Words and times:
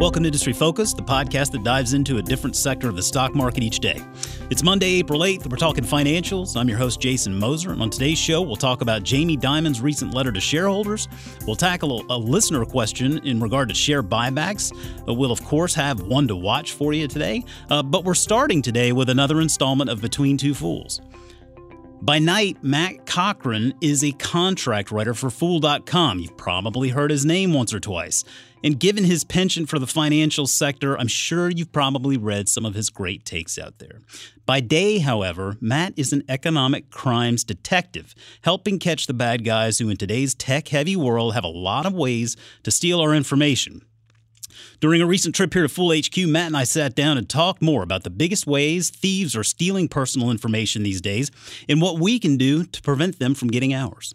Welcome 0.00 0.22
to 0.22 0.28
Industry 0.28 0.54
Focus, 0.54 0.94
the 0.94 1.02
podcast 1.02 1.50
that 1.50 1.62
dives 1.62 1.92
into 1.92 2.16
a 2.16 2.22
different 2.22 2.56
sector 2.56 2.88
of 2.88 2.96
the 2.96 3.02
stock 3.02 3.34
market 3.34 3.62
each 3.62 3.80
day. 3.80 4.00
It's 4.48 4.62
Monday, 4.62 4.92
April 4.92 5.20
8th. 5.20 5.50
We're 5.50 5.58
talking 5.58 5.84
financials. 5.84 6.56
I'm 6.56 6.70
your 6.70 6.78
host, 6.78 7.02
Jason 7.02 7.38
Moser. 7.38 7.72
And 7.72 7.82
on 7.82 7.90
today's 7.90 8.16
show, 8.16 8.40
we'll 8.40 8.56
talk 8.56 8.80
about 8.80 9.02
Jamie 9.02 9.36
Dimon's 9.36 9.82
recent 9.82 10.14
letter 10.14 10.32
to 10.32 10.40
shareholders. 10.40 11.06
We'll 11.46 11.54
tackle 11.54 12.06
a 12.08 12.16
listener 12.16 12.64
question 12.64 13.18
in 13.26 13.40
regard 13.40 13.68
to 13.68 13.74
share 13.74 14.02
buybacks. 14.02 14.74
Uh, 15.06 15.12
we'll, 15.12 15.32
of 15.32 15.44
course, 15.44 15.74
have 15.74 16.00
one 16.00 16.26
to 16.28 16.34
watch 16.34 16.72
for 16.72 16.94
you 16.94 17.06
today. 17.06 17.44
Uh, 17.68 17.82
but 17.82 18.02
we're 18.06 18.14
starting 18.14 18.62
today 18.62 18.92
with 18.92 19.10
another 19.10 19.42
installment 19.42 19.90
of 19.90 20.00
Between 20.00 20.38
Two 20.38 20.54
Fools. 20.54 21.02
By 22.02 22.18
night, 22.18 22.56
Matt 22.62 23.04
Cochrane 23.04 23.74
is 23.82 24.02
a 24.02 24.12
contract 24.12 24.90
writer 24.90 25.12
for 25.12 25.28
Fool.com. 25.28 26.20
You've 26.20 26.38
probably 26.38 26.88
heard 26.88 27.10
his 27.10 27.26
name 27.26 27.52
once 27.52 27.74
or 27.74 27.80
twice. 27.80 28.24
And 28.62 28.78
given 28.78 29.04
his 29.04 29.24
penchant 29.24 29.68
for 29.68 29.78
the 29.78 29.86
financial 29.86 30.46
sector, 30.46 30.98
I'm 30.98 31.08
sure 31.08 31.48
you've 31.48 31.72
probably 31.72 32.16
read 32.16 32.48
some 32.48 32.66
of 32.66 32.74
his 32.74 32.90
great 32.90 33.24
takes 33.24 33.58
out 33.58 33.78
there. 33.78 34.00
By 34.44 34.60
day, 34.60 34.98
however, 34.98 35.56
Matt 35.60 35.94
is 35.96 36.12
an 36.12 36.24
economic 36.28 36.90
crimes 36.90 37.42
detective, 37.42 38.14
helping 38.42 38.78
catch 38.78 39.06
the 39.06 39.14
bad 39.14 39.44
guys 39.44 39.78
who, 39.78 39.88
in 39.88 39.96
today's 39.96 40.34
tech 40.34 40.68
heavy 40.68 40.96
world, 40.96 41.34
have 41.34 41.44
a 41.44 41.48
lot 41.48 41.86
of 41.86 41.94
ways 41.94 42.36
to 42.64 42.70
steal 42.70 43.00
our 43.00 43.14
information. 43.14 43.82
During 44.80 45.00
a 45.00 45.06
recent 45.06 45.34
trip 45.34 45.52
here 45.54 45.62
to 45.62 45.68
Fool 45.68 45.94
HQ, 45.94 46.16
Matt 46.26 46.48
and 46.48 46.56
I 46.56 46.64
sat 46.64 46.94
down 46.94 47.16
and 47.16 47.28
talked 47.28 47.62
more 47.62 47.82
about 47.82 48.02
the 48.02 48.10
biggest 48.10 48.46
ways 48.46 48.90
thieves 48.90 49.36
are 49.36 49.44
stealing 49.44 49.88
personal 49.88 50.30
information 50.30 50.82
these 50.82 51.00
days 51.00 51.30
and 51.68 51.80
what 51.80 51.98
we 51.98 52.18
can 52.18 52.36
do 52.36 52.64
to 52.64 52.82
prevent 52.82 53.18
them 53.18 53.34
from 53.34 53.48
getting 53.48 53.72
ours. 53.72 54.14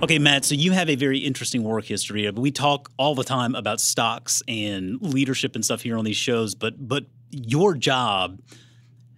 Okay, 0.00 0.20
Matt, 0.20 0.44
so 0.44 0.54
you 0.54 0.70
have 0.70 0.88
a 0.88 0.94
very 0.94 1.18
interesting 1.18 1.64
work 1.64 1.84
history. 1.84 2.30
We 2.30 2.52
talk 2.52 2.88
all 2.98 3.16
the 3.16 3.24
time 3.24 3.56
about 3.56 3.80
stocks 3.80 4.44
and 4.46 5.02
leadership 5.02 5.56
and 5.56 5.64
stuff 5.64 5.82
here 5.82 5.98
on 5.98 6.04
these 6.04 6.16
shows, 6.16 6.54
but 6.54 6.86
but 6.86 7.06
your 7.32 7.74
job 7.74 8.40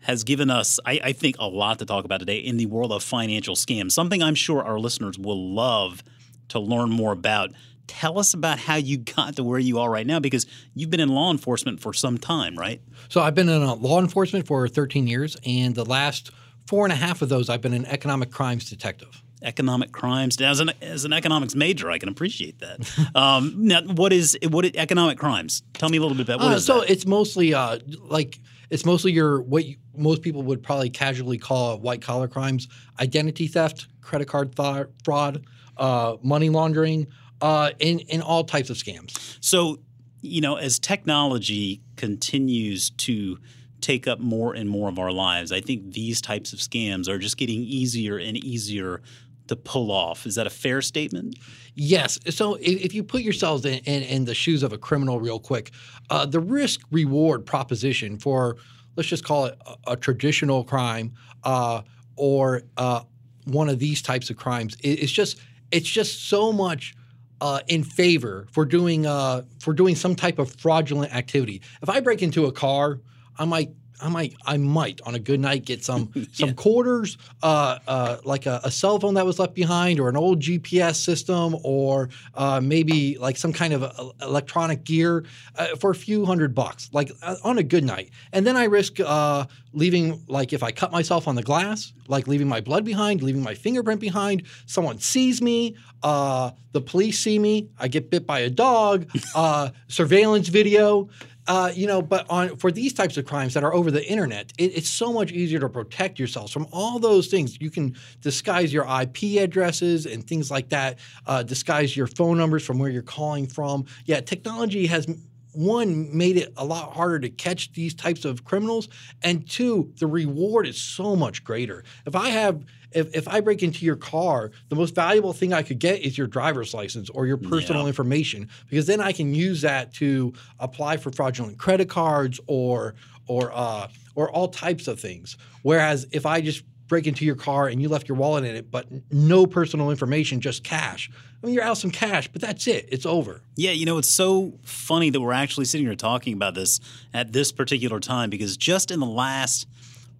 has 0.00 0.24
given 0.24 0.48
us, 0.48 0.80
I, 0.86 0.98
I 1.04 1.12
think, 1.12 1.36
a 1.38 1.46
lot 1.46 1.80
to 1.80 1.84
talk 1.84 2.06
about 2.06 2.20
today 2.20 2.38
in 2.38 2.56
the 2.56 2.64
world 2.64 2.92
of 2.92 3.02
financial 3.02 3.54
scams. 3.56 3.92
Something 3.92 4.22
I'm 4.22 4.34
sure 4.34 4.64
our 4.64 4.78
listeners 4.78 5.18
will 5.18 5.54
love 5.54 6.02
to 6.48 6.58
learn 6.58 6.88
more 6.88 7.12
about 7.12 7.50
tell 7.86 8.18
us 8.18 8.32
about 8.32 8.58
how 8.58 8.76
you 8.76 8.96
got 8.96 9.36
to 9.36 9.44
where 9.44 9.58
you 9.58 9.80
are 9.80 9.90
right 9.90 10.06
now 10.06 10.18
because 10.18 10.46
you've 10.74 10.90
been 10.90 11.00
in 11.00 11.10
law 11.10 11.30
enforcement 11.30 11.80
for 11.80 11.92
some 11.92 12.16
time, 12.16 12.56
right? 12.56 12.80
So 13.10 13.20
I've 13.20 13.34
been 13.34 13.50
in 13.50 13.62
uh, 13.62 13.74
law 13.74 14.00
enforcement 14.00 14.46
for 14.46 14.66
13 14.66 15.06
years, 15.06 15.36
and 15.44 15.74
the 15.74 15.84
last 15.84 16.30
four 16.66 16.86
and 16.86 16.92
a 16.92 16.96
half 16.96 17.20
of 17.20 17.28
those 17.28 17.50
I've 17.50 17.60
been 17.60 17.74
an 17.74 17.84
economic 17.84 18.30
crimes 18.30 18.70
detective. 18.70 19.22
Economic 19.42 19.92
crimes. 19.92 20.40
As 20.40 20.60
an 20.60 20.72
as 20.82 21.04
an 21.04 21.12
economics 21.12 21.54
major, 21.54 21.90
I 21.90 21.98
can 21.98 22.08
appreciate 22.08 22.58
that. 22.60 23.10
um, 23.14 23.54
now, 23.56 23.82
what 23.82 24.12
is 24.12 24.38
what 24.48 24.64
is 24.64 24.72
economic 24.74 25.18
crimes? 25.18 25.62
Tell 25.74 25.88
me 25.88 25.98
a 25.98 26.00
little 26.00 26.16
bit 26.16 26.28
about 26.28 26.40
what 26.40 26.52
uh, 26.52 26.56
is 26.56 26.64
so 26.66 26.80
that? 26.80 26.90
it's 26.90 27.06
mostly 27.06 27.54
uh, 27.54 27.78
like 28.00 28.38
it's 28.70 28.84
mostly 28.84 29.12
your 29.12 29.40
what 29.42 29.64
you, 29.64 29.76
most 29.96 30.22
people 30.22 30.42
would 30.42 30.62
probably 30.62 30.90
casually 30.90 31.38
call 31.38 31.78
white 31.78 32.02
collar 32.02 32.28
crimes: 32.28 32.68
identity 33.00 33.46
theft, 33.46 33.88
credit 34.00 34.26
card 34.26 34.54
th- 34.56 34.86
fraud, 35.04 35.44
uh, 35.76 36.16
money 36.22 36.48
laundering, 36.48 37.06
uh, 37.40 37.70
in 37.78 38.00
in 38.00 38.22
all 38.22 38.44
types 38.44 38.70
of 38.70 38.76
scams. 38.76 39.38
So, 39.40 39.80
you 40.20 40.40
know, 40.40 40.56
as 40.56 40.78
technology 40.78 41.80
continues 41.96 42.90
to 42.90 43.38
take 43.80 44.06
up 44.06 44.20
more 44.20 44.54
and 44.54 44.68
more 44.68 44.88
of 44.88 44.98
our 44.98 45.12
lives, 45.12 45.52
I 45.52 45.60
think 45.60 45.92
these 45.92 46.20
types 46.20 46.52
of 46.52 46.58
scams 46.58 47.08
are 47.08 47.18
just 47.18 47.36
getting 47.36 47.60
easier 47.60 48.18
and 48.18 48.36
easier 48.36 49.02
to 49.50 49.56
pull 49.56 49.90
off. 49.90 50.26
Is 50.26 50.36
that 50.36 50.46
a 50.46 50.50
fair 50.50 50.80
statement? 50.80 51.36
Yes. 51.74 52.18
So 52.30 52.56
if, 52.60 52.94
you 52.94 53.02
put 53.02 53.22
yourselves 53.22 53.64
in, 53.64 53.80
in, 53.80 54.02
in, 54.04 54.24
the 54.24 54.34
shoes 54.34 54.62
of 54.62 54.72
a 54.72 54.78
criminal, 54.78 55.20
real 55.20 55.40
quick, 55.40 55.72
uh, 56.08 56.24
the 56.24 56.38
risk 56.38 56.80
reward 56.92 57.44
proposition 57.44 58.16
for 58.16 58.56
let's 58.96 59.08
just 59.08 59.24
call 59.24 59.46
it 59.46 59.58
a, 59.66 59.92
a 59.92 59.96
traditional 59.96 60.62
crime 60.62 61.14
uh, 61.42 61.82
or 62.16 62.62
uh, 62.76 63.02
one 63.44 63.68
of 63.68 63.80
these 63.80 64.02
types 64.02 64.30
of 64.30 64.36
crimes 64.36 64.76
is 64.82 65.10
just 65.10 65.40
it's 65.72 65.88
just 65.88 66.28
so 66.28 66.52
much 66.52 66.94
uh, 67.40 67.60
in 67.66 67.82
favor 67.82 68.46
for 68.52 68.64
doing 68.64 69.04
uh, 69.04 69.42
for 69.58 69.72
doing 69.72 69.96
some 69.96 70.14
type 70.14 70.38
of 70.38 70.54
fraudulent 70.60 71.12
activity. 71.12 71.60
If 71.82 71.88
I 71.88 72.00
break 72.00 72.22
into 72.22 72.46
a 72.46 72.52
car, 72.52 73.00
I 73.36 73.44
might 73.46 73.70
I 74.02 74.08
might 74.08 74.34
I 74.44 74.56
might 74.56 75.00
on 75.02 75.14
a 75.14 75.18
good 75.18 75.40
night 75.40 75.64
get 75.64 75.84
some 75.84 76.10
yeah. 76.14 76.24
some 76.32 76.54
quarters, 76.54 77.18
uh, 77.42 77.78
uh, 77.86 78.16
like 78.24 78.46
a, 78.46 78.60
a, 78.64 78.70
cell 78.70 78.98
phone 78.98 79.14
that 79.14 79.26
was 79.26 79.38
left 79.38 79.54
behind, 79.54 80.00
or 80.00 80.08
an 80.08 80.16
old 80.16 80.40
GPS 80.40 80.96
system, 80.96 81.56
or 81.62 82.08
uh, 82.34 82.60
maybe 82.62 83.18
like 83.18 83.36
some 83.36 83.52
kind 83.52 83.72
of 83.72 83.82
a, 83.82 84.10
electronic 84.22 84.84
gear 84.84 85.24
uh, 85.56 85.68
for 85.76 85.90
a 85.90 85.94
few 85.94 86.24
hundred 86.24 86.54
bucks, 86.54 86.88
like 86.92 87.10
uh, 87.22 87.36
on 87.44 87.58
a 87.58 87.62
good 87.62 87.84
night. 87.84 88.10
And 88.32 88.46
then 88.46 88.56
I 88.56 88.64
risk 88.64 88.98
uh, 89.00 89.46
leaving, 89.72 90.22
like 90.28 90.52
if 90.52 90.62
I 90.62 90.72
cut 90.72 90.92
myself 90.92 91.28
on 91.28 91.34
the 91.34 91.42
glass, 91.42 91.92
like 92.08 92.26
leaving 92.26 92.48
my 92.48 92.60
blood 92.60 92.84
behind, 92.84 93.22
leaving 93.22 93.42
my 93.42 93.54
fingerprint 93.54 94.00
behind. 94.00 94.44
Someone 94.66 94.98
sees 94.98 95.40
me, 95.40 95.76
the 96.02 96.80
police 96.84 97.20
see 97.20 97.38
me, 97.38 97.68
I 97.78 97.88
get 97.88 98.10
bit 98.10 98.26
by 98.26 98.40
a 98.40 98.50
dog, 98.50 99.08
surveillance 99.88 100.48
video. 100.48 101.08
Uh, 101.50 101.72
you 101.74 101.84
know, 101.84 102.00
but 102.00 102.24
on 102.30 102.56
for 102.58 102.70
these 102.70 102.92
types 102.92 103.16
of 103.16 103.24
crimes 103.24 103.54
that 103.54 103.64
are 103.64 103.74
over 103.74 103.90
the 103.90 104.08
internet, 104.08 104.52
it, 104.56 104.72
it's 104.76 104.88
so 104.88 105.12
much 105.12 105.32
easier 105.32 105.58
to 105.58 105.68
protect 105.68 106.16
yourselves 106.16 106.52
from 106.52 106.64
all 106.70 107.00
those 107.00 107.26
things. 107.26 107.60
You 107.60 107.72
can 107.72 107.96
disguise 108.20 108.72
your 108.72 108.84
IP 108.84 109.42
addresses 109.42 110.06
and 110.06 110.24
things 110.24 110.48
like 110.48 110.68
that, 110.68 111.00
uh, 111.26 111.42
disguise 111.42 111.96
your 111.96 112.06
phone 112.06 112.38
numbers 112.38 112.64
from 112.64 112.78
where 112.78 112.88
you're 112.88 113.02
calling 113.02 113.48
from. 113.48 113.84
Yeah, 114.04 114.20
technology 114.20 114.86
has 114.86 115.08
one 115.52 116.16
made 116.16 116.36
it 116.36 116.52
a 116.56 116.64
lot 116.64 116.92
harder 116.92 117.18
to 117.18 117.30
catch 117.30 117.72
these 117.72 117.94
types 117.94 118.24
of 118.24 118.44
criminals 118.44 118.88
and 119.22 119.48
two 119.48 119.92
the 119.98 120.06
reward 120.06 120.66
is 120.66 120.80
so 120.80 121.16
much 121.16 121.42
greater 121.44 121.84
if 122.06 122.14
i 122.14 122.28
have 122.28 122.64
if, 122.92 123.14
if 123.14 123.28
i 123.28 123.40
break 123.40 123.62
into 123.62 123.84
your 123.84 123.96
car 123.96 124.50
the 124.68 124.76
most 124.76 124.94
valuable 124.94 125.32
thing 125.32 125.52
i 125.52 125.62
could 125.62 125.78
get 125.78 126.00
is 126.00 126.16
your 126.16 126.26
driver's 126.26 126.72
license 126.74 127.10
or 127.10 127.26
your 127.26 127.36
personal 127.36 127.82
yeah. 127.82 127.88
information 127.88 128.48
because 128.68 128.86
then 128.86 129.00
i 129.00 129.12
can 129.12 129.34
use 129.34 129.60
that 129.62 129.92
to 129.92 130.32
apply 130.58 130.96
for 130.96 131.10
fraudulent 131.10 131.58
credit 131.58 131.88
cards 131.88 132.40
or 132.46 132.94
or 133.26 133.52
uh, 133.54 133.86
or 134.16 134.30
all 134.30 134.48
types 134.48 134.88
of 134.88 134.98
things 134.98 135.36
whereas 135.62 136.06
if 136.12 136.26
i 136.26 136.40
just 136.40 136.64
break 136.90 137.06
into 137.06 137.24
your 137.24 137.36
car 137.36 137.68
and 137.68 137.80
you 137.80 137.88
left 137.88 138.08
your 138.08 138.18
wallet 138.18 138.44
in 138.44 138.54
it, 138.54 138.70
but 138.70 138.86
no 139.12 139.46
personal 139.46 139.90
information, 139.90 140.40
just 140.40 140.64
cash. 140.64 141.08
I 141.42 141.46
mean, 141.46 141.54
you're 141.54 141.64
out 141.64 141.78
some 141.78 141.92
cash, 141.92 142.28
but 142.28 142.42
that's 142.42 142.66
it. 142.66 142.88
It's 142.90 143.06
over. 143.06 143.40
Yeah, 143.56 143.70
you 143.70 143.86
know, 143.86 143.96
it's 143.96 144.10
so 144.10 144.58
funny 144.62 145.08
that 145.08 145.20
we're 145.20 145.32
actually 145.32 145.66
sitting 145.66 145.86
here 145.86 145.94
talking 145.94 146.34
about 146.34 146.54
this 146.54 146.80
at 147.14 147.32
this 147.32 147.52
particular 147.52 148.00
time 148.00 148.28
because 148.28 148.56
just 148.56 148.90
in 148.90 148.98
the 148.98 149.06
last 149.06 149.68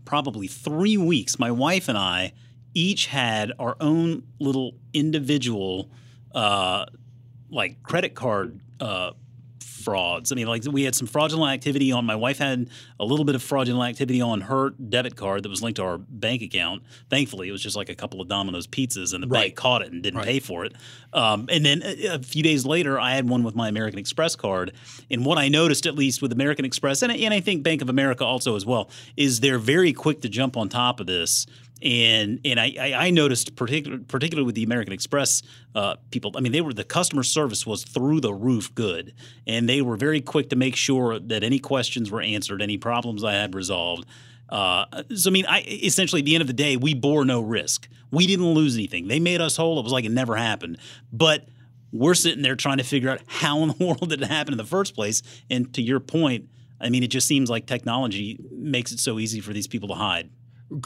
probably 0.04 0.47
three 0.47 0.97
weeks, 0.97 1.38
my 1.38 1.50
wife 1.50 1.88
and 1.88 1.98
I 1.98 2.32
each 2.72 3.06
had 3.06 3.52
our 3.58 3.76
own 3.81 4.22
little 4.38 4.75
individual, 4.94 5.91
uh, 6.34 6.87
like 7.50 7.82
credit 7.82 8.14
card 8.14 8.60
uh, 8.78 9.10
frauds. 9.81 10.33
I 10.33 10.35
mean, 10.35 10.47
like 10.47 10.65
we 10.71 10.85
had 10.85 10.95
some 10.95 11.07
fraudulent 11.07 11.53
activity 11.53 11.93
on. 11.93 12.05
My 12.05 12.17
wife 12.17 12.39
had 12.39 12.69
a 12.99 13.05
little 13.05 13.25
bit 13.25 13.35
of 13.35 13.43
fraudulent 13.43 13.89
activity 13.89 14.21
on 14.21 14.43
her 14.43 14.71
debit 14.71 15.17
card 15.17 15.43
that 15.43 15.49
was 15.49 15.63
linked 15.63 15.77
to 15.77 15.85
our 15.85 15.99
bank 15.99 16.43
account. 16.43 16.83
Thankfully, 17.09 17.49
it 17.49 17.53
was 17.53 17.63
just 17.63 17.77
like 17.77 17.89
a 17.89 17.95
couple 17.95 18.21
of 18.21 18.29
Domino's 18.29 18.67
pizzas, 18.67 19.15
and 19.15 19.23
the 19.23 19.29
right. 19.29 19.41
bank 19.41 19.57
caught 19.57 19.83
it 19.83 19.93
and 19.93 20.03
didn't 20.03 20.19
right. 20.19 20.27
pay 20.27 20.39
for 20.41 20.65
it. 20.65 20.75
Um, 21.13 21.47
and 21.51 21.65
then 21.65 21.83
a, 21.85 22.07
a, 22.07 22.19
few 22.21 22.43
days 22.43 22.65
later, 22.65 22.99
I 23.01 23.15
had 23.15 23.29
one 23.29 23.43
with 23.43 23.55
my 23.57 23.69
American 23.69 23.99
Express 23.99 24.37
card. 24.37 24.73
And 25.11 25.25
what 25.25 25.39
I 25.39 25.49
noticed, 25.49 25.87
at 25.87 25.95
least 25.95 26.23
with 26.23 26.33
American 26.33 26.65
Express, 26.65 27.03
and, 27.03 27.12
and 27.12 27.35
I 27.35 27.41
think 27.41 27.62
Bank 27.62 27.83
of 27.83 27.89
America 27.89 28.25
also 28.25 28.57
as 28.57 28.65
well, 28.65 28.91
is 29.17 29.41
they're 29.41 29.59
very 29.59 29.93
quick 29.93 30.21
to 30.23 30.29
jump 30.29 30.57
on 30.57 30.69
top 30.69 31.01
of 31.01 31.07
this 31.07 31.47
and 31.83 32.41
and 32.45 32.61
I, 32.61 32.95
I 32.97 33.11
noticed 33.11 33.57
particular, 33.57 33.99
particularly 33.99 34.47
with 34.47 34.55
the 34.55 34.63
American 34.63 34.93
Express 34.93 35.43
uh, 35.75 35.97
people. 36.11 36.33
I 36.37 36.41
mean, 36.41 36.53
they 36.53 36.61
were 36.61 36.73
the 36.73 36.85
customer 36.85 37.23
service 37.23 37.67
was 37.67 37.85
through 37.85 38.21
the 38.21 38.35
roof 38.35 38.75
good, 38.75 39.15
and 39.47 39.69
they 39.69 39.82
were 39.82 39.97
very 39.97 40.21
quick 40.21 40.50
to 40.50 40.56
make 40.56 40.77
sure 40.77 41.19
that 41.19 41.43
any 41.43 41.59
questions 41.59 42.11
were 42.11 42.21
answered, 42.21 42.62
any 42.62 42.77
problems 42.77 43.25
I 43.25 43.32
had 43.32 43.55
resolved. 43.55 44.06
Uh, 44.49 44.85
so 45.15 45.31
I 45.31 45.32
mean, 45.32 45.47
I 45.47 45.61
essentially 45.61 46.21
at 46.21 46.25
the 46.25 46.35
end 46.35 46.43
of 46.43 46.49
the 46.49 46.53
day, 46.53 46.77
we 46.77 46.94
bore 46.94 47.25
no 47.25 47.41
risk. 47.41 47.88
We 48.11 48.26
didn't 48.26 48.53
lose 48.53 48.75
anything. 48.75 49.09
They 49.09 49.21
made 49.21 49.41
us 49.41 49.56
whole. 49.56 49.79
It 49.79 49.83
was 49.83 49.93
like 49.93 50.05
it 50.05 50.11
never 50.11 50.37
happened. 50.37 50.79
But 51.12 51.49
we're 51.93 52.15
sitting 52.15 52.43
there 52.43 52.56
trying 52.56 52.79
to 52.79 52.85
figure 52.85 53.11
out 53.11 53.21
how 53.26 53.62
in 53.62 53.69
the 53.69 53.76
world 53.85 54.11
did 54.11 54.23
it 54.23 54.29
happen 54.29 54.53
in 54.53 54.59
the 54.59 54.65
first 54.65 54.94
place. 54.94 55.23
And 55.49 55.73
to 55.75 55.83
your 55.83 56.00
point, 56.00 56.49
I 56.81 56.88
mean, 56.88 57.03
it 57.03 57.09
just 57.09 57.26
seems 57.26 57.50
like 57.50 57.67
technology 57.67 58.38
makes 58.50 58.91
it 58.93 59.00
so 59.00 59.19
easy 59.19 59.41
for 59.41 59.53
these 59.53 59.67
people 59.67 59.88
to 59.88 59.94
hide. 59.94 60.31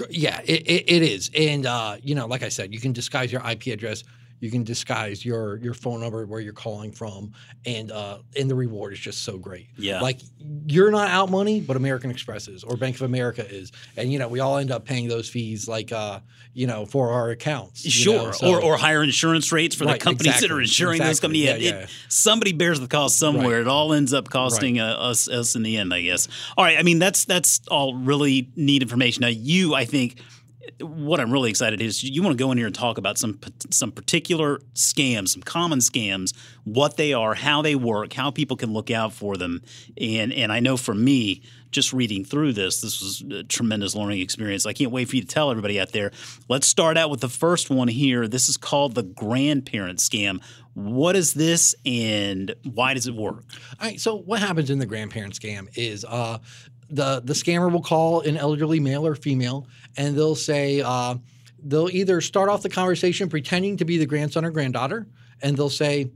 Yeah, 0.08 0.40
it, 0.44 0.62
it, 0.62 0.90
it 0.90 1.02
is. 1.02 1.30
And, 1.36 1.66
uh, 1.66 1.96
you 2.02 2.14
know, 2.14 2.26
like 2.26 2.42
I 2.42 2.48
said, 2.48 2.72
you 2.72 2.80
can 2.80 2.92
disguise 2.92 3.30
your 3.32 3.42
IP 3.48 3.66
address. 3.66 4.04
You 4.40 4.50
can 4.50 4.62
disguise 4.64 5.24
your 5.24 5.56
your 5.58 5.74
phone 5.74 6.00
number 6.00 6.26
where 6.26 6.40
you're 6.40 6.52
calling 6.52 6.92
from, 6.92 7.32
and 7.64 7.90
uh, 7.90 8.18
and 8.38 8.50
the 8.50 8.54
reward 8.54 8.92
is 8.92 8.98
just 8.98 9.22
so 9.24 9.38
great. 9.38 9.68
Yeah. 9.76 10.00
like 10.00 10.20
you're 10.66 10.90
not 10.90 11.08
out 11.08 11.30
money, 11.30 11.60
but 11.60 11.76
American 11.76 12.10
Express 12.10 12.48
is 12.48 12.62
or 12.64 12.76
Bank 12.76 12.96
of 12.96 13.02
America 13.02 13.48
is, 13.48 13.72
and 13.96 14.12
you 14.12 14.18
know 14.18 14.28
we 14.28 14.40
all 14.40 14.58
end 14.58 14.70
up 14.70 14.84
paying 14.84 15.08
those 15.08 15.28
fees 15.28 15.66
like 15.68 15.92
uh, 15.92 16.20
you 16.52 16.66
know 16.66 16.84
for 16.84 17.10
our 17.10 17.30
accounts. 17.30 17.80
Sure, 17.88 18.14
know, 18.26 18.30
so- 18.32 18.52
or 18.54 18.62
or 18.62 18.76
higher 18.76 19.02
insurance 19.02 19.50
rates 19.52 19.74
for 19.74 19.84
the 19.84 19.92
Right, 19.92 20.00
companies 20.00 20.40
that 20.40 20.50
are 20.50 20.60
exactly, 20.60 20.62
insuring 20.62 20.98
those 21.00 21.08
exactly, 21.18 21.44
companies. 21.46 21.64
yeah, 21.70 21.78
yeah. 21.80 21.86
somebody 22.08 22.52
bears 22.52 22.80
the 22.80 22.88
cost 22.88 23.16
somewhere. 23.18 23.52
Right. 23.52 23.60
It 23.62 23.68
all 23.68 23.92
ends 23.94 24.12
up 24.12 24.28
costing 24.28 24.78
uh, 24.80 24.86
us 24.94 25.28
us 25.28 25.54
in 25.56 25.62
the 25.62 25.76
end, 25.78 25.94
I 25.94 26.02
guess. 26.02 26.28
All 26.56 26.64
right, 26.64 26.78
I 26.78 26.82
mean 26.82 26.98
that's 26.98 27.24
that's 27.24 27.60
all 27.68 27.94
really 27.94 28.50
neat 28.56 28.82
information. 28.82 29.22
Now, 29.22 29.28
you, 29.28 29.74
I 29.74 29.84
think, 29.86 30.18
what 30.80 31.20
I'm 31.20 31.32
really 31.32 31.50
excited 31.50 31.80
is 31.80 32.02
you 32.02 32.22
want 32.22 32.36
to 32.36 32.42
go 32.42 32.50
in 32.52 32.58
here 32.58 32.66
and 32.66 32.74
talk 32.74 32.98
about 32.98 33.18
some 33.18 33.38
some 33.70 33.92
particular 33.92 34.58
scams, 34.74 35.28
some 35.30 35.42
common 35.42 35.78
scams, 35.78 36.34
what 36.64 36.96
they 36.96 37.12
are, 37.12 37.34
how 37.34 37.62
they 37.62 37.74
work, 37.74 38.12
how 38.12 38.30
people 38.30 38.56
can 38.56 38.72
look 38.72 38.90
out 38.90 39.12
for 39.12 39.36
them, 39.36 39.62
and 40.00 40.32
and 40.32 40.52
I 40.52 40.60
know 40.60 40.76
for 40.76 40.94
me. 40.94 41.42
Just 41.70 41.92
reading 41.92 42.24
through 42.24 42.52
this, 42.52 42.80
this 42.82 43.00
was 43.00 43.24
a 43.32 43.42
tremendous 43.42 43.96
learning 43.96 44.20
experience. 44.20 44.64
I 44.64 44.72
can't 44.72 44.92
wait 44.92 45.08
for 45.08 45.16
you 45.16 45.22
to 45.22 45.26
tell 45.26 45.50
everybody 45.50 45.80
out 45.80 45.90
there. 45.90 46.12
Let's 46.48 46.68
start 46.68 46.96
out 46.96 47.10
with 47.10 47.20
the 47.20 47.28
first 47.28 47.68
one 47.68 47.88
here. 47.88 48.28
This 48.28 48.48
is 48.48 48.56
called 48.56 48.94
the 48.94 49.02
grandparent 49.02 49.98
scam. 49.98 50.40
What 50.74 51.16
is 51.16 51.34
this 51.34 51.74
and 51.84 52.54
why 52.62 52.94
does 52.94 53.08
it 53.08 53.16
work? 53.16 53.42
All 53.80 53.88
right. 53.88 54.00
So 54.00 54.16
what 54.16 54.38
happens 54.38 54.70
in 54.70 54.78
the 54.78 54.86
grandparent 54.86 55.34
scam 55.34 55.66
is 55.76 56.04
uh, 56.04 56.38
the 56.94 57.20
the 57.24 57.34
scammer 57.34 57.70
will 57.70 57.82
call 57.82 58.20
an 58.20 58.36
elderly 58.36 58.80
male 58.80 59.06
or 59.06 59.14
female, 59.14 59.66
and 59.96 60.16
they'll 60.16 60.34
say 60.34 60.80
uh, 60.80 61.16
they'll 61.62 61.90
either 61.90 62.20
start 62.20 62.48
off 62.48 62.62
the 62.62 62.68
conversation 62.68 63.28
pretending 63.28 63.76
to 63.78 63.84
be 63.84 63.98
the 63.98 64.06
grandson 64.06 64.44
or 64.44 64.50
granddaughter, 64.50 65.06
and 65.42 65.56
they'll 65.56 65.68
say, 65.70 66.10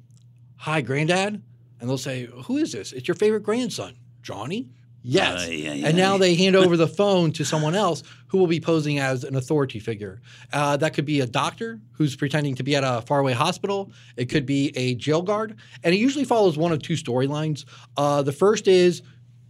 "Hi, 0.56 0.80
granddad," 0.80 1.42
and 1.80 1.88
they'll 1.88 1.98
say, 1.98 2.28
"Who 2.44 2.56
is 2.56 2.72
this? 2.72 2.92
It's 2.92 3.08
your 3.08 3.16
favorite 3.16 3.42
grandson, 3.42 3.96
Johnny." 4.22 4.70
Yes. 5.02 5.46
Ay, 5.46 5.66
ay, 5.68 5.82
and 5.86 5.96
now 5.96 6.16
ay. 6.16 6.18
they 6.18 6.34
hand 6.34 6.56
over 6.56 6.76
the 6.84 6.88
phone 6.88 7.32
to 7.32 7.44
someone 7.44 7.74
else 7.74 8.02
who 8.26 8.38
will 8.38 8.46
be 8.46 8.60
posing 8.60 8.98
as 8.98 9.24
an 9.24 9.36
authority 9.36 9.78
figure. 9.78 10.20
Uh, 10.52 10.76
that 10.76 10.92
could 10.92 11.04
be 11.04 11.20
a 11.20 11.26
doctor 11.26 11.80
who's 11.92 12.16
pretending 12.16 12.54
to 12.56 12.62
be 12.62 12.76
at 12.76 12.84
a 12.84 13.02
faraway 13.02 13.32
hospital. 13.32 13.92
It 14.16 14.26
could 14.26 14.44
be 14.44 14.76
a 14.76 14.96
jail 14.96 15.22
guard. 15.22 15.56
And 15.82 15.94
it 15.94 15.98
usually 15.98 16.24
follows 16.24 16.58
one 16.58 16.72
of 16.72 16.82
two 16.82 16.94
storylines. 16.94 17.64
Uh, 17.96 18.22
the 18.22 18.32
first 18.32 18.68
is 18.68 19.02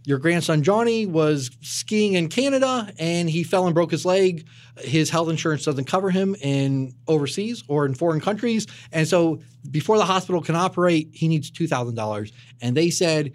your 0.09 0.17
grandson 0.17 0.63
Johnny 0.63 1.05
was 1.05 1.51
skiing 1.61 2.13
in 2.13 2.29
Canada 2.29 2.91
and 2.97 3.29
he 3.29 3.43
fell 3.43 3.67
and 3.67 3.75
broke 3.75 3.91
his 3.91 4.05
leg. 4.05 4.47
His 4.79 5.11
health 5.11 5.29
insurance 5.29 5.65
doesn't 5.65 5.85
cover 5.85 6.09
him 6.09 6.35
in 6.41 6.95
overseas 7.07 7.63
or 7.67 7.85
in 7.85 7.93
foreign 7.93 8.19
countries. 8.19 8.65
And 8.91 9.07
so 9.07 9.39
before 9.69 9.99
the 9.99 10.05
hospital 10.05 10.41
can 10.41 10.55
operate, 10.55 11.09
he 11.13 11.27
needs 11.27 11.51
$2,000. 11.51 12.31
And 12.59 12.75
they 12.75 12.89
said, 12.89 13.33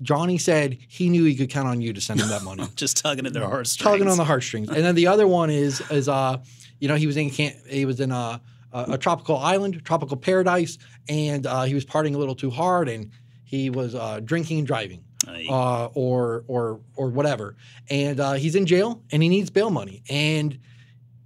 Johnny 0.00 0.38
said 0.38 0.78
he 0.86 1.08
knew 1.08 1.24
he 1.24 1.34
could 1.34 1.50
count 1.50 1.66
on 1.66 1.80
you 1.80 1.92
to 1.92 2.00
send 2.00 2.20
him 2.20 2.28
that 2.28 2.44
money 2.44 2.68
Just 2.76 2.98
tugging 2.98 3.26
at 3.26 3.32
their 3.32 3.48
heartstrings. 3.48 3.84
tugging 3.84 4.06
on 4.08 4.16
the 4.16 4.24
heartstrings. 4.24 4.68
And 4.68 4.84
then 4.84 4.94
the 4.94 5.08
other 5.08 5.26
one 5.26 5.50
is 5.50 5.80
is 5.90 6.08
uh, 6.08 6.36
you 6.78 6.86
know, 6.86 6.94
he 6.94 7.08
was 7.08 7.16
in 7.16 7.30
can 7.30 7.52
he 7.68 7.84
was 7.84 7.98
in 7.98 8.12
a, 8.12 8.40
a, 8.72 8.92
a 8.92 8.98
tropical 8.98 9.38
island, 9.38 9.84
tropical 9.84 10.16
paradise, 10.16 10.78
and 11.08 11.46
uh, 11.46 11.62
he 11.64 11.74
was 11.74 11.84
partying 11.84 12.14
a 12.14 12.18
little 12.18 12.34
too 12.36 12.50
hard, 12.50 12.88
and 12.88 13.10
he 13.42 13.70
was 13.70 13.94
uh, 13.96 14.20
drinking 14.20 14.58
and 14.58 14.66
driving. 14.66 15.04
Uh, 15.26 15.86
or 15.94 16.44
or 16.46 16.80
or 16.96 17.08
whatever. 17.08 17.56
And 17.90 18.20
uh, 18.20 18.32
he's 18.34 18.54
in 18.54 18.66
jail, 18.66 19.02
and 19.10 19.22
he 19.22 19.28
needs 19.28 19.50
bail 19.50 19.70
money, 19.70 20.02
and 20.08 20.58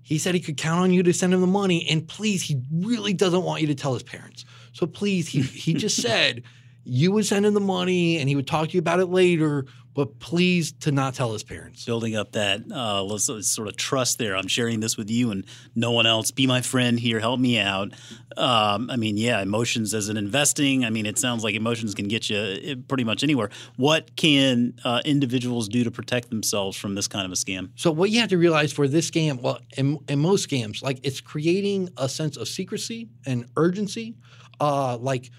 he 0.02 0.18
said 0.18 0.34
he 0.34 0.40
could 0.40 0.56
count 0.56 0.80
on 0.80 0.92
you 0.92 1.02
to 1.02 1.12
send 1.12 1.34
him 1.34 1.40
the 1.40 1.46
money, 1.46 1.86
and 1.90 2.06
please, 2.06 2.42
he 2.42 2.62
really 2.72 3.12
doesn't 3.12 3.42
want 3.42 3.60
you 3.60 3.66
to 3.68 3.74
tell 3.74 3.92
his 3.92 4.02
parents. 4.02 4.44
So 4.72 4.86
please, 4.86 5.28
he 5.28 5.42
he 5.42 5.74
just 5.74 5.96
said 6.02 6.42
you 6.84 7.10
would 7.12 7.26
send 7.26 7.44
him 7.44 7.54
the 7.54 7.60
money, 7.60 8.18
and 8.18 8.28
he 8.28 8.36
would 8.36 8.46
talk 8.46 8.68
to 8.68 8.74
you 8.74 8.78
about 8.78 9.00
it 9.00 9.06
later. 9.06 9.66
But 9.96 10.18
please, 10.18 10.72
to 10.80 10.92
not 10.92 11.14
tell 11.14 11.32
his 11.32 11.42
parents. 11.42 11.86
building 11.86 12.14
up 12.14 12.32
that 12.32 12.70
uh, 12.70 13.16
sort 13.16 13.66
of 13.66 13.76
trust 13.78 14.18
there. 14.18 14.36
I'm 14.36 14.46
sharing 14.46 14.80
this 14.80 14.98
with 14.98 15.10
you 15.10 15.30
and 15.30 15.46
no 15.74 15.90
one 15.90 16.04
else. 16.04 16.30
Be 16.30 16.46
my 16.46 16.60
friend 16.60 17.00
here. 17.00 17.18
Help 17.18 17.40
me 17.40 17.58
out. 17.58 17.94
Um, 18.36 18.90
I 18.90 18.96
mean, 18.96 19.16
yeah, 19.16 19.40
emotions 19.40 19.94
as 19.94 20.10
an 20.10 20.18
investing. 20.18 20.84
I 20.84 20.90
mean, 20.90 21.06
it 21.06 21.18
sounds 21.18 21.42
like 21.42 21.54
emotions 21.54 21.94
can 21.94 22.08
get 22.08 22.28
you 22.28 22.36
eh, 22.36 22.74
pretty 22.86 23.04
much 23.04 23.24
anywhere. 23.24 23.48
What 23.76 24.14
can 24.16 24.74
uh, 24.84 25.00
individuals 25.06 25.66
do 25.66 25.82
to 25.84 25.90
protect 25.90 26.28
themselves 26.28 26.76
from 26.76 26.94
this 26.94 27.08
kind 27.08 27.24
of 27.24 27.32
a 27.32 27.36
scam? 27.36 27.70
So 27.76 27.90
what 27.90 28.10
you 28.10 28.20
have 28.20 28.28
to 28.28 28.38
realize 28.38 28.74
for 28.74 28.86
this 28.86 29.10
scam, 29.10 29.40
well, 29.40 29.60
in, 29.78 29.98
in 30.10 30.18
most 30.18 30.46
scams, 30.46 30.82
like 30.82 31.00
it's 31.04 31.22
creating 31.22 31.88
a 31.96 32.06
sense 32.06 32.36
of 32.36 32.48
secrecy 32.48 33.08
and 33.24 33.46
urgency. 33.56 34.14
Uh, 34.60 34.98
like 34.98 35.30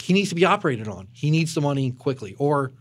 he 0.00 0.12
needs 0.12 0.28
to 0.28 0.36
be 0.36 0.44
operated 0.44 0.86
on. 0.86 1.08
He 1.12 1.32
needs 1.32 1.54
the 1.54 1.60
money 1.60 1.90
quickly, 1.90 2.36
or 2.38 2.72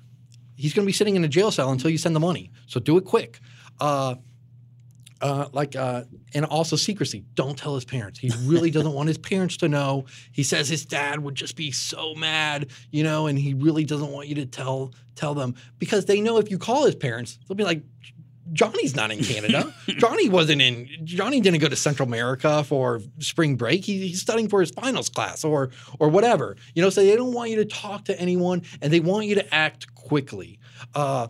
he's 0.55 0.73
going 0.73 0.85
to 0.85 0.87
be 0.87 0.93
sitting 0.93 1.15
in 1.15 1.23
a 1.23 1.27
jail 1.27 1.51
cell 1.51 1.71
until 1.71 1.89
you 1.89 1.97
send 1.97 2.15
the 2.15 2.19
money. 2.19 2.51
So 2.67 2.79
do 2.79 2.97
it 2.97 3.05
quick. 3.05 3.39
Uh, 3.79 4.15
uh, 5.21 5.47
like 5.53 5.75
uh, 5.75 6.03
and 6.33 6.45
also 6.45 6.75
secrecy. 6.75 7.23
Don't 7.35 7.57
tell 7.57 7.75
his 7.75 7.85
parents. 7.85 8.19
He 8.19 8.31
really 8.43 8.69
doesn't 8.77 8.91
want 8.93 9.07
his 9.07 9.17
parents 9.17 9.57
to 9.57 9.69
know. 9.69 10.05
He 10.31 10.43
says 10.43 10.67
his 10.67 10.85
dad 10.85 11.19
would 11.19 11.35
just 11.35 11.55
be 11.55 11.71
so 11.71 12.13
mad, 12.15 12.71
you 12.91 13.03
know, 13.03 13.27
and 13.27 13.39
he 13.39 13.53
really 13.53 13.85
doesn't 13.85 14.11
want 14.11 14.27
you 14.27 14.35
to 14.35 14.45
tell 14.45 14.93
tell 15.15 15.33
them 15.33 15.55
because 15.79 16.05
they 16.05 16.19
know 16.19 16.37
if 16.37 16.51
you 16.51 16.57
call 16.57 16.85
his 16.85 16.95
parents, 16.95 17.39
they'll 17.47 17.55
be 17.55 17.63
like, 17.63 17.81
Johnny's 18.53 18.95
not 18.95 19.11
in 19.11 19.23
Canada. 19.23 19.73
Johnny 19.87 20.29
wasn't 20.29 20.61
in. 20.61 20.87
Johnny 21.03 21.41
didn't 21.41 21.59
go 21.61 21.67
to 21.67 21.75
Central 21.75 22.07
America 22.07 22.63
for 22.63 23.01
spring 23.19 23.55
break. 23.55 23.83
He, 23.83 24.07
he's 24.07 24.21
studying 24.21 24.49
for 24.49 24.59
his 24.59 24.71
finals 24.71 25.09
class 25.09 25.43
or 25.43 25.71
or 25.99 26.09
whatever. 26.09 26.55
You 26.73 26.83
know, 26.83 26.89
so 26.89 27.01
they 27.01 27.15
don't 27.15 27.33
want 27.33 27.49
you 27.49 27.57
to 27.57 27.65
talk 27.65 28.05
to 28.05 28.19
anyone, 28.19 28.61
and 28.81 28.93
they 28.93 28.99
want 28.99 29.25
you 29.25 29.35
to 29.35 29.53
act 29.53 29.93
quickly. 29.95 30.59
Uh, 30.93 31.27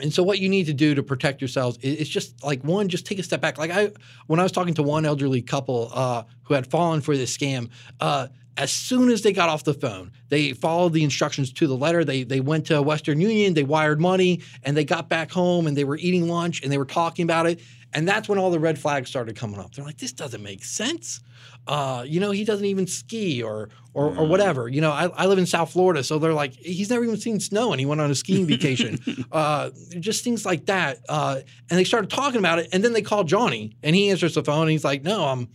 and 0.00 0.12
so, 0.12 0.22
what 0.22 0.38
you 0.38 0.48
need 0.48 0.66
to 0.66 0.74
do 0.74 0.94
to 0.94 1.02
protect 1.02 1.40
yourselves 1.40 1.78
is, 1.78 1.96
is 2.00 2.08
just 2.08 2.44
like 2.44 2.62
one, 2.62 2.88
just 2.88 3.06
take 3.06 3.18
a 3.18 3.22
step 3.22 3.40
back. 3.40 3.58
Like 3.58 3.70
I, 3.70 3.90
when 4.26 4.40
I 4.40 4.42
was 4.42 4.52
talking 4.52 4.74
to 4.74 4.82
one 4.82 5.04
elderly 5.04 5.42
couple 5.42 5.90
uh, 5.92 6.24
who 6.44 6.54
had 6.54 6.70
fallen 6.70 7.00
for 7.00 7.16
this 7.16 7.36
scam, 7.36 7.70
uh, 8.00 8.28
as 8.58 8.72
soon 8.72 9.08
as 9.10 9.22
they 9.22 9.32
got 9.32 9.48
off 9.48 9.62
the 9.62 9.72
phone, 9.72 10.10
they 10.28 10.52
followed 10.52 10.92
the 10.92 11.04
instructions 11.04 11.52
to 11.52 11.66
the 11.68 11.76
letter. 11.76 12.04
They 12.04 12.24
they 12.24 12.40
went 12.40 12.66
to 12.66 12.82
Western 12.82 13.20
Union, 13.20 13.54
they 13.54 13.62
wired 13.62 14.00
money, 14.00 14.42
and 14.64 14.76
they 14.76 14.84
got 14.84 15.08
back 15.08 15.30
home 15.30 15.66
and 15.68 15.76
they 15.76 15.84
were 15.84 15.96
eating 15.96 16.28
lunch 16.28 16.62
and 16.62 16.70
they 16.70 16.78
were 16.78 16.84
talking 16.84 17.22
about 17.22 17.46
it. 17.46 17.60
And 17.94 18.06
that's 18.06 18.28
when 18.28 18.38
all 18.38 18.50
the 18.50 18.58
red 18.58 18.78
flags 18.78 19.08
started 19.08 19.34
coming 19.36 19.58
up. 19.58 19.74
They're 19.74 19.84
like, 19.84 19.96
"This 19.96 20.12
doesn't 20.12 20.42
make 20.42 20.64
sense." 20.64 21.20
Uh, 21.66 22.04
you 22.06 22.18
know, 22.20 22.32
he 22.32 22.44
doesn't 22.44 22.66
even 22.66 22.86
ski 22.86 23.42
or 23.42 23.70
or, 23.94 24.16
or 24.16 24.26
whatever. 24.26 24.68
You 24.68 24.80
know, 24.80 24.90
I, 24.90 25.06
I 25.06 25.26
live 25.26 25.38
in 25.38 25.46
South 25.46 25.72
Florida, 25.72 26.02
so 26.02 26.18
they're 26.18 26.34
like, 26.34 26.54
he's 26.54 26.90
never 26.90 27.04
even 27.04 27.16
seen 27.16 27.40
snow, 27.40 27.72
and 27.72 27.80
he 27.80 27.86
went 27.86 28.00
on 28.00 28.10
a 28.10 28.14
skiing 28.14 28.46
vacation. 28.54 28.98
uh, 29.32 29.70
just 29.98 30.24
things 30.24 30.44
like 30.44 30.66
that. 30.66 30.98
Uh, 31.08 31.40
and 31.70 31.78
they 31.78 31.84
started 31.84 32.10
talking 32.10 32.38
about 32.38 32.58
it, 32.58 32.68
and 32.72 32.84
then 32.84 32.92
they 32.92 33.02
called 33.02 33.28
Johnny, 33.28 33.76
and 33.82 33.94
he 33.96 34.10
answers 34.10 34.34
the 34.34 34.42
phone, 34.42 34.62
and 34.62 34.70
he's 34.70 34.84
like, 34.84 35.02
"No, 35.02 35.24
I'm." 35.24 35.48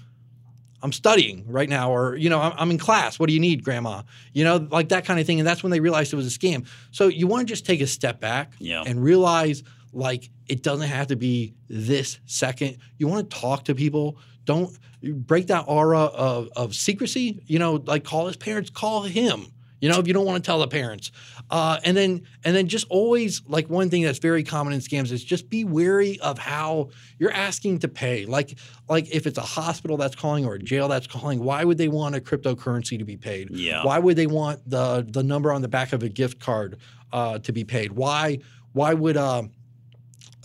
I'm 0.83 0.91
studying 0.91 1.45
right 1.47 1.69
now, 1.69 1.91
or 1.91 2.15
you 2.17 2.29
know, 2.29 2.39
I'm, 2.39 2.53
I'm 2.57 2.69
in 2.71 2.77
class. 2.77 3.17
What 3.17 3.27
do 3.27 3.33
you 3.33 3.39
need, 3.39 3.63
Grandma? 3.63 4.03
You 4.33 4.43
know, 4.43 4.67
like 4.69 4.89
that 4.89 5.05
kind 5.05 5.19
of 5.19 5.25
thing. 5.25 5.39
And 5.39 5.47
that's 5.47 5.63
when 5.63 5.71
they 5.71 5.79
realized 5.79 6.11
it 6.13 6.17
was 6.17 6.27
a 6.27 6.37
scam. 6.37 6.67
So 6.91 7.07
you 7.07 7.25
want 7.25 7.47
to 7.47 7.51
just 7.51 7.65
take 7.65 7.79
a 7.81 7.87
step 7.87 8.19
back 8.19 8.53
Yeah. 8.59 8.83
and 8.85 9.01
realize, 9.01 9.63
like, 9.93 10.29
it 10.49 10.61
doesn't 10.61 10.89
have 10.89 11.07
to 11.07 11.15
be 11.15 11.53
this 11.69 12.19
second. 12.25 12.77
You 12.97 13.07
want 13.07 13.29
to 13.29 13.39
talk 13.39 13.63
to 13.65 13.75
people. 13.75 14.17
Don't 14.43 14.77
break 15.01 15.47
that 15.47 15.63
aura 15.67 15.99
of, 16.01 16.49
of 16.57 16.75
secrecy. 16.75 17.41
You 17.47 17.59
know, 17.59 17.81
like 17.85 18.03
call 18.03 18.27
his 18.27 18.35
parents, 18.35 18.69
call 18.69 19.03
him. 19.03 19.45
You 19.83 19.89
know, 19.89 19.99
if 19.99 20.07
you 20.07 20.13
don't 20.13 20.25
want 20.25 20.41
to 20.41 20.47
tell 20.47 20.59
the 20.59 20.67
parents, 20.69 21.11
uh, 21.51 21.77
and 21.83 21.97
then 21.97 22.21
and 22.45 22.55
then 22.55 22.69
just 22.69 22.87
always 22.89 23.41
like 23.49 23.69
one 23.69 23.89
thing 23.89 24.03
that's 24.03 24.17
very 24.17 24.41
common 24.41 24.71
in 24.71 24.79
scams 24.79 25.11
is 25.11 25.21
just 25.21 25.49
be 25.49 25.65
wary 25.65 26.17
of 26.21 26.39
how 26.39 26.87
you're 27.19 27.33
asking 27.33 27.79
to 27.79 27.89
pay. 27.89 28.25
Like 28.25 28.57
like 28.87 29.13
if 29.13 29.27
it's 29.27 29.37
a 29.37 29.41
hospital 29.41 29.97
that's 29.97 30.15
calling 30.15 30.45
or 30.45 30.53
a 30.53 30.59
jail 30.59 30.87
that's 30.87 31.05
calling, 31.05 31.43
why 31.43 31.65
would 31.65 31.77
they 31.77 31.89
want 31.89 32.15
a 32.15 32.21
cryptocurrency 32.21 32.97
to 32.97 33.03
be 33.03 33.17
paid? 33.17 33.49
Yeah. 33.51 33.83
Why 33.83 33.99
would 33.99 34.15
they 34.15 34.25
want 34.25 34.61
the 34.69 35.05
the 35.05 35.21
number 35.21 35.51
on 35.51 35.61
the 35.61 35.67
back 35.67 35.91
of 35.91 36.01
a 36.01 36.07
gift 36.07 36.39
card 36.39 36.77
uh, 37.11 37.39
to 37.39 37.51
be 37.51 37.65
paid? 37.65 37.91
Why 37.91 38.39
why 38.71 38.93
would 38.93 39.17
uh, 39.17 39.43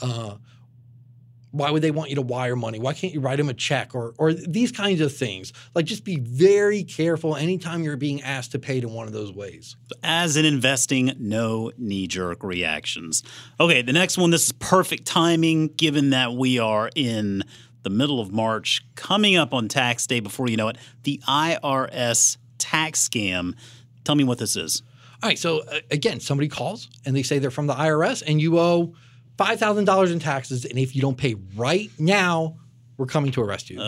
uh, 0.02 0.34
why 1.50 1.70
would 1.70 1.82
they 1.82 1.90
want 1.90 2.10
you 2.10 2.16
to 2.16 2.22
wire 2.22 2.56
money? 2.56 2.78
Why 2.78 2.92
can't 2.92 3.12
you 3.12 3.20
write 3.20 3.36
them 3.36 3.48
a 3.48 3.54
check 3.54 3.94
or 3.94 4.14
or 4.18 4.32
these 4.32 4.72
kinds 4.72 5.00
of 5.00 5.14
things? 5.14 5.52
Like 5.74 5.86
just 5.86 6.04
be 6.04 6.18
very 6.18 6.84
careful 6.84 7.36
anytime 7.36 7.82
you're 7.82 7.96
being 7.96 8.22
asked 8.22 8.52
to 8.52 8.58
pay 8.58 8.78
in 8.78 8.92
one 8.92 9.06
of 9.06 9.12
those 9.12 9.32
ways. 9.32 9.76
As 10.02 10.36
in 10.36 10.44
investing, 10.44 11.12
no 11.18 11.72
knee 11.78 12.06
jerk 12.06 12.42
reactions. 12.42 13.22
Okay, 13.58 13.82
the 13.82 13.92
next 13.92 14.18
one, 14.18 14.30
this 14.30 14.46
is 14.46 14.52
perfect 14.52 15.06
timing 15.06 15.68
given 15.68 16.10
that 16.10 16.34
we 16.34 16.58
are 16.58 16.90
in 16.94 17.44
the 17.82 17.90
middle 17.90 18.20
of 18.20 18.30
March, 18.30 18.84
coming 18.96 19.36
up 19.36 19.54
on 19.54 19.68
tax 19.68 20.06
day 20.06 20.20
before 20.20 20.48
you 20.48 20.56
know 20.56 20.68
it, 20.68 20.76
the 21.04 21.20
IRS 21.26 22.36
tax 22.58 23.08
scam. 23.08 23.54
Tell 24.04 24.14
me 24.14 24.24
what 24.24 24.38
this 24.38 24.56
is. 24.56 24.82
All 25.22 25.28
right, 25.28 25.38
so 25.38 25.60
uh, 25.60 25.80
again, 25.90 26.20
somebody 26.20 26.48
calls 26.48 26.88
and 27.04 27.16
they 27.16 27.22
say 27.22 27.38
they're 27.38 27.50
from 27.50 27.66
the 27.66 27.74
IRS 27.74 28.22
and 28.26 28.40
you 28.40 28.58
owe 28.58 28.94
$5,000 29.38 30.12
in 30.12 30.18
taxes 30.18 30.64
and 30.64 30.78
if 30.78 30.94
you 30.96 31.02
don't 31.02 31.16
pay 31.16 31.36
right 31.56 31.90
now, 31.98 32.56
we're 32.96 33.06
coming 33.06 33.30
to 33.32 33.40
arrest 33.40 33.70
you. 33.70 33.80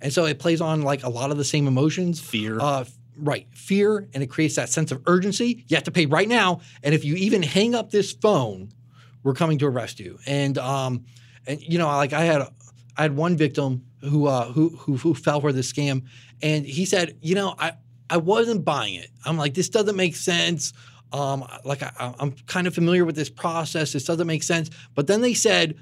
and 0.00 0.12
so 0.12 0.24
it 0.24 0.38
plays 0.38 0.60
on 0.60 0.82
like 0.82 1.04
a 1.04 1.08
lot 1.08 1.30
of 1.30 1.36
the 1.36 1.44
same 1.44 1.66
emotions. 1.66 2.20
Fear. 2.20 2.58
Uh, 2.60 2.84
right, 3.16 3.46
fear, 3.52 4.08
and 4.14 4.22
it 4.22 4.28
creates 4.28 4.56
that 4.56 4.68
sense 4.68 4.90
of 4.92 5.02
urgency. 5.06 5.64
You 5.68 5.76
have 5.76 5.84
to 5.84 5.90
pay 5.90 6.06
right 6.06 6.28
now, 6.28 6.60
and 6.82 6.94
if 6.94 7.04
you 7.04 7.14
even 7.16 7.42
hang 7.42 7.74
up 7.74 7.90
this 7.90 8.12
phone, 8.12 8.70
we're 9.22 9.34
coming 9.34 9.58
to 9.58 9.66
arrest 9.66 10.00
you. 10.00 10.18
And 10.26 10.56
um, 10.58 11.04
and 11.46 11.60
you 11.60 11.78
know, 11.78 11.86
like 11.88 12.12
I 12.12 12.24
had 12.24 12.42
I 12.96 13.02
had 13.02 13.16
one 13.16 13.36
victim 13.36 13.84
who 14.02 14.26
uh 14.26 14.52
who 14.52 14.70
who, 14.70 14.96
who 14.96 15.14
fell 15.14 15.40
for 15.40 15.52
this 15.52 15.70
scam, 15.72 16.04
and 16.42 16.64
he 16.64 16.84
said, 16.84 17.18
you 17.20 17.34
know, 17.34 17.54
I 17.58 17.72
I 18.08 18.18
wasn't 18.18 18.64
buying 18.64 18.94
it. 18.94 19.10
I'm 19.24 19.36
like, 19.36 19.54
this 19.54 19.68
doesn't 19.68 19.96
make 19.96 20.16
sense. 20.16 20.72
Um, 21.12 21.46
like 21.64 21.82
I, 21.82 22.14
I'm 22.18 22.32
kind 22.46 22.66
of 22.66 22.74
familiar 22.74 23.04
with 23.04 23.16
this 23.16 23.30
process. 23.30 23.92
This 23.92 24.04
doesn't 24.04 24.26
make 24.26 24.42
sense. 24.42 24.70
But 24.94 25.06
then 25.06 25.20
they 25.22 25.34
said, 25.34 25.76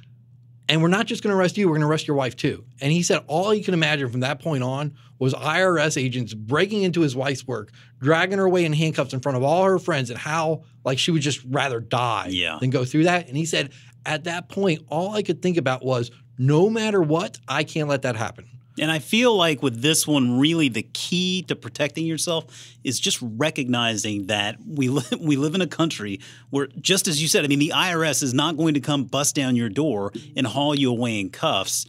and 0.68 0.82
we're 0.82 0.88
not 0.88 1.06
just 1.06 1.22
going 1.22 1.32
to 1.32 1.38
arrest 1.38 1.56
you, 1.56 1.66
we're 1.68 1.74
going 1.74 1.82
to 1.82 1.86
arrest 1.88 2.06
your 2.08 2.16
wife 2.16 2.36
too. 2.36 2.64
And 2.80 2.92
he 2.92 3.02
said 3.02 3.22
all 3.26 3.54
you 3.54 3.62
can 3.64 3.74
imagine 3.74 4.08
from 4.10 4.20
that 4.20 4.40
point 4.40 4.62
on 4.62 4.94
was 5.18 5.32
IRS 5.34 6.00
agents 6.00 6.34
breaking 6.34 6.82
into 6.82 7.00
his 7.00 7.16
wife's 7.16 7.46
work, 7.46 7.70
dragging 8.00 8.38
her 8.38 8.44
away 8.44 8.64
in 8.64 8.72
handcuffs 8.72 9.14
in 9.14 9.20
front 9.20 9.36
of 9.36 9.42
all 9.42 9.64
her 9.64 9.78
friends, 9.78 10.10
and 10.10 10.18
how 10.18 10.62
like 10.84 10.98
she 10.98 11.10
would 11.10 11.22
just 11.22 11.40
rather 11.48 11.80
die 11.80 12.28
Yeah. 12.30 12.58
than 12.60 12.70
go 12.70 12.84
through 12.84 13.04
that. 13.04 13.28
And 13.28 13.36
he 13.36 13.46
said 13.46 13.70
at 14.04 14.24
that 14.24 14.48
point, 14.48 14.82
all 14.88 15.14
I 15.14 15.22
could 15.22 15.40
think 15.42 15.56
about 15.56 15.84
was 15.84 16.10
no 16.38 16.68
matter 16.68 17.00
what, 17.00 17.38
I 17.48 17.64
can't 17.64 17.88
let 17.88 18.02
that 18.02 18.14
happen. 18.16 18.46
And 18.78 18.90
I 18.90 18.98
feel 18.98 19.34
like 19.34 19.62
with 19.62 19.80
this 19.80 20.06
one, 20.06 20.38
really 20.38 20.68
the 20.68 20.82
key 20.82 21.42
to 21.42 21.56
protecting 21.56 22.06
yourself 22.06 22.46
is 22.84 23.00
just 23.00 23.18
recognizing 23.22 24.26
that 24.26 24.56
we 24.66 24.88
li- 24.88 25.02
we 25.20 25.36
live 25.36 25.54
in 25.54 25.60
a 25.60 25.66
country 25.66 26.20
where, 26.50 26.68
just 26.80 27.08
as 27.08 27.20
you 27.20 27.28
said, 27.28 27.44
I 27.44 27.48
mean, 27.48 27.58
the 27.58 27.72
IRS 27.74 28.22
is 28.22 28.34
not 28.34 28.56
going 28.56 28.74
to 28.74 28.80
come 28.80 29.04
bust 29.04 29.34
down 29.34 29.56
your 29.56 29.68
door 29.68 30.12
and 30.36 30.46
haul 30.46 30.74
you 30.74 30.90
away 30.90 31.20
in 31.20 31.30
cuffs. 31.30 31.86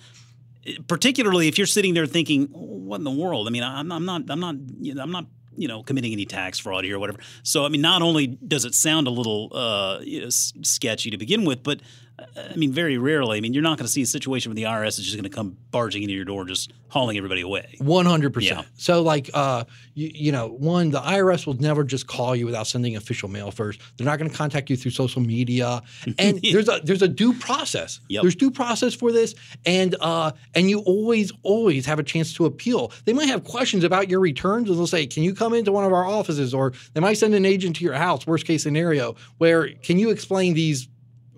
Particularly 0.87 1.47
if 1.47 1.57
you're 1.57 1.67
sitting 1.67 1.93
there 1.93 2.05
thinking, 2.05 2.47
"What 2.51 2.97
in 2.97 3.05
the 3.05 3.11
world?" 3.11 3.47
I 3.47 3.51
mean, 3.51 3.63
I'm, 3.63 3.89
I'm 3.91 4.05
not, 4.05 4.23
I'm 4.29 4.39
not, 4.39 4.55
you 4.79 4.95
know, 4.95 5.03
I'm 5.03 5.11
not. 5.11 5.25
You 5.59 5.67
know, 5.67 5.81
committing 5.81 6.13
any 6.13 6.27
tax 6.27 6.59
fraud 6.59 6.83
here 6.83 6.97
or 6.97 6.99
whatever. 6.99 7.17
So, 7.41 7.65
I 7.65 7.69
mean, 7.69 7.81
not 7.81 8.03
only 8.03 8.27
does 8.27 8.63
it 8.63 8.75
sound 8.75 9.07
a 9.07 9.09
little 9.09 9.49
uh, 9.55 9.97
you 10.03 10.21
know, 10.21 10.29
sketchy 10.29 11.09
to 11.09 11.17
begin 11.17 11.45
with, 11.45 11.63
but 11.63 11.81
I 12.19 12.55
mean, 12.55 12.71
very 12.71 12.97
rarely. 12.97 13.37
I 13.37 13.41
mean, 13.41 13.53
you're 13.53 13.61
not 13.63 13.77
going 13.77 13.85
to 13.85 13.91
see 13.91 14.01
a 14.01 14.05
situation 14.07 14.49
where 14.49 14.55
the 14.55 14.63
IRS 14.63 14.97
is 14.99 15.05
just 15.05 15.15
going 15.15 15.23
to 15.29 15.29
come 15.29 15.55
barging 15.69 16.01
into 16.01 16.15
your 16.15 16.25
door, 16.25 16.45
just 16.45 16.73
hauling 16.89 17.15
everybody 17.17 17.41
away. 17.41 17.75
One 17.79 18.07
hundred 18.07 18.29
Yeah. 18.41 18.55
percent. 18.55 18.67
So, 18.77 19.03
like, 19.03 19.29
uh, 19.35 19.65
you, 19.93 20.09
you 20.13 20.31
know, 20.31 20.47
one, 20.47 20.89
the 20.89 20.99
IRS 20.99 21.45
will 21.45 21.53
never 21.55 21.83
just 21.83 22.07
call 22.07 22.35
you 22.35 22.45
without 22.47 22.65
sending 22.65 22.95
official 22.95 23.29
mail 23.29 23.51
first. 23.51 23.79
They're 23.97 24.05
not 24.05 24.17
going 24.17 24.31
to 24.31 24.35
contact 24.35 24.69
you 24.71 24.77
through 24.77 24.91
social 24.91 25.21
media, 25.21 25.83
and 26.17 26.41
there's 26.41 26.67
a 26.69 26.81
there's 26.83 27.03
a 27.03 27.07
due 27.07 27.33
process. 27.33 27.99
Yep. 28.09 28.21
There's 28.23 28.35
due 28.35 28.49
process 28.51 28.95
for 28.95 29.11
this, 29.11 29.35
and 29.65 29.95
uh, 30.01 30.31
and 30.55 30.69
you 30.71 30.79
always 30.79 31.31
always 31.43 31.85
have 31.85 31.99
a 31.99 32.03
chance 32.03 32.33
to 32.35 32.45
appeal. 32.45 32.91
They 33.05 33.13
might 33.13 33.27
have 33.27 33.43
questions 33.43 33.83
about 33.83 34.09
your 34.09 34.19
returns, 34.21 34.69
and 34.69 34.77
they'll 34.79 34.87
say, 34.87 35.05
"Can 35.05 35.21
you 35.21 35.35
come 35.35 35.53
into 35.53 35.71
one 35.71 35.85
of 35.85 35.93
our 35.93 36.05
offices?" 36.05 36.53
Or 36.53 36.73
they 36.93 36.99
might 36.99 37.17
send 37.17 37.35
an 37.35 37.45
agent 37.45 37.75
to 37.75 37.83
your 37.83 37.93
house. 37.93 38.25
Worst 38.25 38.47
case 38.47 38.63
scenario, 38.63 39.15
where 39.37 39.69
can 39.69 39.99
you 39.99 40.09
explain 40.09 40.55
these 40.55 40.87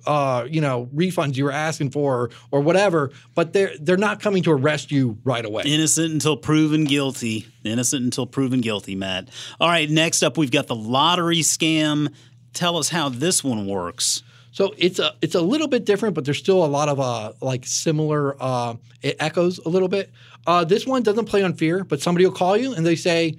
uh, 0.05 0.47
you 0.49 0.61
know, 0.61 0.89
refunds 0.93 1.35
you 1.35 1.43
were 1.43 1.51
asking 1.51 1.91
for 1.91 2.21
or, 2.21 2.29
or 2.51 2.61
whatever, 2.61 3.11
but 3.35 3.53
they're 3.53 3.71
they're 3.79 3.97
not 3.97 4.21
coming 4.21 4.43
to 4.43 4.51
arrest 4.51 4.91
you 4.91 5.17
right 5.23 5.45
away. 5.45 5.63
Innocent 5.65 6.11
until 6.11 6.37
proven 6.37 6.85
guilty. 6.85 7.47
Innocent 7.63 8.03
until 8.03 8.25
proven 8.25 8.61
guilty, 8.61 8.95
Matt. 8.95 9.29
All 9.59 9.67
right, 9.67 9.89
next 9.89 10.23
up, 10.23 10.37
we've 10.37 10.51
got 10.51 10.67
the 10.67 10.75
lottery 10.75 11.39
scam. 11.39 12.13
Tell 12.53 12.77
us 12.77 12.89
how 12.89 13.09
this 13.09 13.43
one 13.43 13.67
works. 13.67 14.23
So 14.51 14.73
it's 14.77 14.99
a 14.99 15.13
it's 15.21 15.35
a 15.35 15.41
little 15.41 15.67
bit 15.67 15.85
different, 15.85 16.15
but 16.15 16.25
there's 16.25 16.39
still 16.39 16.65
a 16.65 16.67
lot 16.67 16.89
of 16.89 16.99
uh 16.99 17.33
like 17.41 17.65
similar. 17.65 18.35
Uh, 18.41 18.75
it 19.01 19.15
echoes 19.19 19.59
a 19.59 19.69
little 19.69 19.87
bit. 19.87 20.11
Uh, 20.47 20.63
this 20.63 20.87
one 20.87 21.03
doesn't 21.03 21.25
play 21.25 21.43
on 21.43 21.53
fear, 21.53 21.83
but 21.83 22.01
somebody 22.01 22.25
will 22.25 22.33
call 22.33 22.57
you 22.57 22.73
and 22.73 22.85
they 22.85 22.95
say, 22.95 23.35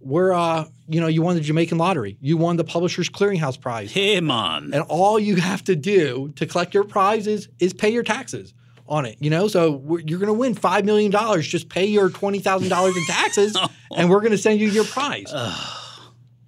"We're 0.00 0.32
uh 0.32 0.66
you 0.88 1.00
know 1.00 1.06
you 1.08 1.22
won 1.22 1.34
the 1.34 1.40
Jamaican 1.40 1.78
lottery, 1.78 2.16
you 2.20 2.36
won 2.36 2.56
the 2.56 2.64
Publishers 2.64 3.08
Clearinghouse 3.10 3.60
prize, 3.60 3.92
Hey, 3.92 4.20
man. 4.20 4.70
and 4.72 4.82
all 4.88 5.18
you 5.18 5.36
have 5.36 5.64
to 5.64 5.76
do 5.76 6.32
to 6.36 6.46
collect 6.46 6.74
your 6.74 6.84
prize 6.84 7.26
is 7.26 7.48
pay 7.74 7.90
your 7.90 8.02
taxes." 8.02 8.54
On 8.88 9.04
it, 9.04 9.16
you 9.18 9.30
know, 9.30 9.48
so 9.48 9.82
you're 10.06 10.20
going 10.20 10.28
to 10.28 10.32
win 10.32 10.54
five 10.54 10.84
million 10.84 11.10
dollars. 11.10 11.44
Just 11.48 11.68
pay 11.68 11.86
your 11.86 12.08
twenty 12.08 12.38
thousand 12.38 12.68
dollars 12.68 12.96
in 12.96 13.04
taxes, 13.06 13.56
and 13.96 14.08
we're 14.08 14.20
going 14.20 14.30
to 14.30 14.38
send 14.38 14.60
you 14.60 14.68
your 14.68 14.84
prize. 14.84 15.34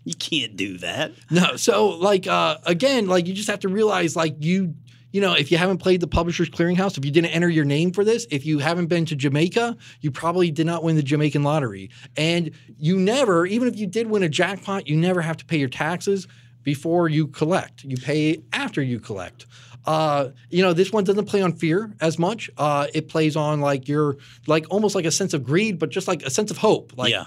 You 0.04 0.14
can't 0.14 0.56
do 0.56 0.78
that. 0.78 1.12
No, 1.32 1.56
so 1.56 1.88
like 1.88 2.28
uh, 2.28 2.58
again, 2.64 3.08
like 3.08 3.26
you 3.26 3.34
just 3.34 3.48
have 3.50 3.58
to 3.60 3.68
realize 3.68 4.14
like 4.14 4.36
you 4.38 4.74
you 5.12 5.20
know 5.20 5.34
if 5.34 5.50
you 5.50 5.58
haven't 5.58 5.78
played 5.78 6.00
the 6.00 6.06
Publishers 6.06 6.50
Clearinghouse, 6.50 6.98
if 6.98 7.04
you 7.04 7.10
didn't 7.10 7.30
enter 7.30 7.48
your 7.48 7.64
name 7.64 7.92
for 7.92 8.04
this, 8.04 8.26
if 8.30 8.44
you 8.46 8.58
haven't 8.58 8.86
been 8.86 9.04
to 9.06 9.16
Jamaica, 9.16 9.76
you 10.00 10.10
probably 10.10 10.50
did 10.50 10.66
not 10.66 10.82
win 10.82 10.96
the 10.96 11.02
Jamaican 11.02 11.42
lottery, 11.42 11.90
and 12.16 12.50
you 12.76 12.98
never, 12.98 13.46
even 13.46 13.68
if 13.68 13.76
you 13.76 13.86
did 13.86 14.08
win 14.08 14.22
a 14.22 14.28
jackpot, 14.28 14.86
you 14.86 14.96
never 14.96 15.20
have 15.20 15.36
to 15.38 15.44
pay 15.44 15.58
your 15.58 15.68
taxes 15.68 16.26
before 16.62 17.08
you 17.08 17.26
collect. 17.26 17.84
You 17.84 17.96
pay 17.96 18.42
after 18.52 18.82
you 18.82 19.00
collect. 19.00 19.46
Uh, 19.88 20.32
you 20.50 20.62
know, 20.62 20.74
this 20.74 20.92
one 20.92 21.02
doesn't 21.02 21.24
play 21.24 21.40
on 21.40 21.54
fear 21.54 21.90
as 22.00 22.18
much. 22.18 22.50
Uh, 22.58 22.88
it 22.92 23.08
plays 23.08 23.36
on 23.36 23.62
like 23.62 23.88
your 23.88 24.18
like 24.46 24.66
almost 24.68 24.94
like 24.94 25.06
a 25.06 25.10
sense 25.10 25.32
of 25.32 25.42
greed, 25.42 25.78
but 25.78 25.88
just 25.88 26.06
like 26.06 26.22
a 26.24 26.30
sense 26.30 26.50
of 26.50 26.58
hope. 26.58 26.92
Like 26.94 27.10
yeah. 27.10 27.24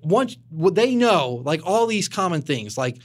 once 0.00 0.36
what 0.50 0.76
they 0.76 0.94
know, 0.94 1.42
like 1.44 1.60
all 1.64 1.88
these 1.88 2.08
common 2.08 2.42
things, 2.42 2.78
like 2.78 2.98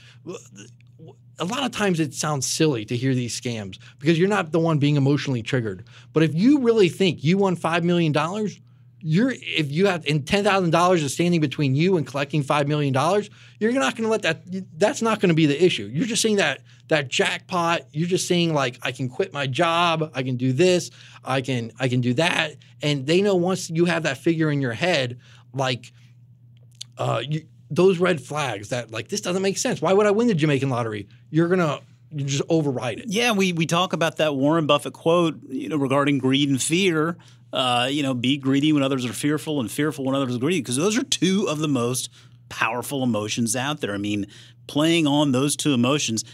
a 1.38 1.44
lot 1.44 1.64
of 1.64 1.72
times 1.72 2.00
it 2.00 2.14
sounds 2.14 2.46
silly 2.46 2.84
to 2.84 2.96
hear 2.96 3.14
these 3.14 3.38
scams 3.38 3.78
because 3.98 4.18
you're 4.18 4.28
not 4.28 4.52
the 4.52 4.60
one 4.60 4.78
being 4.78 4.96
emotionally 4.96 5.42
triggered. 5.42 5.84
But 6.12 6.22
if 6.22 6.34
you 6.34 6.60
really 6.60 6.88
think 6.88 7.24
you 7.24 7.38
won 7.38 7.56
five 7.56 7.84
million 7.84 8.12
dollars, 8.12 8.60
you're 9.00 9.32
if 9.32 9.70
you 9.70 9.86
have 9.86 10.06
and 10.06 10.26
ten 10.26 10.44
thousand 10.44 10.70
dollars 10.70 11.02
is 11.02 11.12
standing 11.12 11.40
between 11.40 11.74
you 11.74 11.96
and 11.96 12.06
collecting 12.06 12.42
five 12.42 12.68
million 12.68 12.92
dollars, 12.92 13.28
you're 13.58 13.72
not 13.72 13.96
going 13.96 14.04
to 14.04 14.10
let 14.10 14.22
that. 14.22 14.42
That's 14.78 15.02
not 15.02 15.20
going 15.20 15.28
to 15.28 15.34
be 15.34 15.46
the 15.46 15.62
issue. 15.62 15.90
You're 15.92 16.06
just 16.06 16.22
seeing 16.22 16.36
that 16.36 16.62
that 16.88 17.08
jackpot. 17.08 17.82
You're 17.92 18.08
just 18.08 18.28
saying 18.28 18.54
like 18.54 18.78
I 18.82 18.92
can 18.92 19.08
quit 19.08 19.32
my 19.32 19.46
job, 19.46 20.10
I 20.14 20.22
can 20.22 20.36
do 20.36 20.52
this, 20.52 20.90
I 21.24 21.40
can 21.40 21.72
I 21.78 21.88
can 21.88 22.00
do 22.00 22.14
that, 22.14 22.52
and 22.80 23.06
they 23.06 23.20
know 23.20 23.34
once 23.34 23.68
you 23.68 23.84
have 23.86 24.04
that 24.04 24.18
figure 24.18 24.50
in 24.50 24.60
your 24.60 24.72
head, 24.72 25.18
like 25.52 25.92
uh, 26.96 27.22
you, 27.28 27.46
those 27.70 27.98
red 27.98 28.20
flags 28.20 28.68
that 28.68 28.90
like 28.90 29.08
this 29.08 29.20
doesn't 29.20 29.42
make 29.42 29.58
sense. 29.58 29.80
Why 29.80 29.92
would 29.92 30.06
I 30.06 30.10
win 30.10 30.26
the 30.26 30.34
Jamaican 30.34 30.70
lottery? 30.70 31.08
You're 31.30 31.48
gonna 31.48 31.80
you 32.10 32.24
just 32.24 32.42
override 32.48 33.00
it. 33.00 33.06
Yeah, 33.08 33.32
we, 33.32 33.52
we 33.52 33.66
talk 33.66 33.92
about 33.92 34.18
that 34.18 34.36
Warren 34.36 34.66
Buffett 34.66 34.92
quote, 34.92 35.40
you 35.48 35.68
know, 35.68 35.76
regarding 35.76 36.18
greed 36.18 36.48
and 36.48 36.62
fear. 36.62 37.16
Uh, 37.52 37.88
you 37.88 38.02
know, 38.02 38.14
be 38.14 38.36
greedy 38.36 38.72
when 38.72 38.82
others 38.82 39.04
are 39.04 39.12
fearful, 39.12 39.60
and 39.60 39.70
fearful 39.70 40.04
when 40.04 40.14
others 40.14 40.34
are 40.34 40.38
greedy, 40.40 40.60
because 40.60 40.76
those 40.76 40.98
are 40.98 41.04
two 41.04 41.46
of 41.48 41.60
the 41.60 41.68
most 41.68 42.10
powerful 42.48 43.04
emotions 43.04 43.54
out 43.54 43.80
there. 43.80 43.94
I 43.94 43.98
mean, 43.98 44.26
playing 44.66 45.06
on 45.06 45.30
those 45.30 45.54
two 45.54 45.72
emotions, 45.72 46.24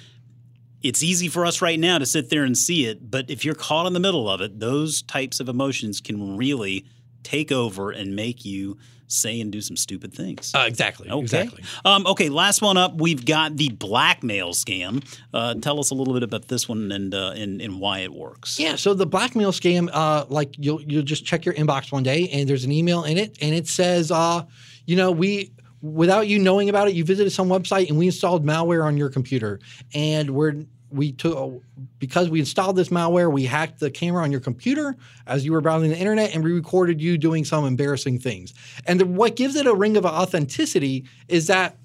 it's 0.83 1.03
easy 1.03 1.29
for 1.29 1.45
us 1.45 1.61
right 1.61 1.79
now 1.79 1.99
to 1.99 2.07
sit 2.07 2.31
there 2.31 2.45
and 2.45 2.57
see 2.57 2.87
it, 2.87 3.11
but 3.11 3.29
if 3.29 3.45
you're 3.45 3.55
caught 3.55 3.87
in 3.87 3.93
the 3.93 4.01
middle 4.01 4.31
of 4.31 4.41
it, 4.41 4.61
those 4.61 5.03
types 5.03 5.41
of 5.41 5.49
emotions 5.49 6.01
can 6.01 6.39
really 6.39 6.87
take 7.23 7.53
over 7.53 7.91
and 7.91 8.17
make 8.17 8.45
you 8.47 8.79
say 9.13 9.41
and 9.41 9.51
do 9.51 9.61
some 9.61 9.77
stupid 9.77 10.13
things. 10.15 10.53
Uh, 10.55 10.65
exactly. 10.67 11.09
Okay. 11.11 11.21
Exactly. 11.21 11.65
Um, 11.85 12.07
okay. 12.07 12.29
Last 12.29 12.63
one 12.63 12.77
up. 12.77 13.01
We've 13.01 13.25
got 13.25 13.57
the 13.57 13.71
blackmail 13.71 14.51
scam. 14.51 15.05
Uh, 15.33 15.55
tell 15.55 15.79
us 15.79 15.91
a 15.91 15.95
little 15.95 16.15
bit 16.15 16.23
about 16.23 16.49
this 16.49 16.69
one 16.69 16.91
and 16.93 17.15
uh, 17.15 17.33
and, 17.37 17.61
and 17.61 17.81
why 17.81 18.01
it 18.01 18.13
works. 18.13 18.59
Yeah. 18.59 18.77
So 18.77 18.95
the 18.95 19.07
blackmail 19.07 19.53
scam, 19.53 19.89
uh, 19.93 20.27
like 20.29 20.55
you'll 20.59 20.81
you'll 20.83 21.03
just 21.03 21.25
check 21.25 21.45
your 21.45 21.55
inbox 21.55 21.93
one 21.93 22.03
day 22.03 22.29
and 22.29 22.49
there's 22.49 22.65
an 22.65 22.73
email 22.73 23.05
in 23.05 23.19
it 23.19 23.37
and 23.41 23.55
it 23.55 23.67
says, 23.67 24.11
uh, 24.11 24.45
you 24.87 24.97
know, 24.97 25.11
we 25.11 25.53
without 25.83 26.29
you 26.29 26.39
knowing 26.39 26.69
about 26.69 26.89
it, 26.89 26.95
you 26.95 27.05
visited 27.05 27.31
some 27.31 27.49
website 27.49 27.89
and 27.89 27.99
we 27.99 28.07
installed 28.07 28.45
malware 28.45 28.85
on 28.85 28.97
your 28.97 29.09
computer 29.09 29.61
and 29.95 30.31
we're 30.31 30.65
we 30.91 31.13
took 31.13 31.63
because 31.99 32.29
we 32.29 32.41
installed 32.41 32.77
this 32.77 32.89
malware, 32.89 33.33
we 33.33 33.45
hacked 33.45 33.81
the 33.81 33.91
camera 33.91 34.23
on 34.23 34.31
your 34.33 34.41
computer 34.41 34.97
as 35.27 35.45
you 35.45 35.53
were 35.53 35.61
browsing 35.61 35.91
the 35.91 35.97
internet, 35.99 36.35
and 36.35 36.43
we 36.45 36.53
recorded 36.53 37.01
you 37.01 37.17
doing 37.19 37.45
some 37.45 37.65
embarrassing 37.67 38.19
things. 38.19 38.55
And 38.87 39.01
the, 39.01 39.07
what 39.07 39.37
gives 39.37 39.57
it 39.57 39.67
a 39.67 39.75
ring 39.75 39.97
of 39.97 40.05
authenticity 40.05 41.05
is 41.29 41.47
that 41.49 41.77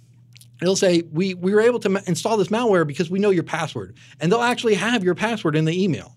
it'll 0.62 0.76
say 0.76 1.04
we 1.12 1.34
we 1.34 1.54
were 1.54 1.62
able 1.62 1.80
to 1.80 1.90
ma- 1.90 2.02
install 2.08 2.38
this 2.38 2.48
malware 2.50 2.86
because 2.88 3.10
we 3.10 3.20
know 3.20 3.30
your 3.30 3.44
password, 3.44 3.96
and 4.20 4.32
they'll 4.32 4.42
actually 4.42 4.76
have 4.76 5.04
your 5.04 5.16
password 5.16 5.56
in 5.56 5.66
the 5.66 5.84
email. 5.84 6.12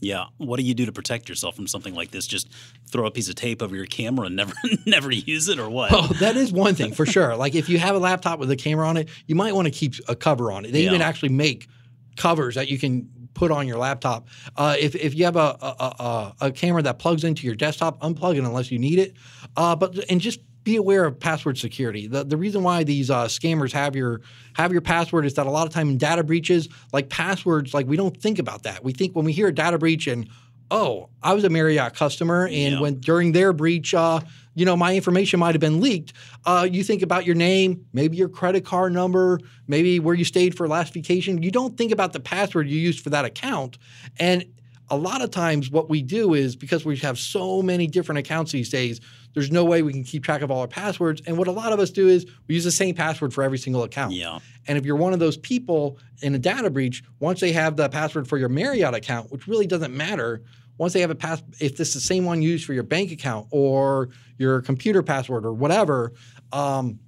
Yeah. 0.00 0.24
What 0.38 0.56
do 0.58 0.64
you 0.64 0.74
do 0.74 0.84
to 0.86 0.90
protect 0.90 1.28
yourself 1.28 1.54
from 1.54 1.68
something 1.68 1.94
like 1.94 2.10
this? 2.10 2.26
Just 2.26 2.48
throw 2.90 3.06
a 3.06 3.10
piece 3.12 3.28
of 3.28 3.36
tape 3.36 3.62
over 3.62 3.76
your 3.76 3.86
camera 3.86 4.26
and 4.26 4.34
never 4.34 4.52
never 4.86 5.12
use 5.12 5.48
it, 5.48 5.60
or 5.60 5.70
what? 5.70 5.92
Oh, 5.92 6.08
that 6.18 6.34
is 6.36 6.50
one 6.52 6.74
thing 6.74 6.92
for 6.92 7.06
sure. 7.06 7.36
Like 7.36 7.54
if 7.54 7.68
you 7.68 7.78
have 7.78 7.94
a 7.94 8.00
laptop 8.00 8.40
with 8.40 8.50
a 8.50 8.56
camera 8.56 8.88
on 8.88 8.96
it, 8.96 9.08
you 9.28 9.36
might 9.36 9.54
want 9.54 9.66
to 9.66 9.70
keep 9.70 9.94
a 10.08 10.16
cover 10.16 10.50
on 10.50 10.64
it. 10.64 10.72
They 10.72 10.82
Yeah. 10.82 10.88
even 10.88 11.02
actually 11.02 11.28
make 11.28 11.68
covers 12.16 12.54
that 12.54 12.68
you 12.68 12.78
can 12.78 13.08
put 13.34 13.50
on 13.50 13.66
your 13.66 13.78
laptop. 13.78 14.28
Uh, 14.56 14.76
if, 14.78 14.94
if 14.94 15.14
you 15.14 15.24
have 15.24 15.36
a, 15.36 15.56
a, 15.60 15.94
a, 15.98 16.34
a 16.46 16.52
camera 16.52 16.82
that 16.82 16.98
plugs 16.98 17.24
into 17.24 17.46
your 17.46 17.54
desktop, 17.54 18.00
unplug 18.00 18.36
it 18.36 18.44
unless 18.44 18.70
you 18.70 18.78
need 18.78 18.98
it. 18.98 19.14
Uh, 19.56 19.74
but 19.74 19.98
and 20.10 20.20
just 20.20 20.40
be 20.64 20.76
aware 20.76 21.04
of 21.04 21.18
password 21.18 21.58
security. 21.58 22.06
The, 22.06 22.24
the 22.24 22.36
reason 22.36 22.62
why 22.62 22.84
these 22.84 23.10
uh, 23.10 23.24
scammers 23.24 23.72
have 23.72 23.96
your 23.96 24.20
have 24.54 24.70
your 24.70 24.80
password 24.80 25.26
is 25.26 25.34
that 25.34 25.46
a 25.46 25.50
lot 25.50 25.66
of 25.66 25.72
time 25.72 25.88
in 25.88 25.98
data 25.98 26.22
breaches, 26.22 26.68
like 26.92 27.08
passwords, 27.08 27.74
like 27.74 27.86
we 27.86 27.96
don't 27.96 28.16
think 28.16 28.38
about 28.38 28.62
that. 28.62 28.84
We 28.84 28.92
think 28.92 29.16
when 29.16 29.24
we 29.24 29.32
hear 29.32 29.48
a 29.48 29.54
data 29.54 29.78
breach 29.78 30.06
and 30.06 30.28
oh, 30.72 31.08
I 31.22 31.34
was 31.34 31.44
a 31.44 31.50
Marriott 31.50 31.94
customer, 31.94 32.46
and 32.46 32.74
Yeah. 32.74 32.80
when 32.80 32.94
during 33.00 33.32
their 33.32 33.52
breach, 33.52 33.92
uh, 33.94 34.20
you 34.54 34.64
know, 34.64 34.76
my 34.76 34.94
information 34.94 35.38
might 35.38 35.54
have 35.54 35.60
been 35.60 35.80
leaked. 35.80 36.12
Uh, 36.46 36.66
you 36.70 36.82
think 36.82 37.02
about 37.02 37.24
your 37.26 37.34
name, 37.36 37.84
maybe 37.92 38.16
your 38.16 38.28
credit 38.28 38.64
card 38.64 38.92
number, 38.92 39.38
maybe 39.68 40.00
where 40.00 40.14
you 40.14 40.24
stayed 40.24 40.56
for 40.56 40.66
last 40.66 40.92
vacation. 40.94 41.42
You 41.42 41.50
don't 41.50 41.76
think 41.76 41.92
about 41.92 42.12
the 42.12 42.20
password 42.20 42.68
you 42.68 42.78
used 42.80 43.00
for 43.00 43.10
that 43.10 43.24
account, 43.26 43.76
and 44.18 44.44
a 44.90 44.96
lot 44.96 45.22
of 45.22 45.30
times 45.30 45.70
what 45.70 45.88
we 45.88 46.02
do 46.02 46.34
is 46.34 46.54
because 46.56 46.84
we 46.84 46.96
have 46.98 47.18
so 47.18 47.62
many 47.62 47.86
different 47.86 48.18
accounts 48.18 48.52
these 48.52 48.68
days 48.68 49.00
there's 49.32 49.50
no 49.50 49.64
way 49.64 49.80
we 49.80 49.90
can 49.92 50.04
keep 50.04 50.22
track 50.22 50.42
of 50.42 50.50
all 50.50 50.60
our 50.60 50.68
passwords 50.68 51.22
and 51.26 51.38
what 51.38 51.48
a 51.48 51.52
lot 51.52 51.72
of 51.72 51.80
us 51.80 51.88
do 51.90 52.08
is 52.08 52.26
we 52.46 52.54
use 52.56 52.64
the 52.64 52.70
same 52.70 52.94
password 52.94 53.32
for 53.32 53.42
every 53.42 53.56
single 53.56 53.84
account 53.84 54.12
Yeah. 54.12 54.40
and 54.66 54.76
if 54.76 54.84
you're 54.84 54.96
one 54.96 55.14
of 55.14 55.18
those 55.18 55.38
people 55.38 55.96
in 56.20 56.34
a 56.34 56.38
data 56.38 56.68
breach 56.68 57.02
once 57.20 57.40
they 57.40 57.52
have 57.52 57.76
the 57.76 57.88
password 57.88 58.28
for 58.28 58.36
your 58.36 58.50
marriott 58.50 58.92
account 58.92 59.32
which 59.32 59.46
really 59.46 59.66
doesn't 59.66 59.96
matter 59.96 60.42
once 60.82 60.92
they 60.92 61.00
have 61.00 61.10
a 61.10 61.14
pass 61.14 61.40
if 61.60 61.76
this 61.76 61.88
is 61.88 61.94
the 61.94 62.00
same 62.00 62.24
one 62.24 62.42
used 62.42 62.64
for 62.64 62.72
your 62.72 62.82
bank 62.82 63.12
account 63.12 63.46
or 63.52 64.08
your 64.36 64.60
computer 64.60 65.00
password 65.00 65.46
or 65.46 65.52
whatever 65.52 66.12
um, 66.52 66.98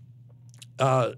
uh, 0.79 1.11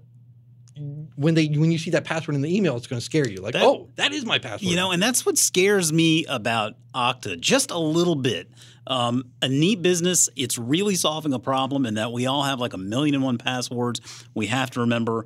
when 1.15 1.35
they 1.35 1.47
when 1.47 1.71
you 1.71 1.77
see 1.77 1.91
that 1.91 2.03
password 2.03 2.35
in 2.35 2.41
the 2.41 2.55
email, 2.55 2.77
it's 2.77 2.87
going 2.87 2.99
to 2.99 3.05
scare 3.05 3.27
you. 3.27 3.41
Like, 3.41 3.53
That- 3.53 3.63
oh, 3.63 3.89
that 3.95 4.13
is 4.13 4.25
my 4.25 4.39
password. 4.39 4.69
You 4.69 4.75
know, 4.75 4.91
and 4.91 5.01
that's 5.01 5.25
what 5.25 5.37
scares 5.37 5.91
me 5.91 6.25
about 6.25 6.73
Okta 6.93 7.39
just 7.39 7.71
a 7.71 7.77
little 7.77 8.15
bit. 8.15 8.49
Um, 8.85 9.25
a 9.41 9.49
neat 9.49 9.81
business. 9.81 10.29
It's 10.35 10.57
really 10.57 10.95
solving 10.95 11.33
a 11.33 11.39
problem 11.39 11.85
in 11.85 11.95
that 11.95 12.11
we 12.11 12.25
all 12.25 12.43
have 12.43 12.59
like 12.59 12.73
a 12.73 12.77
million 12.77 13.15
and 13.15 13.23
one 13.23 13.37
passwords. 13.37 14.01
We 14.33 14.47
have 14.47 14.71
to 14.71 14.81
remember. 14.81 15.25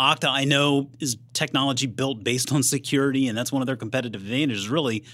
Okta, 0.00 0.28
I 0.28 0.44
know, 0.44 0.90
is 0.98 1.16
technology 1.32 1.86
built 1.86 2.24
based 2.24 2.52
on 2.52 2.62
security, 2.64 3.28
and 3.28 3.38
that's 3.38 3.52
one 3.52 3.62
of 3.62 3.66
their 3.66 3.76
competitive 3.76 4.20
advantages. 4.20 4.68
Really, 4.68 5.04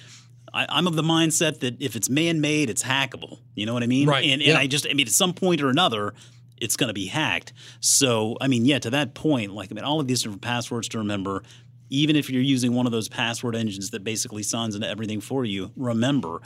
I, 0.53 0.67
I'm 0.69 0.87
of 0.87 0.97
the 0.97 1.03
mindset 1.03 1.61
that 1.61 1.81
if 1.81 1.97
it's 1.97 2.09
man-made, 2.09 2.71
it's 2.71 2.83
hackable. 2.83 3.39
You 3.55 3.67
know 3.67 3.75
what 3.75 3.83
I 3.83 3.87
mean? 3.87 4.09
Right, 4.09 4.25
And, 4.25 4.43
and 4.43 4.43
yeah. 4.43 4.59
I 4.59 4.67
just, 4.67 4.87
I 4.89 4.95
mean, 4.95 5.07
at 5.07 5.13
some 5.13 5.33
point 5.33 5.61
or 5.61 5.69
another, 5.69 6.15
it's 6.61 6.77
going 6.77 6.89
to 6.89 6.95
be 6.95 7.07
hacked. 7.07 7.53
So, 7.81 8.37
I 8.41 8.49
mean, 8.49 8.65
yeah, 8.65 8.79
to 8.81 8.91
that 8.91 9.15
point, 9.15 9.53
like, 9.53 9.71
I 9.71 9.75
mean, 9.75 9.85
all 9.85 10.01
of 10.01 10.07
these 10.07 10.23
different 10.23 10.43
passwords 10.43 10.89
to 10.89 10.99
remember. 10.99 11.43
Even 11.91 12.17
if 12.17 12.29
you're 12.31 12.43
using 12.43 12.75
one 12.75 12.87
of 12.87 12.93
those 12.93 13.09
password 13.09 13.57
engines 13.57 13.91
that 13.91 14.05
basically 14.05 14.43
signs 14.43 14.75
into 14.75 14.89
everything 14.89 15.21
for 15.21 15.45
you, 15.45 15.71
remember, 15.77 16.41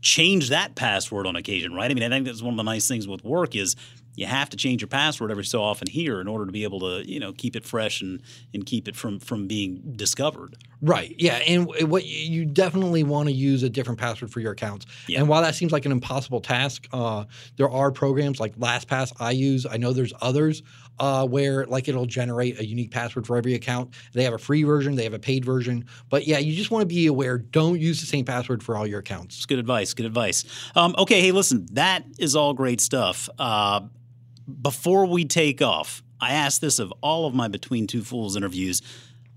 change 0.00 0.48
that 0.50 0.74
password 0.74 1.26
on 1.26 1.36
occasion, 1.36 1.72
right? 1.74 1.90
I 1.90 1.94
mean, 1.94 2.04
I 2.04 2.08
think 2.08 2.26
that's 2.26 2.42
one 2.42 2.54
of 2.54 2.56
the 2.58 2.62
nice 2.64 2.88
things 2.88 3.06
with 3.06 3.24
work 3.24 3.54
is 3.54 3.76
you 4.16 4.26
have 4.26 4.50
to 4.50 4.56
change 4.56 4.82
your 4.82 4.88
password 4.88 5.30
every 5.30 5.44
so 5.44 5.62
often 5.62 5.88
here 5.88 6.20
in 6.20 6.26
order 6.26 6.44
to 6.44 6.52
be 6.52 6.64
able 6.64 6.80
to, 6.80 7.08
you 7.08 7.20
know, 7.20 7.32
keep 7.32 7.54
it 7.54 7.64
fresh 7.64 8.02
and 8.02 8.20
and 8.52 8.66
keep 8.66 8.88
it 8.88 8.96
from 8.96 9.20
from 9.20 9.46
being 9.46 9.80
discovered. 9.96 10.56
Right. 10.82 11.14
Yeah. 11.18 11.36
And 11.46 11.66
what 11.90 12.04
you- 12.06 12.44
definitely 12.44 13.04
want 13.04 13.28
to 13.28 13.34
use 13.34 13.62
a 13.62 13.68
different 13.68 14.00
password 14.00 14.32
for 14.32 14.40
your 14.40 14.52
accounts. 14.52 14.86
Yeah. 15.06 15.20
And 15.20 15.28
while 15.28 15.42
that 15.42 15.54
seems 15.54 15.72
like 15.72 15.86
an 15.86 15.92
impossible 15.92 16.40
task, 16.40 16.88
uh, 16.92 17.24
there 17.56 17.70
are 17.70 17.92
programs 17.92 18.40
like 18.40 18.56
LastPass 18.56 19.12
I 19.20 19.30
use. 19.30 19.66
I 19.70 19.76
know 19.76 19.92
there's 19.92 20.12
others 20.20 20.62
uh, 20.98 21.26
where 21.26 21.66
like 21.66 21.88
it'll 21.88 22.06
generate 22.06 22.58
a 22.60 22.66
unique 22.66 22.90
password 22.90 23.26
for 23.26 23.36
every 23.36 23.54
account. 23.54 23.94
They 24.12 24.24
have 24.24 24.34
a 24.34 24.38
free 24.38 24.62
version, 24.62 24.96
they 24.96 25.04
have 25.04 25.14
a 25.14 25.18
paid 25.18 25.44
version. 25.44 25.86
But 26.08 26.26
yeah, 26.26 26.38
you 26.38 26.54
just 26.54 26.70
want 26.70 26.82
to 26.82 26.86
be 26.86 27.06
aware. 27.06 27.38
Don't 27.38 27.80
use 27.80 28.00
the 28.00 28.06
same 28.06 28.24
password 28.24 28.62
for 28.62 28.76
all 28.76 28.86
your 28.86 29.00
accounts. 29.00 29.36
It's 29.36 29.46
good 29.46 29.58
advice. 29.58 29.94
Good 29.94 30.06
advice. 30.06 30.44
Um, 30.74 30.94
okay, 30.98 31.20
hey, 31.20 31.32
listen, 31.32 31.66
that 31.72 32.04
is 32.18 32.36
all 32.36 32.52
great 32.52 32.80
stuff. 32.80 33.28
Uh, 33.38 33.82
before 34.62 35.06
we 35.06 35.24
take 35.24 35.62
off, 35.62 36.02
I 36.20 36.32
ask 36.32 36.60
this 36.60 36.78
of 36.78 36.92
all 37.00 37.26
of 37.26 37.34
my 37.34 37.48
Between 37.48 37.86
Two 37.86 38.02
Fools 38.02 38.36
interviews. 38.36 38.82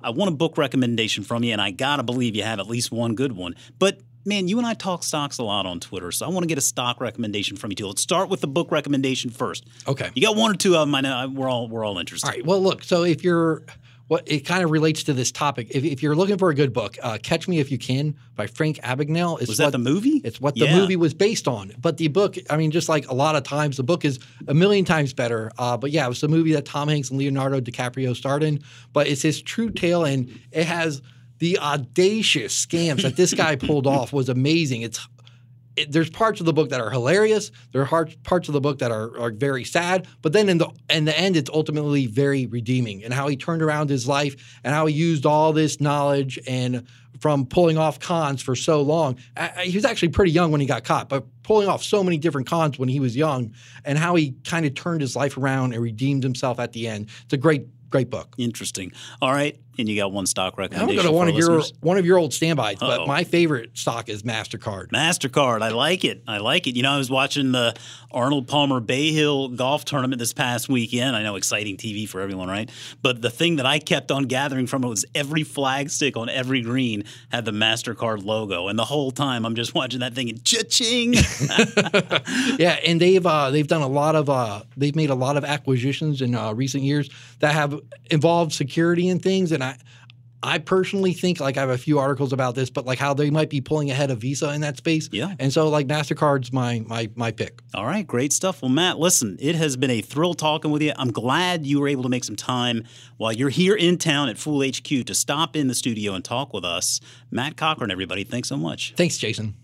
I 0.02 0.10
want 0.10 0.30
a 0.30 0.36
book 0.36 0.58
recommendation 0.58 1.24
from 1.24 1.44
you, 1.44 1.54
and 1.54 1.62
I 1.62 1.72
gotta 1.72 2.04
believe 2.04 2.36
you 2.36 2.44
have 2.44 2.60
at 2.60 2.68
least 2.68 2.92
one 2.92 3.16
good 3.16 3.32
one. 3.32 3.56
But 3.80 4.02
man, 4.26 4.48
you 4.48 4.58
and 4.58 4.68
I 4.68 4.74
talk 4.74 5.04
stocks 5.04 5.38
a 5.38 5.44
lot 5.44 5.66
on 5.66 5.80
Twitter, 5.80 6.12
so 6.12 6.26
I 6.26 6.30
want 6.30 6.44
to 6.44 6.48
get 6.48 6.58
a 6.58 6.62
stock 6.62 7.02
recommendation 7.02 7.58
from 7.58 7.72
you 7.72 7.76
too. 7.76 7.88
Let's 7.88 8.02
start 8.02 8.30
with 8.30 8.42
the 8.42 8.48
book 8.48 8.72
recommendation 8.72 9.30
first. 9.30 9.66
Okay. 9.88 10.10
You 10.16 10.22
got 10.22 10.36
one 10.36 10.52
or 10.52 10.56
two 10.56 10.76
of 10.76 10.82
them. 10.88 10.96
I 10.96 11.02
know 11.02 11.30
we're 11.30 11.50
all 11.50 11.68
we're 11.68 11.86
all 11.86 11.98
interested. 11.98 12.28
All 12.28 12.34
right. 12.34 12.46
Well, 12.46 12.62
look. 12.62 12.84
So 12.84 13.04
if 13.04 13.24
you're, 13.24 13.64
what 14.08 14.24
it 14.30 14.42
kind 14.42 14.64
of 14.64 14.70
relates 14.70 15.04
to 15.04 15.14
this 15.14 15.32
topic. 15.32 15.68
If, 15.72 15.86
if 15.86 16.04
you're 16.04 16.16
looking 16.16 16.38
for 16.38 16.50
a 16.50 16.54
good 16.54 16.74
book, 16.74 16.98
uh, 17.02 17.18
"Catch 17.24 17.48
Me 17.48 17.60
If 17.60 17.72
You 17.72 17.78
Can" 17.78 18.16
by 18.36 18.48
Frank 18.48 18.78
Abagnale. 18.82 19.42
Is 19.42 19.48
Was 19.48 19.58
that 19.60 19.72
the 19.72 19.78
movie? 19.78 20.22
It's 20.24 20.42
what 20.42 20.56
the 20.56 20.66
Yeah. 20.66 20.76
movie 20.78 20.98
was 20.98 21.14
based 21.14 21.48
on. 21.48 21.72
But 21.80 21.98
the 21.98 22.10
book, 22.10 22.36
I 22.50 22.58
mean, 22.58 22.70
just 22.72 22.90
like 22.90 23.10
a 23.10 23.14
lot 23.14 23.36
of 23.38 23.44
times, 23.44 23.78
the 23.78 23.84
book 23.84 24.04
is 24.04 24.20
a 24.48 24.54
million 24.54 24.84
times 24.84 25.14
better. 25.14 25.52
Uh, 25.58 25.78
but 25.78 25.92
yeah, 25.92 26.06
it 26.06 26.10
was 26.10 26.20
the 26.22 26.28
movie 26.28 26.52
that 26.52 26.66
Tom 26.66 26.90
Hanks 26.90 27.10
and 27.10 27.18
Leonardo 27.18 27.62
DiCaprio 27.62 28.14
starred 28.16 28.44
in. 28.44 28.62
But 28.92 29.08
it's 29.08 29.22
his 29.22 29.42
true 29.42 29.70
tale, 29.72 30.04
and 30.04 30.38
it 30.52 30.66
has 30.66 31.02
the 31.40 31.60
audacious 31.60 32.66
scams 32.66 33.02
that 33.04 33.16
this 33.16 33.34
guy 33.34 33.56
pulled 33.56 33.88
off 33.88 34.14
was 34.14 34.30
amazing. 34.30 34.82
It's 34.82 35.06
it, 35.76 35.92
there's 35.92 36.10
parts 36.10 36.40
of 36.40 36.46
the 36.46 36.54
book 36.54 36.70
that 36.70 36.80
are 36.80 36.92
hilarious. 36.92 37.52
There 37.72 37.86
are 37.92 38.08
parts 38.24 38.48
of 38.48 38.54
the 38.54 38.62
book 38.62 38.80
that 38.80 38.92
are, 38.92 39.20
are 39.20 39.32
very 39.32 39.64
sad. 39.64 40.08
But 40.22 40.34
then 40.34 40.48
in 40.50 40.60
the 40.60 40.70
in 40.90 41.06
the 41.06 41.18
end, 41.18 41.36
it's 41.36 41.50
ultimately 41.50 42.06
very 42.06 42.46
redeeming. 42.46 43.04
And 43.04 43.14
how 43.14 43.28
he 43.28 43.36
turned 43.36 43.62
around 43.62 43.90
his 43.90 44.08
life 44.08 44.60
and 44.64 44.74
how 44.74 44.86
he 44.86 44.94
used 44.94 45.26
all 45.26 45.52
this 45.54 45.82
knowledge 45.82 46.40
and 46.48 46.88
from 47.20 47.46
pulling 47.46 47.78
off 47.78 48.00
cons 48.00 48.42
for 48.42 48.56
so 48.56 48.82
long. 48.82 49.18
I- 49.38 49.64
he 49.66 49.78
was 49.78 49.86
actually 49.86 50.10
pretty 50.10 50.32
young 50.32 50.52
when 50.52 50.62
he 50.62 50.68
got 50.68 50.84
caught, 50.84 51.10
but 51.10 51.26
pulling 51.44 51.68
off 51.68 51.84
so 51.84 52.04
many 52.04 52.18
different 52.18 52.48
cons 52.48 52.78
when 52.78 52.90
he 52.90 53.00
was 53.00 53.16
young, 53.16 53.54
and 53.86 53.98
how 53.98 54.16
he 54.16 54.36
kind 54.44 54.66
of 54.66 54.74
turned 54.76 55.02
his 55.02 55.16
life 55.16 55.38
around 55.38 55.74
and 55.74 55.82
redeemed 55.82 56.24
himself 56.24 56.60
at 56.60 56.74
the 56.74 56.88
end. 56.88 57.10
It's 57.24 57.34
a 57.34 57.38
great 57.38 57.68
great 57.90 58.10
book. 58.10 58.34
Interesting. 58.40 58.92
All 59.22 59.32
right, 59.32 59.56
and 59.78 59.90
you 59.90 59.96
got 59.96 60.12
one 60.12 60.26
stock 60.26 60.58
recommendation. 60.58 61.00
I'm 61.00 61.06
going 61.06 61.14
to 61.14 61.18
one 61.18 61.28
of 61.30 61.36
your 61.36 61.62
one 61.82 61.98
of 61.98 62.06
your 62.06 62.18
old 62.18 62.34
standbys, 62.34 62.82
Uh-oh. 62.82 62.98
but 62.98 63.08
my 63.08 63.24
favorite 63.24 63.78
stock 63.78 64.10
is 64.10 64.24
Mastercard. 64.24 64.90
Mastercard, 64.90 65.62
I 65.62 65.70
like 65.70 66.04
it. 66.06 66.24
I 66.28 66.38
like 66.38 66.68
it. 66.68 66.76
You 66.76 66.84
know, 66.84 66.92
I 66.92 66.98
was 66.98 67.10
watching 67.10 67.52
the 67.52 67.76
Arnold 68.12 68.48
Palmer 68.48 68.80
Bay 68.80 69.12
Hill 69.12 69.50
golf 69.50 69.86
tournament 69.86 70.20
this 70.20 70.34
past 70.34 70.70
weekend. 70.70 71.16
I 71.16 71.24
know 71.24 71.36
exciting 71.36 71.78
TV 71.78 72.08
for 72.08 72.22
everyone, 72.22 72.48
right? 72.48 72.70
But 73.02 73.22
the 73.22 73.30
thing 73.30 73.56
that 73.58 73.66
I 73.66 73.80
kept 73.80 74.12
on 74.12 74.26
gathering 74.26 74.68
from 74.68 74.84
it 74.84 74.88
was 74.88 75.06
every 75.16 75.44
flagstick 75.44 76.16
on 76.16 76.30
every 76.30 76.62
green 76.62 77.06
had 77.32 77.46
the 77.46 77.52
Mastercard 77.52 78.24
logo, 78.24 78.68
and 78.68 78.78
the 78.78 78.86
whole 78.86 79.12
time 79.12 79.46
I'm 79.46 79.56
just 79.56 79.74
watching 79.76 80.02
that 80.02 80.14
thing 80.14 80.30
and 80.30 80.44
cha-ching. 80.44 81.14
yeah, 82.60 82.80
and 82.86 83.00
they've 83.02 83.26
uh, 83.26 83.50
they've 83.50 83.68
done 83.68 83.82
a 83.82 83.88
lot 83.88 84.16
of 84.16 84.30
uh, 84.30 84.64
they've 84.78 84.96
made 84.96 85.10
a 85.10 85.16
lot 85.16 85.38
of 85.38 85.44
acquisitions 85.44 86.22
in 86.22 86.36
uh, 86.36 86.54
recent 86.54 86.84
years 86.84 87.10
that 87.40 87.54
have 87.54 87.80
involved 88.12 88.54
security 88.54 89.10
and 89.10 89.22
things. 89.22 89.52
And 89.52 89.63
I 89.64 89.78
I 90.44 90.58
personally 90.58 91.14
think 91.14 91.40
like 91.40 91.56
I 91.56 91.62
have 91.62 91.70
a 91.70 91.78
few 91.78 92.00
articles 92.00 92.34
about 92.34 92.54
this, 92.54 92.70
but 92.70 92.86
like 92.86 93.00
how 93.00 93.14
they 93.14 93.30
might 93.30 93.50
be 93.50 93.62
pulling 93.62 93.90
ahead 93.90 94.12
of 94.12 94.20
Visa 94.20 94.52
in 94.52 94.60
that 94.62 94.76
space. 94.76 95.08
Yeah. 95.12 95.36
And 95.40 95.54
so 95.54 95.70
like 95.70 95.88
Mastercard's 95.88 96.52
my 96.52 96.84
my 96.86 97.10
my 97.16 97.32
pick. 97.32 97.62
All 97.74 97.86
right, 97.86 98.06
great 98.06 98.34
stuff. 98.34 98.62
Well, 98.62 98.70
Matt, 98.70 99.00
listen, 99.00 99.38
it 99.40 99.56
has 99.56 99.78
been 99.78 99.90
a 99.90 100.02
thrill 100.02 100.34
talking 100.34 100.70
with 100.70 100.82
you. 100.82 100.92
I'm 100.98 101.12
glad 101.12 101.66
you 101.66 101.80
were 101.80 101.88
able 101.88 102.04
to 102.04 102.10
make 102.10 102.26
some 102.26 102.36
time 102.36 102.84
while 103.18 103.32
you're 103.32 103.50
here 103.50 103.76
in 103.76 103.98
town 103.98 104.28
at 104.28 104.38
Fool 104.38 104.68
HQ 104.68 104.84
to 105.06 105.14
stop 105.16 105.56
in 105.56 105.70
the 105.70 105.76
studio 105.76 106.14
and 106.14 106.26
talk 106.26 106.54
with 106.54 106.66
us. 106.66 107.00
Matt 107.32 107.56
Cochrane, 107.56 107.90
everybody, 107.90 108.26
thanks 108.26 108.50
so 108.50 108.58
much. 108.58 108.94
Thanks, 108.98 109.18
Jason. 109.18 109.56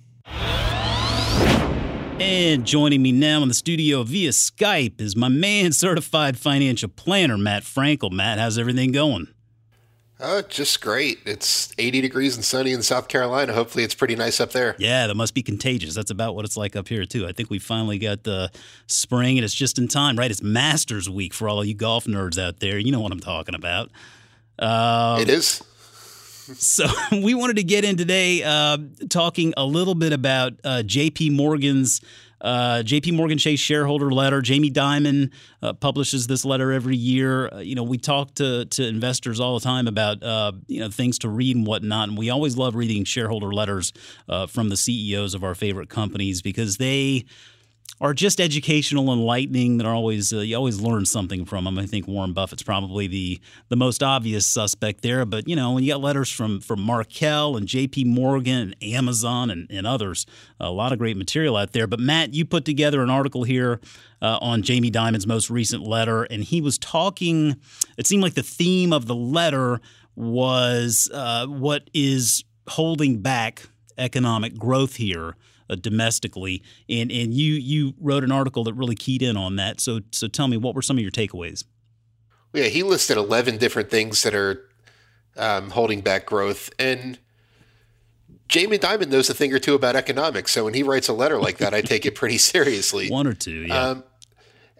And 2.21 2.65
joining 2.65 3.01
me 3.01 3.11
now 3.11 3.41
in 3.41 3.47
the 3.47 3.53
studio 3.53 4.03
via 4.03 4.31
Skype 4.31 4.99
is 5.01 5.15
my 5.15 5.29
man, 5.29 5.71
certified 5.73 6.37
financial 6.37 6.89
planner, 6.89 7.37
Matt 7.37 7.63
Frankel. 7.63 8.11
Matt, 8.11 8.39
how's 8.39 8.57
everything 8.57 8.91
going? 8.93 9.27
Oh, 10.21 10.41
just 10.41 10.81
great. 10.81 11.19
It's 11.25 11.73
80 11.77 12.01
degrees 12.01 12.35
and 12.35 12.43
sunny 12.43 12.73
in 12.73 12.81
South 12.81 13.07
Carolina. 13.07 13.53
Hopefully, 13.53 13.85
it's 13.85 13.95
pretty 13.95 14.17
nice 14.17 14.41
up 14.41 14.51
there. 14.51 14.75
Yeah, 14.77 15.07
that 15.07 15.15
must 15.15 15.33
be 15.33 15.41
contagious. 15.41 15.93
That's 15.93 16.11
about 16.11 16.35
what 16.35 16.43
it's 16.43 16.57
like 16.57 16.75
up 16.75 16.89
here, 16.89 17.05
too. 17.05 17.25
I 17.25 17.31
think 17.31 17.49
we 17.49 17.57
finally 17.57 17.97
got 17.97 18.23
the 18.23 18.51
spring, 18.87 19.37
and 19.37 19.45
it's 19.45 19.53
just 19.53 19.79
in 19.79 19.87
time, 19.87 20.17
right? 20.17 20.29
It's 20.29 20.43
Masters 20.43 21.09
Week 21.09 21.33
for 21.33 21.47
all 21.47 21.61
of 21.61 21.67
you 21.67 21.73
golf 21.73 22.03
nerds 22.03 22.37
out 22.37 22.59
there. 22.59 22.77
You 22.77 22.91
know 22.91 22.99
what 22.99 23.13
I'm 23.13 23.21
talking 23.21 23.55
about. 23.55 23.91
Uh, 24.57 25.19
it 25.21 25.29
is. 25.29 25.63
So 26.57 26.85
we 27.11 27.33
wanted 27.33 27.55
to 27.55 27.63
get 27.63 27.85
in 27.85 27.95
today 27.95 28.43
uh, 28.43 28.77
talking 29.09 29.53
a 29.55 29.63
little 29.63 29.95
bit 29.95 30.11
about 30.11 30.53
uh, 30.65 30.83
J.P. 30.83 31.29
Morgan's 31.29 32.01
uh, 32.41 32.83
J.P. 32.83 33.11
Morgan 33.11 33.37
Chase 33.37 33.59
shareholder 33.59 34.11
letter. 34.11 34.41
Jamie 34.41 34.71
Dimon 34.71 35.31
uh, 35.61 35.73
publishes 35.73 36.27
this 36.27 36.45
letter 36.45 36.71
every 36.71 36.95
year. 36.95 37.49
Uh, 37.49 37.59
you 37.59 37.75
know, 37.75 37.83
we 37.83 37.97
talk 37.97 38.35
to 38.35 38.65
to 38.65 38.87
investors 38.87 39.39
all 39.39 39.57
the 39.57 39.63
time 39.63 39.87
about 39.87 40.23
uh, 40.23 40.51
you 40.67 40.79
know 40.79 40.89
things 40.89 41.19
to 41.19 41.29
read 41.29 41.55
and 41.55 41.65
whatnot, 41.65 42.09
and 42.09 42.17
we 42.17 42.29
always 42.29 42.57
love 42.57 42.75
reading 42.75 43.03
shareholder 43.03 43.53
letters 43.53 43.93
uh, 44.27 44.47
from 44.47 44.69
the 44.69 44.77
CEOs 44.77 45.33
of 45.33 45.43
our 45.43 45.55
favorite 45.55 45.89
companies 45.89 46.41
because 46.41 46.77
they 46.77 47.25
are 48.01 48.13
just 48.13 48.39
educational, 48.39 49.11
enlightening. 49.11 49.77
That 49.77 49.85
are 49.85 49.93
always 49.93 50.31
uh, 50.31 50.39
you 50.39 50.55
always 50.55 50.79
learn 50.79 51.05
something 51.05 51.45
from 51.45 51.65
them. 51.65 51.77
I 51.77 51.85
think 51.85 52.07
Warren 52.07 52.33
Buffett's 52.33 52.63
probably 52.63 53.07
the 53.07 53.39
the 53.69 53.75
most 53.75 54.01
obvious 54.01 54.45
suspect 54.45 55.01
there. 55.01 55.25
But 55.25 55.47
you 55.47 55.55
know, 55.55 55.73
when 55.73 55.83
you 55.83 55.93
got 55.93 56.01
letters 56.01 56.31
from 56.31 56.61
from 56.61 56.81
Markel 56.81 57.57
and 57.57 57.67
J.P. 57.67 58.05
Morgan 58.05 58.73
and 58.73 58.75
Amazon 58.81 59.49
and, 59.49 59.67
and 59.69 59.85
others, 59.85 60.25
a 60.59 60.71
lot 60.71 60.93
of 60.93 60.99
great 60.99 61.17
material 61.17 61.57
out 61.57 61.73
there. 61.73 61.87
But 61.87 61.99
Matt, 61.99 62.33
you 62.33 62.45
put 62.45 62.65
together 62.65 63.01
an 63.03 63.09
article 63.09 63.43
here 63.43 63.79
uh, 64.21 64.39
on 64.41 64.61
Jamie 64.61 64.89
Dimon's 64.89 65.27
most 65.27 65.49
recent 65.49 65.83
letter, 65.83 66.23
and 66.23 66.43
he 66.43 66.61
was 66.61 66.77
talking. 66.77 67.57
It 67.97 68.07
seemed 68.07 68.23
like 68.23 68.35
the 68.35 68.43
theme 68.43 68.93
of 68.93 69.07
the 69.07 69.15
letter 69.15 69.81
was 70.15 71.09
uh, 71.13 71.47
what 71.47 71.89
is 71.93 72.43
holding 72.67 73.21
back 73.21 73.67
economic 73.97 74.57
growth 74.57 74.95
here 74.95 75.35
uh, 75.69 75.75
domestically, 75.75 76.63
and 76.89 77.11
and 77.11 77.33
you 77.33 77.53
you 77.53 77.93
wrote 77.99 78.23
an 78.23 78.31
article 78.31 78.63
that 78.63 78.73
really 78.73 78.95
keyed 78.95 79.21
in 79.21 79.37
on 79.37 79.55
that. 79.57 79.79
So 79.79 80.01
so 80.11 80.27
tell 80.27 80.47
me, 80.47 80.57
what 80.57 80.75
were 80.75 80.81
some 80.81 80.97
of 80.97 81.01
your 81.01 81.11
takeaways? 81.11 81.63
Yeah, 82.53 82.65
he 82.65 82.83
listed 82.83 83.17
eleven 83.17 83.57
different 83.57 83.89
things 83.89 84.23
that 84.23 84.33
are 84.33 84.67
um, 85.37 85.71
holding 85.71 86.01
back 86.01 86.25
growth, 86.25 86.69
and 86.79 87.19
Jamie 88.47 88.79
Dimon 88.79 89.09
knows 89.09 89.29
a 89.29 89.33
thing 89.33 89.53
or 89.53 89.59
two 89.59 89.75
about 89.75 89.95
economics. 89.95 90.51
So 90.51 90.65
when 90.65 90.73
he 90.73 90.83
writes 90.83 91.07
a 91.07 91.13
letter 91.13 91.39
like 91.39 91.59
that, 91.59 91.73
I 91.73 91.81
take 91.81 92.05
it 92.05 92.15
pretty 92.15 92.37
seriously. 92.39 93.09
One 93.09 93.27
or 93.27 93.33
two, 93.33 93.65
yeah. 93.67 93.89
Um, 93.89 94.03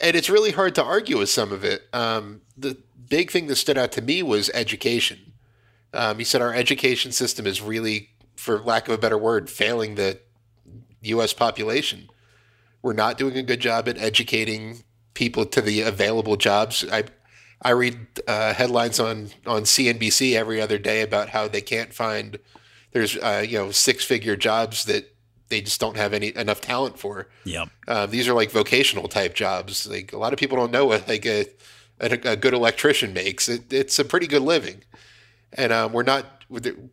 and 0.01 0.15
it's 0.15 0.29
really 0.29 0.51
hard 0.51 0.75
to 0.75 0.83
argue 0.83 1.19
with 1.19 1.29
some 1.29 1.51
of 1.51 1.63
it. 1.63 1.83
Um, 1.93 2.41
the 2.57 2.77
big 3.09 3.31
thing 3.31 3.47
that 3.47 3.57
stood 3.57 3.77
out 3.77 3.91
to 3.93 4.01
me 4.01 4.23
was 4.23 4.49
education. 4.53 5.33
Um, 5.93 6.19
he 6.19 6.23
said 6.23 6.41
our 6.41 6.53
education 6.53 7.11
system 7.11 7.45
is 7.45 7.61
really, 7.61 8.09
for 8.35 8.59
lack 8.59 8.87
of 8.87 8.93
a 8.93 8.97
better 8.97 9.17
word, 9.17 9.49
failing 9.49 9.95
the 9.95 10.19
U.S. 11.01 11.33
population. 11.33 12.09
We're 12.81 12.93
not 12.93 13.17
doing 13.17 13.37
a 13.37 13.43
good 13.43 13.59
job 13.59 13.87
at 13.87 13.97
educating 13.97 14.83
people 15.13 15.45
to 15.45 15.61
the 15.61 15.81
available 15.81 16.37
jobs. 16.37 16.85
I 16.91 17.05
I 17.61 17.71
read 17.71 18.07
uh, 18.27 18.53
headlines 18.53 18.99
on 18.99 19.29
on 19.45 19.63
CNBC 19.63 20.35
every 20.35 20.61
other 20.61 20.77
day 20.77 21.01
about 21.01 21.29
how 21.29 21.47
they 21.47 21.61
can't 21.61 21.93
find 21.93 22.39
there's 22.91 23.17
uh, 23.17 23.45
you 23.47 23.57
know 23.57 23.71
six 23.71 24.03
figure 24.03 24.35
jobs 24.35 24.85
that 24.85 25.13
they 25.49 25.61
just 25.61 25.81
don't 25.81 25.97
have 25.97 26.13
any 26.13 26.35
enough 26.35 26.61
talent 26.61 26.97
for. 26.99 27.27
Yeah, 27.43 27.65
uh, 27.87 28.05
these 28.05 28.27
are 28.27 28.33
like 28.33 28.51
vocational 28.51 29.07
type 29.07 29.35
jobs. 29.35 29.87
Like 29.87 30.13
a 30.13 30.17
lot 30.17 30.33
of 30.33 30.39
people 30.39 30.57
don't 30.57 30.71
know 30.71 30.85
what 30.85 31.07
like 31.07 31.25
a 31.25 31.45
a, 31.99 32.11
a 32.23 32.35
good 32.35 32.53
electrician 32.53 33.13
makes. 33.13 33.49
It, 33.49 33.71
it's 33.73 33.99
a 33.99 34.05
pretty 34.05 34.27
good 34.27 34.41
living, 34.41 34.83
and 35.53 35.71
um, 35.71 35.93
we're 35.93 36.03
not. 36.03 36.25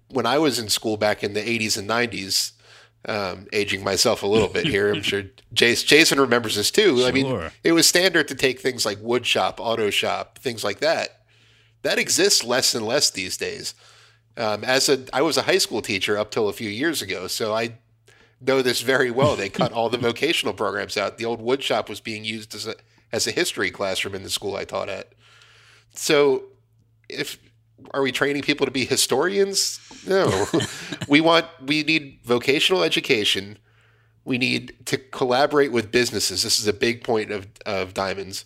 When 0.08 0.26
I 0.26 0.36
was 0.36 0.58
in 0.58 0.68
school 0.68 0.98
back 0.98 1.24
in 1.24 1.32
the 1.32 1.40
80s 1.40 1.78
and 1.78 1.88
90s, 1.88 2.52
um, 3.06 3.46
aging 3.52 3.84
myself 3.84 4.22
a 4.22 4.26
little 4.26 4.48
bit 4.48 4.66
here. 4.66 4.92
I'm 4.92 5.02
sure 5.02 5.24
Jason, 5.52 5.86
Jason 5.86 6.20
remembers 6.20 6.56
this 6.56 6.70
too. 6.70 6.98
Sure. 6.98 7.08
I 7.08 7.12
mean, 7.12 7.50
it 7.64 7.72
was 7.72 7.86
standard 7.86 8.28
to 8.28 8.34
take 8.34 8.60
things 8.60 8.84
like 8.84 8.98
wood 9.00 9.26
shop, 9.26 9.58
auto 9.60 9.90
shop, 9.90 10.38
things 10.38 10.64
like 10.64 10.80
that. 10.80 11.22
That 11.82 11.98
exists 11.98 12.44
less 12.44 12.74
and 12.74 12.86
less 12.86 13.10
these 13.10 13.36
days. 13.36 13.74
Um, 14.36 14.64
as 14.64 14.88
a, 14.88 15.04
I 15.12 15.22
was 15.22 15.36
a 15.36 15.42
high 15.42 15.58
school 15.58 15.80
teacher 15.80 16.18
up 16.18 16.30
till 16.30 16.48
a 16.48 16.52
few 16.52 16.68
years 16.68 17.00
ago, 17.00 17.26
so 17.26 17.54
I 17.54 17.78
know 18.40 18.60
this 18.60 18.82
very 18.82 19.10
well. 19.10 19.36
They 19.36 19.48
cut 19.48 19.72
all 19.72 19.88
the 19.88 19.98
vocational 20.10 20.52
programs 20.52 20.96
out. 20.96 21.16
The 21.16 21.24
old 21.24 21.40
wood 21.40 21.62
shop 21.62 21.88
was 21.88 22.00
being 22.00 22.24
used 22.24 22.54
as 22.54 22.66
a 22.66 22.74
as 23.12 23.26
a 23.26 23.30
history 23.30 23.70
classroom 23.70 24.14
in 24.14 24.24
the 24.24 24.30
school 24.30 24.56
I 24.56 24.64
taught 24.64 24.88
at. 24.88 25.12
So, 25.94 26.46
if 27.08 27.38
are 27.92 28.02
we 28.02 28.12
training 28.12 28.42
people 28.42 28.66
to 28.66 28.72
be 28.72 28.84
historians? 28.84 29.80
No. 30.06 30.46
we 31.08 31.20
want 31.20 31.46
we 31.64 31.82
need 31.82 32.20
vocational 32.24 32.82
education. 32.82 33.58
We 34.24 34.38
need 34.38 34.74
to 34.86 34.98
collaborate 34.98 35.72
with 35.72 35.92
businesses. 35.92 36.42
This 36.42 36.58
is 36.58 36.66
a 36.66 36.72
big 36.72 37.04
point 37.04 37.30
of 37.30 37.46
of 37.64 37.94
Dimon's 37.94 38.44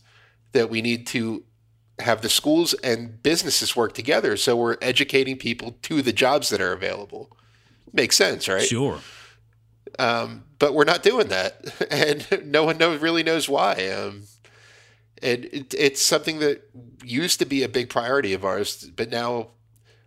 that 0.53 0.69
we 0.69 0.83
need 0.83 1.07
to 1.09 1.45
have 2.01 2.23
the 2.23 2.29
schools 2.29 2.75
and 2.83 3.23
businesses 3.23 3.77
work 3.77 3.93
together 3.93 4.37
so 4.37 4.57
we're 4.57 4.79
educating 4.81 5.37
people 5.37 5.77
to 5.83 6.03
the 6.03 6.13
jobs 6.13 6.49
that 6.49 6.61
are 6.61 6.73
available. 6.73 7.31
Makes 7.93 8.17
sense, 8.17 8.49
right? 8.49 8.63
Sure. 8.63 9.01
Um, 9.99 10.45
but 10.59 10.75
we're 10.75 10.85
not 10.85 11.03
doing 11.03 11.29
that, 11.29 11.75
and 11.91 12.51
no 12.51 12.65
one 12.65 12.79
knows, 12.79 13.01
really 13.01 13.23
knows 13.23 13.49
why. 13.49 13.89
Um, 13.89 14.23
and 15.23 15.45
it, 15.47 15.75
it's 15.75 16.03
something 16.03 16.39
that 16.41 16.63
used 17.05 17.39
to 17.39 17.45
be 17.45 17.63
a 17.63 17.69
big 17.69 17.89
priority 17.89 18.33
of 18.33 18.45
ours, 18.45 18.91
but 18.97 19.11
now 19.11 19.49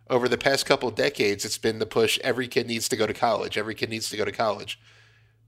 over 0.09 0.27
the 0.27 0.37
past 0.37 0.65
couple 0.65 0.89
of 0.89 0.95
decades, 0.95 1.45
it's 1.45 1.57
been 1.57 1.79
the 1.79 1.85
push 1.85 2.19
every 2.19 2.47
kid 2.47 2.67
needs 2.67 2.89
to 2.89 2.95
go 2.95 3.07
to 3.07 3.13
college. 3.13 3.57
Every 3.57 3.75
kid 3.75 3.89
needs 3.89 4.09
to 4.09 4.17
go 4.17 4.25
to 4.25 4.31
college. 4.31 4.79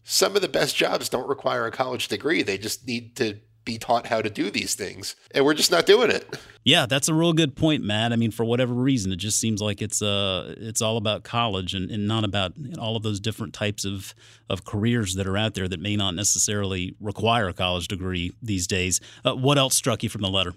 Some 0.04 0.36
of 0.36 0.42
the 0.42 0.48
best 0.48 0.76
jobs 0.76 1.10
don't 1.10 1.28
require 1.28 1.66
a 1.66 1.72
college 1.72 2.08
degree. 2.08 2.42
They 2.42 2.58
just 2.58 2.88
need 2.88 3.16
to 3.18 3.40
be 3.66 3.78
taught 3.80 4.08
how 4.08 4.22
to 4.22 4.30
do 4.30 4.52
these 4.52 4.76
things 4.76 5.16
and 5.32 5.44
we're 5.44 5.56
just 5.56 5.72
not 5.72 5.86
doing 5.86 6.12
it. 6.12 6.40
Yeah 6.64 6.86
that's 6.86 7.10
a 7.10 7.14
real 7.14 7.34
good 7.34 7.56
point 7.56 7.84
matt. 7.84 8.14
I 8.14 8.16
mean 8.16 8.32
for 8.32 8.46
whatever 8.46 8.74
reason 8.74 9.12
it 9.12 9.18
just 9.18 9.40
seems 9.40 9.62
like 9.62 9.82
it's 9.82 10.02
uh 10.02 10.54
it's 10.58 10.82
all 10.82 10.98
about 10.98 11.24
college 11.24 11.74
and, 11.74 11.90
and 11.90 12.08
not 12.08 12.24
about 12.24 12.54
all 12.80 12.96
of 12.96 13.04
those 13.04 13.20
different 13.20 13.54
types 13.54 13.84
of 13.84 14.14
of 14.50 14.64
careers 14.64 15.16
that 15.16 15.28
are 15.28 15.38
out 15.38 15.56
there 15.56 15.68
that 15.68 15.80
may 15.80 15.96
not 15.96 16.14
necessarily 16.14 16.96
require 17.00 17.48
a 17.48 17.54
college 17.54 17.88
degree 17.88 18.32
these 18.42 18.68
days. 18.68 19.02
Uh, 19.26 19.34
what 19.34 19.58
else 19.58 19.76
struck 19.76 20.04
you 20.04 20.10
from 20.10 20.22
the 20.22 20.30
letter? 20.30 20.54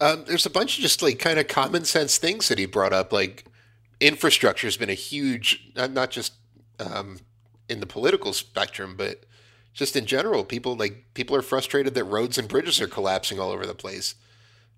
Um, 0.00 0.24
there's 0.26 0.46
a 0.46 0.50
bunch 0.50 0.78
of 0.78 0.82
just 0.82 1.02
like 1.02 1.18
kind 1.18 1.38
of 1.38 1.48
common 1.48 1.84
sense 1.84 2.18
things 2.18 2.48
that 2.48 2.58
he 2.58 2.66
brought 2.66 2.92
up 2.92 3.12
like 3.12 3.44
infrastructure 4.00 4.66
has 4.66 4.76
been 4.76 4.90
a 4.90 4.94
huge 4.94 5.72
not 5.74 6.10
just 6.10 6.34
um, 6.78 7.18
in 7.68 7.80
the 7.80 7.86
political 7.86 8.32
spectrum 8.32 8.94
but 8.96 9.24
just 9.78 9.94
in 9.94 10.06
general, 10.06 10.44
people 10.44 10.74
like 10.74 11.04
people 11.14 11.36
are 11.36 11.42
frustrated 11.42 11.94
that 11.94 12.02
roads 12.02 12.36
and 12.36 12.48
bridges 12.48 12.80
are 12.80 12.88
collapsing 12.88 13.38
all 13.38 13.52
over 13.52 13.64
the 13.64 13.76
place. 13.76 14.16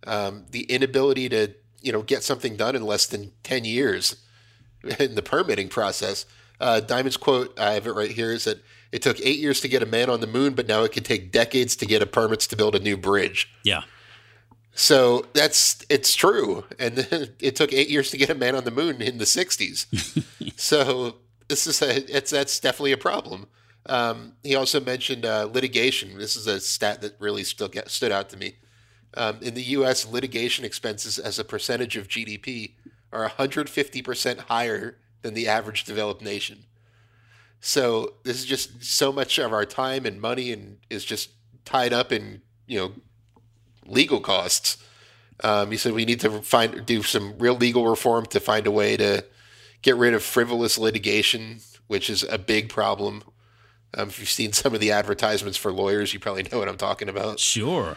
Um, 0.07 0.45
the 0.51 0.65
inability 0.65 1.31
to 1.31 1.55
you 1.81 1.91
know 1.91 2.03
get 2.03 2.23
something 2.23 2.55
done 2.55 2.77
in 2.77 2.85
less 2.85 3.07
than 3.07 3.33
ten 3.43 3.65
years 3.65 4.17
in 4.99 5.15
the 5.15 5.23
permitting 5.23 5.71
process. 5.71 6.27
Uh, 6.61 6.81
Dimon's 6.81 7.17
quote, 7.17 7.59
I 7.59 7.73
have 7.73 7.87
it 7.87 7.93
right 7.93 8.11
here, 8.11 8.31
is 8.31 8.45
that 8.45 8.63
it 8.93 9.01
took 9.01 9.19
eight 9.21 9.39
years 9.39 9.63
to 9.63 9.69
get 9.69 9.83
a 9.83 9.87
man 9.87 10.11
on 10.11 10.21
the 10.21 10.27
moon, 10.27 10.53
but 10.53 10.69
now 10.69 10.83
it 10.83 10.93
can 10.93 11.03
take 11.03 11.33
decades 11.33 11.75
to 11.77 11.87
get 11.87 12.03
a 12.03 12.07
permits 12.07 12.47
to 12.49 12.57
build 12.57 12.75
a 12.75 12.79
new 12.79 12.99
bridge. 12.99 13.51
Yeah. 13.65 13.85
So 14.75 15.25
that's 15.33 15.83
it's 15.89 16.15
true, 16.15 16.65
and 16.79 16.99
it 17.41 17.57
took 17.57 17.73
eight 17.73 17.89
years 17.89 18.11
to 18.11 18.19
get 18.19 18.29
a 18.29 18.35
man 18.35 18.55
on 18.55 18.65
the 18.65 18.71
moon 18.71 19.01
in 19.01 19.17
the 19.17 19.25
'60s. 19.25 19.87
so 20.61 21.17
this 21.49 21.67
is 21.67 21.81
a 21.81 22.15
it's 22.15 22.33
that's 22.33 22.61
definitely 22.61 22.93
a 22.93 22.99
problem. 22.99 23.47
Um, 23.87 24.35
he 24.43 24.55
also 24.55 24.81
mentioned 24.81 25.25
uh, 25.25 25.49
litigation. 25.53 26.19
This 26.19 26.37
is 26.37 26.47
a 26.47 26.61
stat 26.61 27.01
that 27.03 27.17
really 27.19 27.45
stood, 27.45 27.81
stood 27.87 28.13
out 28.13 28.29
to 28.31 28.37
me. 28.37 28.57
Um, 29.15 29.39
in 29.41 29.55
the 29.55 29.63
U.S., 29.63 30.07
litigation 30.07 30.65
expenses 30.65 31.19
as 31.19 31.39
a 31.39 31.45
percentage 31.45 31.97
of 31.97 32.09
GDP 32.09 32.75
are 33.13 33.29
150% 33.29 34.39
higher 34.39 34.99
than 35.23 35.35
the 35.35 35.49
average 35.49 35.85
developed 35.85 36.23
nation. 36.23 36.65
So 37.61 38.15
this 38.25 38.39
is 38.39 38.47
just 38.47 38.83
so 38.83 39.13
much 39.13 39.39
of 39.39 39.53
our 39.53 39.67
time 39.67 40.07
and 40.07 40.21
money 40.21 40.53
and 40.53 40.79
is 40.89 41.05
just 41.05 41.31
tied 41.65 41.93
up 41.93 42.11
in 42.11 42.41
you 42.67 42.79
know 42.79 42.93
legal 43.87 44.21
costs. 44.21 44.79
Um, 45.43 45.71
he 45.71 45.77
said 45.77 45.93
we 45.93 46.05
need 46.05 46.21
to 46.21 46.43
find 46.43 46.85
do 46.87 47.03
some 47.03 47.35
real 47.39 47.55
legal 47.55 47.87
reform 47.87 48.27
to 48.27 48.41
find 48.41 48.67
a 48.67 48.71
way 48.71 48.97
to 48.97 49.25
get 49.83 49.97
rid 49.97 50.15
of 50.15 50.23
frivolous 50.23 50.79
litigation, 50.79 51.61
which 51.87 52.09
is 52.09 52.23
a 52.23 52.39
big 52.39 52.69
problem. 52.69 53.23
Um, 53.95 54.09
if 54.09 54.19
you've 54.21 54.29
seen 54.29 54.53
some 54.53 54.75
of 54.75 54.81
the 54.81 54.93
advertisements 54.93 55.57
for 55.57 55.73
lawyers, 55.73 56.15
you 56.15 56.21
probably 56.21 56.45
know 56.45 56.59
what 56.59 56.69
I'm 56.69 56.77
talking 56.77 57.09
about. 57.09 57.41
Sure. 57.41 57.97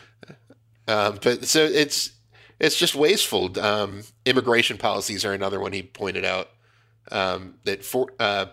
Um, 0.87 1.19
but 1.21 1.45
so 1.45 1.63
it's 1.63 2.11
it's 2.59 2.77
just 2.77 2.95
wasteful. 2.95 3.57
Um, 3.59 4.03
immigration 4.25 4.77
policies 4.77 5.23
are 5.25 5.33
another 5.33 5.59
one 5.59 5.73
he 5.73 5.83
pointed 5.83 6.25
out. 6.25 6.49
Um, 7.11 7.55
that 7.65 7.83
for, 7.83 8.07
uh, 8.17 8.45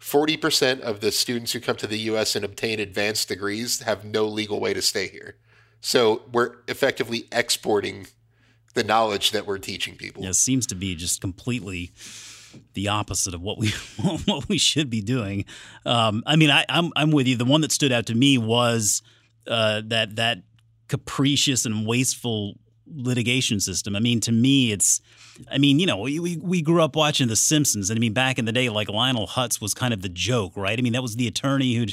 40% 0.00 0.80
of 0.80 1.00
the 1.00 1.10
students 1.12 1.52
who 1.52 1.60
come 1.60 1.76
to 1.76 1.86
the 1.86 1.98
U.S. 2.00 2.36
and 2.36 2.44
obtain 2.44 2.78
advanced 2.78 3.28
degrees 3.28 3.80
have 3.82 4.04
no 4.04 4.26
legal 4.26 4.60
way 4.60 4.74
to 4.74 4.82
stay 4.82 5.08
here. 5.08 5.36
So 5.80 6.22
we're 6.30 6.56
effectively 6.68 7.26
exporting 7.32 8.06
the 8.74 8.84
knowledge 8.84 9.30
that 9.30 9.46
we're 9.46 9.58
teaching 9.58 9.96
people. 9.96 10.22
Yeah, 10.22 10.30
it 10.30 10.34
seems 10.34 10.66
to 10.68 10.74
be 10.74 10.94
just 10.94 11.20
completely 11.20 11.92
the 12.74 12.88
opposite 12.88 13.34
of 13.34 13.40
what 13.40 13.58
we 13.58 13.70
what 14.26 14.48
we 14.48 14.58
should 14.58 14.90
be 14.90 15.00
doing. 15.00 15.44
Um, 15.84 16.22
I 16.26 16.36
mean, 16.36 16.50
I, 16.50 16.64
I'm 16.68 16.92
I'm 16.96 17.10
with 17.10 17.26
you. 17.26 17.36
The 17.36 17.44
one 17.44 17.60
that 17.62 17.72
stood 17.72 17.92
out 17.92 18.06
to 18.06 18.14
me 18.14 18.38
was 18.38 19.02
uh, 19.46 19.82
that 19.86 20.16
that 20.16 20.42
capricious 20.88 21.66
and 21.66 21.86
wasteful 21.86 22.54
litigation 22.86 23.60
system. 23.60 23.96
I 23.96 24.00
mean, 24.00 24.20
to 24.20 24.32
me, 24.32 24.72
it's. 24.72 25.00
I 25.50 25.58
mean, 25.58 25.80
you 25.80 25.86
know, 25.86 25.98
we, 25.98 26.20
we, 26.20 26.36
we 26.36 26.62
grew 26.62 26.80
up 26.80 26.94
watching 26.94 27.26
The 27.26 27.34
Simpsons, 27.34 27.90
and 27.90 27.98
I 27.98 28.00
mean, 28.00 28.12
back 28.12 28.38
in 28.38 28.44
the 28.44 28.52
day, 28.52 28.68
like 28.68 28.88
Lionel 28.88 29.26
Hutz 29.26 29.60
was 29.60 29.74
kind 29.74 29.92
of 29.92 30.00
the 30.00 30.08
joke, 30.08 30.52
right? 30.54 30.78
I 30.78 30.80
mean, 30.80 30.92
that 30.92 31.02
was 31.02 31.16
the 31.16 31.26
attorney 31.26 31.74
who, 31.74 31.86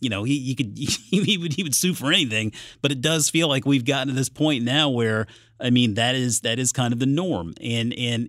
you 0.00 0.08
know, 0.08 0.24
he, 0.24 0.38
he 0.38 0.54
could 0.54 0.72
he, 0.78 0.86
he 1.24 1.36
would 1.36 1.52
he 1.52 1.62
would 1.62 1.74
sue 1.74 1.92
for 1.92 2.10
anything. 2.10 2.52
But 2.80 2.92
it 2.92 3.02
does 3.02 3.28
feel 3.28 3.48
like 3.48 3.66
we've 3.66 3.84
gotten 3.84 4.08
to 4.08 4.14
this 4.14 4.30
point 4.30 4.64
now 4.64 4.88
where 4.88 5.26
I 5.60 5.70
mean, 5.70 5.94
that 5.94 6.14
is 6.14 6.40
that 6.40 6.58
is 6.58 6.72
kind 6.72 6.92
of 6.92 6.98
the 6.98 7.06
norm, 7.06 7.54
and 7.60 7.94
and 7.94 8.28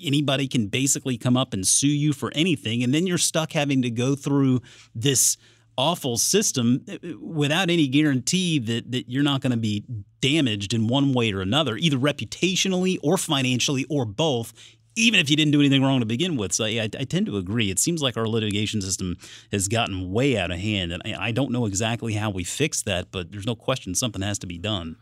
anybody 0.00 0.46
can 0.46 0.68
basically 0.68 1.18
come 1.18 1.36
up 1.36 1.52
and 1.52 1.66
sue 1.66 1.88
you 1.88 2.12
for 2.12 2.30
anything, 2.34 2.82
and 2.82 2.94
then 2.94 3.06
you're 3.06 3.18
stuck 3.18 3.52
having 3.52 3.82
to 3.82 3.90
go 3.90 4.14
through 4.14 4.60
this 4.94 5.36
awful 5.76 6.16
system 6.16 6.84
uh, 6.88 6.96
without 7.20 7.70
any 7.70 7.88
guarantee 7.88 8.58
that 8.60 8.92
that 8.92 9.08
you're 9.08 9.24
not 9.24 9.40
going 9.40 9.50
to 9.50 9.56
be 9.56 9.84
damaged 10.20 10.72
in 10.72 10.86
one 10.86 11.12
way 11.12 11.32
or 11.32 11.40
another, 11.40 11.76
either 11.76 11.98
reputationally 11.98 12.98
or 13.02 13.16
financially 13.16 13.84
or 13.90 14.04
both. 14.04 14.52
Even 14.96 15.18
if 15.18 15.28
you 15.28 15.34
didn't 15.34 15.50
do 15.50 15.58
anything 15.58 15.82
wrong 15.82 15.98
to 15.98 16.06
begin 16.06 16.36
with, 16.36 16.52
so 16.52 16.66
yeah, 16.66 16.82
I, 16.82 17.00
I 17.00 17.04
tend 17.04 17.26
to 17.26 17.36
agree. 17.36 17.68
It 17.68 17.80
seems 17.80 18.00
like 18.00 18.16
our 18.16 18.28
litigation 18.28 18.80
system 18.80 19.16
has 19.50 19.66
gotten 19.66 20.12
way 20.12 20.38
out 20.38 20.52
of 20.52 20.60
hand, 20.60 20.92
and 20.92 21.02
I, 21.04 21.28
I 21.28 21.32
don't 21.32 21.50
know 21.50 21.66
exactly 21.66 22.12
how 22.12 22.30
we 22.30 22.44
fix 22.44 22.80
that, 22.82 23.10
but 23.10 23.32
there's 23.32 23.44
no 23.44 23.56
question 23.56 23.96
something 23.96 24.22
has 24.22 24.38
to 24.38 24.46
be 24.46 24.56
done. 24.56 24.94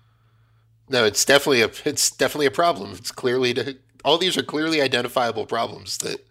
No, 0.88 1.04
it's 1.04 1.24
definitely 1.24 1.62
a 1.62 1.70
it's 1.84 2.10
definitely 2.10 2.46
a 2.46 2.50
problem. 2.50 2.92
It's 2.92 3.12
clearly 3.12 3.54
to, 3.54 3.76
all 4.04 4.18
these 4.18 4.36
are 4.36 4.42
clearly 4.42 4.80
identifiable 4.80 5.46
problems 5.46 5.98
that 5.98 6.26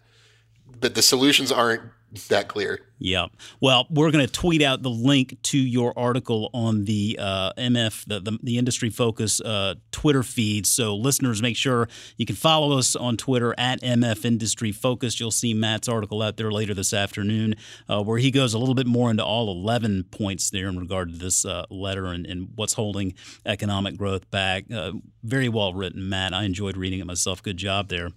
but 0.80 0.94
the 0.94 1.02
solutions 1.02 1.50
aren't 1.52 1.82
that 2.28 2.48
clear. 2.48 2.80
Yeah. 2.98 3.26
Well, 3.60 3.86
we're 3.90 4.10
going 4.10 4.24
to 4.24 4.32
tweet 4.32 4.62
out 4.62 4.82
the 4.82 4.90
link 4.90 5.36
to 5.44 5.58
your 5.58 5.92
article 5.98 6.50
on 6.52 6.84
the 6.84 7.18
uh, 7.20 7.52
MF, 7.54 8.04
the, 8.06 8.20
the, 8.20 8.38
the 8.42 8.58
industry 8.58 8.90
focus 8.90 9.40
uh, 9.40 9.74
Twitter 9.90 10.22
feed. 10.22 10.66
So, 10.66 10.94
listeners, 10.94 11.42
make 11.42 11.56
sure 11.56 11.88
you 12.16 12.26
can 12.26 12.36
follow 12.36 12.78
us 12.78 12.94
on 12.94 13.16
Twitter 13.16 13.54
at 13.58 13.80
MF 13.80 14.24
Industry 14.24 14.72
Focus. 14.72 15.18
You'll 15.18 15.30
see 15.30 15.54
Matt's 15.54 15.88
article 15.88 16.22
out 16.22 16.36
there 16.36 16.52
later 16.52 16.74
this 16.74 16.92
afternoon, 16.92 17.54
uh, 17.88 18.02
where 18.02 18.18
he 18.18 18.30
goes 18.30 18.54
a 18.54 18.58
little 18.58 18.74
bit 18.74 18.86
more 18.86 19.10
into 19.10 19.24
all 19.24 19.50
11 19.50 20.04
points 20.10 20.50
there 20.50 20.68
in 20.68 20.78
regard 20.78 21.12
to 21.12 21.18
this 21.18 21.44
uh, 21.44 21.64
letter 21.70 22.06
and, 22.06 22.26
and, 22.26 22.50
what's 22.54 22.74
holding 22.74 23.14
economic 23.46 23.96
growth 23.96 24.30
back. 24.30 24.64
Uh, 24.70 24.92
very 25.22 25.48
well 25.48 25.72
written, 25.72 26.08
Matt. 26.08 26.34
I 26.34 26.44
enjoyed 26.44 26.76
reading 26.76 27.00
it 27.00 27.06
myself. 27.06 27.42
Good 27.42 27.56
job 27.56 27.88
there. 27.88 28.10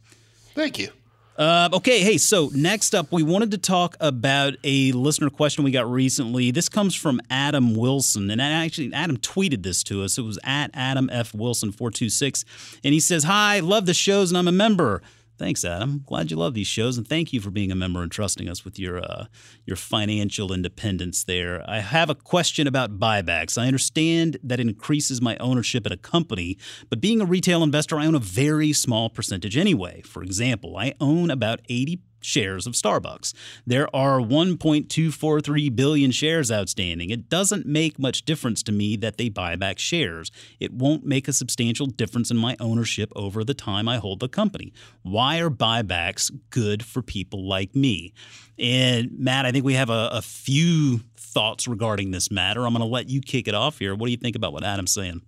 Thank 0.53 0.77
you. 0.79 0.89
Uh, 1.37 1.67
okay, 1.73 1.99
hey, 1.99 2.17
so 2.17 2.49
next 2.53 2.95
up, 2.95 3.11
we 3.11 3.21
wanted 3.21 3.51
to 3.51 3.57
talk 3.57 3.97
about 3.99 4.53
a 4.63 4.93
listener 4.93 5.29
question 5.29 5.65
we 5.65 5.71
got 5.71 5.89
recently. 5.91 6.49
This 6.49 6.69
comes 6.69 6.95
from 6.95 7.19
Adam 7.29 7.75
Wilson, 7.75 8.31
and 8.31 8.41
actually, 8.41 8.93
Adam 8.93 9.17
tweeted 9.17 9.61
this 9.61 9.83
to 9.83 10.01
us. 10.03 10.17
It 10.17 10.21
was 10.21 10.39
at 10.45 10.71
Adam 10.73 11.09
F. 11.11 11.33
Wilson 11.33 11.73
426, 11.73 12.45
and 12.85 12.93
he 12.93 13.01
says, 13.01 13.25
Hi, 13.25 13.59
love 13.59 13.85
the 13.85 13.93
shows, 13.93 14.31
and 14.31 14.37
I'm 14.37 14.47
a 14.47 14.53
member. 14.53 15.01
Thanks, 15.37 15.65
Adam. 15.65 16.01
Glad 16.05 16.31
you 16.31 16.37
love 16.37 16.53
these 16.53 16.67
shows, 16.67 16.97
and 16.97 17.05
thank 17.05 17.33
you 17.33 17.41
for 17.41 17.51
being 17.51 17.69
a 17.69 17.75
member 17.75 18.01
and 18.01 18.11
trusting 18.11 18.47
us 18.47 18.63
with 18.63 18.79
your 18.79 19.03
uh, 19.03 19.25
your 19.65 19.75
financial 19.75 20.53
independence. 20.53 21.25
There, 21.25 21.61
I 21.69 21.79
have 21.79 22.09
a 22.09 22.15
question 22.15 22.67
about 22.67 22.99
buybacks. 22.99 23.57
I 23.57 23.67
understand 23.67 24.37
that 24.43 24.61
increases 24.61 25.21
my 25.21 25.35
ownership 25.37 25.85
at 25.85 25.91
a 25.91 25.97
company, 25.97 26.57
but 26.89 27.01
being 27.01 27.19
a 27.19 27.25
retail 27.25 27.63
investor, 27.63 27.99
I 27.99 28.05
own 28.05 28.15
a 28.15 28.19
very 28.19 28.71
small 28.71 29.09
percentage 29.09 29.57
anyway. 29.57 30.01
For 30.05 30.23
example, 30.23 30.77
I 30.77 30.93
own 31.01 31.29
about 31.29 31.59
eighty 31.67 32.01
shares 32.25 32.67
of 32.67 32.73
Starbucks. 32.73 33.33
There 33.65 33.93
are 33.95 34.19
1.243 34.19 35.75
billion 35.75 36.11
shares 36.11 36.51
outstanding. 36.51 37.09
It 37.09 37.29
doesn't 37.29 37.65
make 37.65 37.99
much 37.99 38.25
difference 38.25 38.63
to 38.63 38.71
me 38.71 38.95
that 38.97 39.17
they 39.17 39.29
buy 39.29 39.55
back 39.55 39.79
shares. 39.79 40.31
It 40.59 40.73
won't 40.73 41.05
make 41.05 41.27
a 41.27 41.33
substantial 41.33 41.85
difference 41.85 42.31
in 42.31 42.37
my 42.37 42.55
ownership 42.59 43.11
over 43.15 43.43
the 43.43 43.53
time 43.53 43.87
I 43.87 43.97
hold 43.97 44.19
the 44.19 44.29
company. 44.29 44.73
Why 45.03 45.39
are 45.39 45.49
buybacks 45.49 46.31
good 46.49 46.83
for 46.83 47.01
people 47.01 47.47
like 47.47 47.75
me? 47.75 48.13
And 48.57 49.11
Matt, 49.17 49.45
I 49.45 49.51
think 49.51 49.65
we 49.65 49.73
have 49.73 49.89
a, 49.89 50.09
a 50.11 50.21
few 50.21 51.01
thoughts 51.17 51.67
regarding 51.67 52.11
this 52.11 52.31
matter. 52.31 52.65
I'm 52.65 52.73
going 52.73 52.79
to 52.79 52.91
let 52.91 53.09
you 53.09 53.21
kick 53.21 53.47
it 53.47 53.53
off 53.53 53.79
here. 53.79 53.93
What 53.93 54.07
do 54.07 54.11
you 54.11 54.17
think 54.17 54.35
about 54.35 54.53
what 54.53 54.63
Adam's 54.63 54.93
saying? 54.93 55.21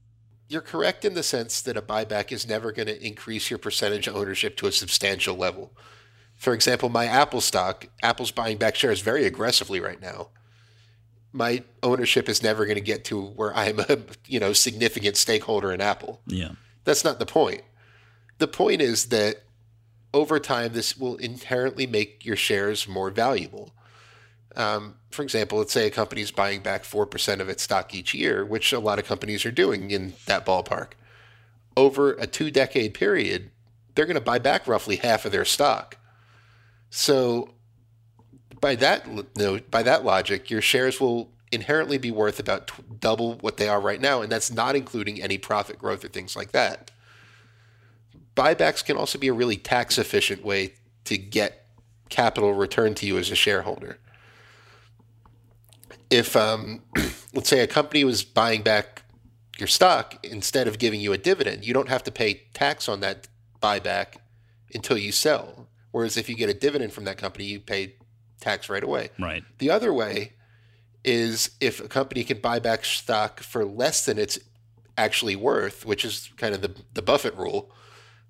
You're 0.49 0.61
correct 0.61 1.03
in 1.03 1.13
the 1.13 1.23
sense 1.23 1.61
that 1.61 1.75
a 1.75 1.81
buyback 1.81 2.31
is 2.31 2.47
never 2.47 2.71
going 2.71 2.87
to 2.87 3.05
increase 3.05 3.49
your 3.49 3.59
percentage 3.59 4.07
ownership 4.07 4.55
to 4.57 4.67
a 4.67 4.71
substantial 4.71 5.35
level. 5.35 5.73
For 6.37 6.53
example, 6.53 6.89
my 6.89 7.05
Apple 7.05 7.41
stock, 7.41 7.87
Apple's 8.03 8.31
buying 8.31 8.57
back 8.57 8.75
shares 8.75 9.01
very 9.01 9.25
aggressively 9.25 9.79
right 9.79 10.01
now. 10.01 10.29
My 11.33 11.63
ownership 11.83 12.29
is 12.29 12.41
never 12.41 12.65
going 12.65 12.77
to 12.77 12.81
get 12.81 13.03
to 13.05 13.21
where 13.21 13.55
I'm 13.55 13.79
a 13.79 13.99
you 14.25 14.39
know 14.39 14.53
significant 14.53 15.17
stakeholder 15.17 15.71
in 15.71 15.81
Apple. 15.81 16.21
Yeah, 16.27 16.51
that's 16.83 17.03
not 17.03 17.19
the 17.19 17.25
point. 17.25 17.61
The 18.37 18.47
point 18.47 18.81
is 18.81 19.05
that 19.07 19.43
over 20.13 20.39
time, 20.39 20.73
this 20.73 20.97
will 20.97 21.15
inherently 21.17 21.85
make 21.85 22.25
your 22.25 22.35
shares 22.35 22.87
more 22.87 23.09
valuable. 23.09 23.73
Um, 24.55 24.95
for 25.11 25.21
example, 25.21 25.59
let's 25.59 25.71
say 25.71 25.85
a 25.85 25.91
company 25.91 26.21
is 26.21 26.31
buying 26.31 26.61
back 26.61 26.83
4% 26.83 27.39
of 27.39 27.49
its 27.49 27.61
stock 27.63 27.93
each 27.93 28.13
year, 28.13 28.43
which 28.43 28.73
a 28.73 28.79
lot 28.79 28.97
of 28.97 29.05
companies 29.05 29.45
are 29.45 29.51
doing 29.51 29.91
in 29.91 30.13
that 30.25 30.45
ballpark. 30.45 30.93
Over 31.75 32.13
a 32.13 32.25
two 32.25 32.49
decade 32.49 32.95
period, 32.95 33.51
they're 33.93 34.07
going 34.07 34.15
to 34.15 34.21
buy 34.21 34.39
back 34.39 34.67
roughly 34.67 34.95
half 34.95 35.25
of 35.25 35.31
their 35.31 35.45
stock. 35.45 35.97
So 36.89 37.53
by 38.61 38.75
that 38.75 39.07
you 39.07 39.61
by 39.69 39.83
that 39.83 40.03
logic, 40.03 40.49
your 40.49 40.61
shares 40.61 40.99
will 40.99 41.31
inherently 41.51 41.97
be 41.97 42.11
worth 42.11 42.39
about 42.39 42.67
t- 42.67 42.83
double 42.99 43.35
what 43.35 43.57
they 43.57 43.69
are 43.69 43.79
right 43.79 44.01
now, 44.01 44.21
and 44.21 44.31
that's 44.31 44.51
not 44.51 44.75
including 44.75 45.21
any 45.21 45.37
profit 45.37 45.79
growth 45.79 46.03
or 46.03 46.09
things 46.09 46.35
like 46.35 46.51
that. 46.51 46.91
Buybacks 48.35 48.83
can 48.83 48.97
also 48.97 49.17
be 49.17 49.27
a 49.29 49.33
really 49.33 49.57
tax 49.57 49.97
efficient 49.97 50.43
way 50.43 50.73
to 51.05 51.17
get 51.17 51.67
capital 52.09 52.53
returned 52.53 52.97
to 52.97 53.05
you 53.05 53.17
as 53.17 53.31
a 53.31 53.35
shareholder. 53.35 53.97
If, 56.09 56.35
um, 56.35 56.83
let's 57.33 57.49
say, 57.49 57.61
a 57.61 57.67
company 57.67 58.03
was 58.03 58.23
buying 58.23 58.61
back 58.61 59.03
your 59.57 59.67
stock 59.67 60.23
instead 60.23 60.67
of 60.67 60.77
giving 60.77 61.01
you 61.01 61.13
a 61.13 61.17
dividend, 61.17 61.65
you 61.65 61.73
don't 61.73 61.89
have 61.89 62.03
to 62.03 62.11
pay 62.11 62.43
tax 62.53 62.87
on 62.87 62.99
that 62.99 63.27
buyback 63.61 64.17
until 64.73 64.97
you 64.97 65.11
sell. 65.11 65.67
Whereas 65.97 66.15
if 66.15 66.29
you 66.29 66.35
get 66.35 66.47
a 66.47 66.53
dividend 66.53 66.93
from 66.93 67.05
that 67.05 67.17
company, 67.17 67.45
you 67.45 67.59
pay 67.59 67.95
tax 68.39 68.69
right 68.69 68.83
away. 68.83 69.09
Right. 69.17 69.43
The 69.57 69.71
other 69.71 69.91
way 69.91 70.33
is 71.03 71.49
if 71.59 71.79
a 71.83 71.87
company 71.87 72.23
can 72.23 72.37
buy 72.37 72.59
back 72.59 72.85
stock 72.85 73.39
for 73.39 73.65
less 73.65 74.05
than 74.05 74.19
it's 74.19 74.37
actually 74.95 75.35
worth, 75.35 75.87
which 75.87 76.05
is 76.05 76.29
kind 76.37 76.53
of 76.53 76.61
the, 76.61 76.75
the 76.93 77.01
Buffett 77.01 77.35
rule. 77.35 77.71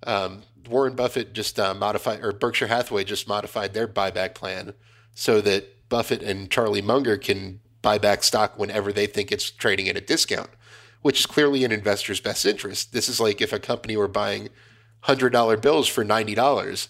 Um, 0.04 0.44
Warren 0.70 0.96
Buffett 0.96 1.34
just 1.34 1.60
uh, 1.60 1.74
modified, 1.74 2.24
or 2.24 2.32
Berkshire 2.32 2.68
Hathaway 2.68 3.04
just 3.04 3.28
modified 3.28 3.74
their 3.74 3.86
buyback 3.86 4.34
plan 4.34 4.74
so 5.14 5.42
that 5.42 5.90
Buffett 5.90 6.24
and 6.24 6.50
Charlie 6.50 6.82
Munger 6.82 7.18
can 7.18 7.60
buy 7.82 7.98
back 7.98 8.24
stock 8.24 8.58
whenever 8.58 8.94
they 8.94 9.08
think 9.08 9.30
it's 9.30 9.52
trading 9.52 9.90
at 9.90 9.98
a 9.98 10.02
discount, 10.02 10.52
which 11.02 11.20
is 11.20 11.26
clearly 11.26 11.66
in 11.66 11.74
investors' 11.74 12.22
best 12.22 12.46
interest. 12.46 12.94
This 12.94 13.10
is 13.10 13.20
like 13.20 13.42
if 13.42 13.52
a 13.52 13.60
company 13.60 13.98
were 13.98 14.08
buying 14.08 14.48
$100 15.04 15.62
bills 15.62 15.90
for 15.90 16.06
$90 16.06 16.88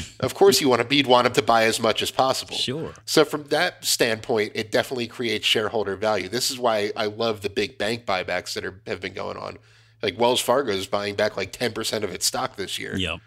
of 0.20 0.34
course, 0.34 0.60
you 0.60 0.68
want 0.68 0.88
to 0.88 0.96
you'd 0.96 1.06
want 1.06 1.24
them 1.24 1.32
to 1.34 1.42
buy 1.42 1.64
as 1.64 1.80
much 1.80 2.02
as 2.02 2.10
possible. 2.10 2.54
Sure. 2.54 2.94
So 3.04 3.24
from 3.24 3.44
that 3.44 3.84
standpoint, 3.84 4.52
it 4.54 4.72
definitely 4.72 5.06
creates 5.06 5.46
shareholder 5.46 5.96
value. 5.96 6.28
This 6.28 6.50
is 6.50 6.58
why 6.58 6.92
I 6.96 7.06
love 7.06 7.42
the 7.42 7.50
big 7.50 7.78
bank 7.78 8.06
buybacks 8.06 8.54
that 8.54 8.64
are, 8.64 8.80
have 8.86 9.00
been 9.00 9.12
going 9.12 9.36
on. 9.36 9.58
Like 10.02 10.18
Wells 10.18 10.40
Fargo 10.40 10.72
is 10.72 10.86
buying 10.86 11.14
back 11.14 11.36
like 11.36 11.52
ten 11.52 11.72
percent 11.72 12.04
of 12.04 12.10
its 12.10 12.26
stock 12.26 12.56
this 12.56 12.78
year. 12.78 12.96
Yeah. 12.96 13.18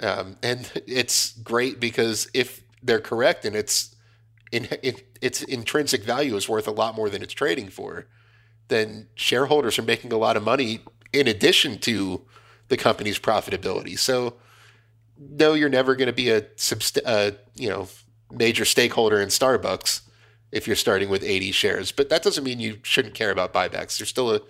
Um, 0.00 0.36
and 0.42 0.70
it's 0.86 1.32
great 1.32 1.78
because 1.78 2.30
if 2.32 2.62
they're 2.82 3.00
correct 3.00 3.44
and 3.44 3.54
it's 3.54 3.94
in, 4.50 4.66
it, 4.82 5.18
its 5.20 5.42
intrinsic 5.42 6.04
value 6.04 6.34
is 6.36 6.48
worth 6.48 6.66
a 6.66 6.72
lot 6.72 6.94
more 6.94 7.10
than 7.10 7.22
it's 7.22 7.34
trading 7.34 7.68
for, 7.68 8.06
then 8.68 9.08
shareholders 9.14 9.78
are 9.78 9.82
making 9.82 10.12
a 10.12 10.16
lot 10.16 10.36
of 10.36 10.42
money 10.42 10.80
in 11.12 11.26
addition 11.26 11.78
to 11.80 12.22
the 12.68 12.76
company's 12.76 13.18
profitability. 13.18 13.98
So 13.98 14.36
no, 15.20 15.52
you're 15.52 15.68
never 15.68 15.94
going 15.94 16.06
to 16.06 16.12
be 16.12 16.30
a 16.30 16.42
you 17.54 17.68
know 17.68 17.88
major 18.32 18.64
stakeholder 18.64 19.20
in 19.20 19.28
Starbucks 19.28 20.02
if 20.50 20.66
you're 20.66 20.76
starting 20.76 21.08
with 21.08 21.22
80 21.22 21.52
shares. 21.52 21.92
But 21.92 22.08
that 22.08 22.22
doesn't 22.22 22.42
mean 22.42 22.60
you 22.60 22.78
shouldn't 22.82 23.14
care 23.14 23.30
about 23.30 23.52
buybacks. 23.52 23.98
There's 23.98 24.08
still 24.08 24.34
a 24.34 24.40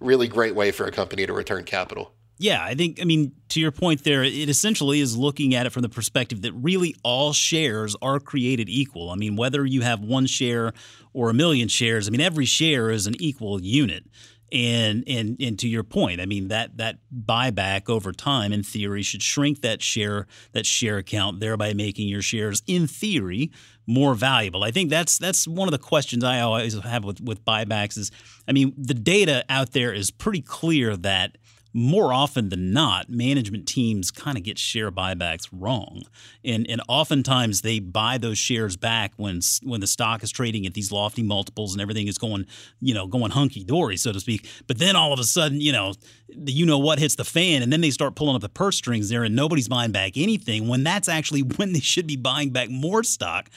really 0.00 0.28
great 0.28 0.54
way 0.54 0.70
for 0.70 0.86
a 0.86 0.92
company 0.92 1.26
to 1.26 1.32
return 1.32 1.64
capital. 1.64 2.12
Yeah, 2.38 2.64
I 2.64 2.74
think, 2.74 3.00
I 3.00 3.04
mean, 3.04 3.32
to 3.50 3.60
your 3.60 3.70
point 3.70 4.02
there, 4.02 4.24
it 4.24 4.48
essentially 4.48 5.00
is 5.00 5.16
looking 5.16 5.54
at 5.54 5.66
it 5.66 5.70
from 5.70 5.82
the 5.82 5.88
perspective 5.88 6.42
that 6.42 6.52
really 6.54 6.96
all 7.04 7.32
shares 7.32 7.94
are 8.02 8.18
created 8.18 8.68
equal. 8.68 9.10
I 9.10 9.16
mean, 9.16 9.36
whether 9.36 9.64
you 9.64 9.82
have 9.82 10.00
one 10.00 10.26
share 10.26 10.72
or 11.12 11.30
a 11.30 11.34
million 11.34 11.68
shares, 11.68 12.08
I 12.08 12.10
mean, 12.10 12.20
every 12.20 12.46
share 12.46 12.90
is 12.90 13.06
an 13.06 13.14
equal 13.20 13.60
unit. 13.62 14.04
And 14.52 15.02
and 15.06 15.40
and 15.40 15.58
to 15.60 15.68
your 15.68 15.82
point, 15.82 16.20
I 16.20 16.26
mean 16.26 16.48
that 16.48 16.76
that 16.76 16.98
buyback 17.14 17.88
over 17.88 18.12
time, 18.12 18.52
in 18.52 18.62
theory, 18.62 19.02
should 19.02 19.22
shrink 19.22 19.62
that 19.62 19.80
share 19.80 20.26
that 20.52 20.66
share 20.66 20.98
account, 20.98 21.40
thereby 21.40 21.72
making 21.72 22.08
your 22.08 22.20
shares, 22.20 22.62
in 22.66 22.86
theory, 22.86 23.50
more 23.86 24.14
valuable. 24.14 24.62
I 24.62 24.70
think 24.70 24.90
that's 24.90 25.16
that's 25.16 25.48
one 25.48 25.68
of 25.68 25.72
the 25.72 25.78
questions 25.78 26.22
I 26.22 26.40
always 26.40 26.78
have 26.78 27.02
with 27.02 27.22
with 27.22 27.42
buybacks. 27.46 27.96
Is 27.96 28.10
I 28.46 28.52
mean 28.52 28.74
the 28.76 28.92
data 28.92 29.42
out 29.48 29.72
there 29.72 29.92
is 29.92 30.10
pretty 30.10 30.42
clear 30.42 30.98
that 30.98 31.38
more 31.72 32.12
often 32.12 32.50
than 32.50 32.72
not, 32.72 33.08
management 33.08 33.66
teams 33.66 34.10
kind 34.10 34.36
of 34.36 34.44
get 34.44 34.58
share 34.58 34.90
buybacks 34.90 35.48
wrong, 35.52 36.02
and 36.44 36.66
and 36.68 36.82
oftentimes 36.88 37.62
they 37.62 37.78
buy 37.78 38.18
those 38.18 38.38
shares 38.38 38.76
back 38.76 39.12
when 39.16 39.40
when 39.62 39.80
the 39.80 39.86
stock 39.86 40.22
is 40.22 40.30
trading 40.30 40.66
at 40.66 40.74
these 40.74 40.92
lofty 40.92 41.22
multiples 41.22 41.72
and 41.72 41.80
everything 41.80 42.08
is 42.08 42.18
going 42.18 42.46
you 42.80 42.92
know 42.92 43.06
going 43.06 43.30
hunky 43.30 43.64
dory 43.64 43.96
so 43.96 44.12
to 44.12 44.20
speak. 44.20 44.48
But 44.66 44.78
then 44.78 44.96
all 44.96 45.12
of 45.12 45.18
a 45.18 45.24
sudden, 45.24 45.60
you 45.60 45.72
know, 45.72 45.94
the 46.28 46.52
you 46.52 46.66
know 46.66 46.78
what 46.78 46.98
hits 46.98 47.14
the 47.14 47.24
fan, 47.24 47.62
and 47.62 47.72
then 47.72 47.80
they 47.80 47.90
start 47.90 48.14
pulling 48.14 48.36
up 48.36 48.42
the 48.42 48.48
purse 48.48 48.76
strings 48.76 49.08
there, 49.08 49.24
and 49.24 49.34
nobody's 49.34 49.68
buying 49.68 49.92
back 49.92 50.16
anything 50.16 50.68
when 50.68 50.84
that's 50.84 51.08
actually 51.08 51.40
when 51.56 51.72
they 51.72 51.80
should 51.80 52.06
be 52.06 52.16
buying 52.16 52.50
back 52.50 52.68
more 52.70 53.02
stock. 53.02 53.48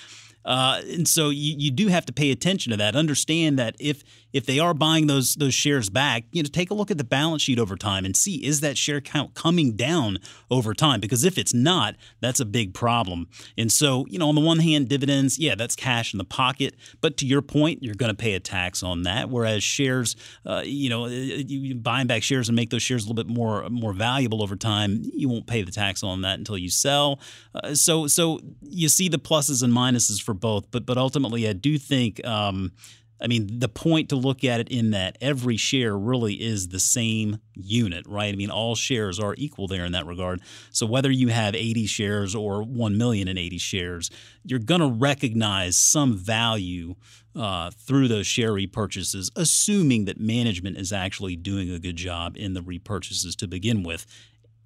Uh, 0.45 0.79
and 0.91 1.07
so 1.07 1.29
you, 1.29 1.55
you 1.57 1.71
do 1.71 1.87
have 1.87 2.05
to 2.05 2.13
pay 2.13 2.29
attention 2.29 2.69
to 2.69 2.77
that. 2.77 2.95
Understand 2.95 3.57
that 3.57 3.75
if 3.79 4.03
if 4.35 4.45
they 4.45 4.59
are 4.59 4.73
buying 4.73 5.07
those 5.07 5.35
those 5.35 5.53
shares 5.53 5.89
back, 5.89 6.25
you 6.33 6.43
know, 6.43 6.49
take 6.51 6.69
a 6.69 6.73
look 6.73 6.91
at 6.91 6.97
the 6.97 7.05
balance 7.05 7.41
sheet 7.41 7.57
over 7.57 7.77
time 7.77 8.03
and 8.03 8.17
see 8.17 8.45
is 8.45 8.59
that 8.59 8.77
share 8.77 8.99
count 8.99 9.33
coming 9.33 9.77
down 9.77 10.17
over 10.51 10.73
time? 10.73 10.99
Because 10.99 11.23
if 11.23 11.37
it's 11.37 11.53
not, 11.53 11.95
that's 12.19 12.41
a 12.41 12.45
big 12.45 12.73
problem. 12.73 13.29
And 13.57 13.71
so, 13.71 14.05
you 14.09 14.19
know, 14.19 14.27
on 14.27 14.35
the 14.35 14.41
one 14.41 14.59
hand, 14.59 14.89
dividends, 14.89 15.39
yeah, 15.39 15.55
that's 15.55 15.73
cash 15.73 16.13
in 16.13 16.17
the 16.17 16.25
pocket, 16.25 16.75
but 16.99 17.15
to 17.17 17.25
your 17.25 17.41
point, 17.41 17.81
you're 17.81 17.95
going 17.95 18.11
to 18.11 18.15
pay 18.15 18.33
a 18.33 18.41
tax 18.41 18.83
on 18.83 19.03
that. 19.03 19.29
Whereas 19.29 19.63
shares, 19.63 20.17
uh, 20.45 20.63
you 20.65 20.89
know, 20.89 21.05
you 21.05 21.73
buying 21.73 22.07
back 22.07 22.21
shares 22.21 22.49
and 22.49 22.57
make 22.57 22.71
those 22.71 22.83
shares 22.83 23.05
a 23.05 23.07
little 23.07 23.23
bit 23.23 23.33
more 23.33 23.69
more 23.69 23.93
valuable 23.93 24.43
over 24.43 24.57
time, 24.57 25.01
you 25.01 25.29
won't 25.29 25.47
pay 25.47 25.61
the 25.61 25.71
tax 25.71 26.03
on 26.03 26.23
that 26.23 26.39
until 26.39 26.57
you 26.57 26.69
sell. 26.69 27.21
Uh, 27.53 27.73
so 27.73 28.05
so 28.07 28.41
you 28.59 28.89
see 28.89 29.07
the 29.07 29.17
pluses 29.17 29.63
and 29.63 29.71
minuses 29.71 30.21
for 30.21 30.33
both, 30.33 30.69
but 30.71 30.85
but 30.85 30.97
ultimately, 30.97 31.47
I 31.47 31.53
do 31.53 31.77
think. 31.77 32.25
Um, 32.27 32.73
I 33.21 33.27
mean, 33.27 33.59
the 33.59 33.69
point 33.69 34.09
to 34.09 34.15
look 34.15 34.43
at 34.43 34.59
it 34.59 34.69
in 34.69 34.91
that 34.91 35.17
every 35.21 35.57
share 35.57 35.97
really 35.97 36.33
is 36.33 36.67
the 36.67 36.79
same 36.79 37.39
unit, 37.53 38.05
right? 38.07 38.33
I 38.33 38.35
mean, 38.35 38.49
all 38.49 38.75
shares 38.75 39.19
are 39.19 39.35
equal 39.37 39.67
there 39.67 39.85
in 39.85 39.93
that 39.93 40.05
regard. 40.05 40.41
So 40.71 40.85
whether 40.85 41.09
you 41.09 41.29
have 41.29 41.55
80 41.55 41.85
shares 41.85 42.35
or 42.35 42.63
1 42.63 42.97
million 42.97 43.27
and 43.27 43.39
80 43.39 43.57
shares, 43.57 44.11
you're 44.43 44.59
going 44.59 44.81
to 44.81 44.87
recognize 44.87 45.77
some 45.77 46.17
value 46.17 46.95
uh, 47.35 47.71
through 47.71 48.07
those 48.07 48.27
share 48.27 48.51
repurchases, 48.51 49.29
assuming 49.35 50.05
that 50.05 50.19
management 50.19 50.77
is 50.77 50.93
actually 50.93 51.35
doing 51.35 51.69
a 51.69 51.79
good 51.79 51.95
job 51.97 52.35
in 52.37 52.53
the 52.53 52.61
repurchases 52.61 53.35
to 53.35 53.47
begin 53.47 53.83
with 53.83 54.05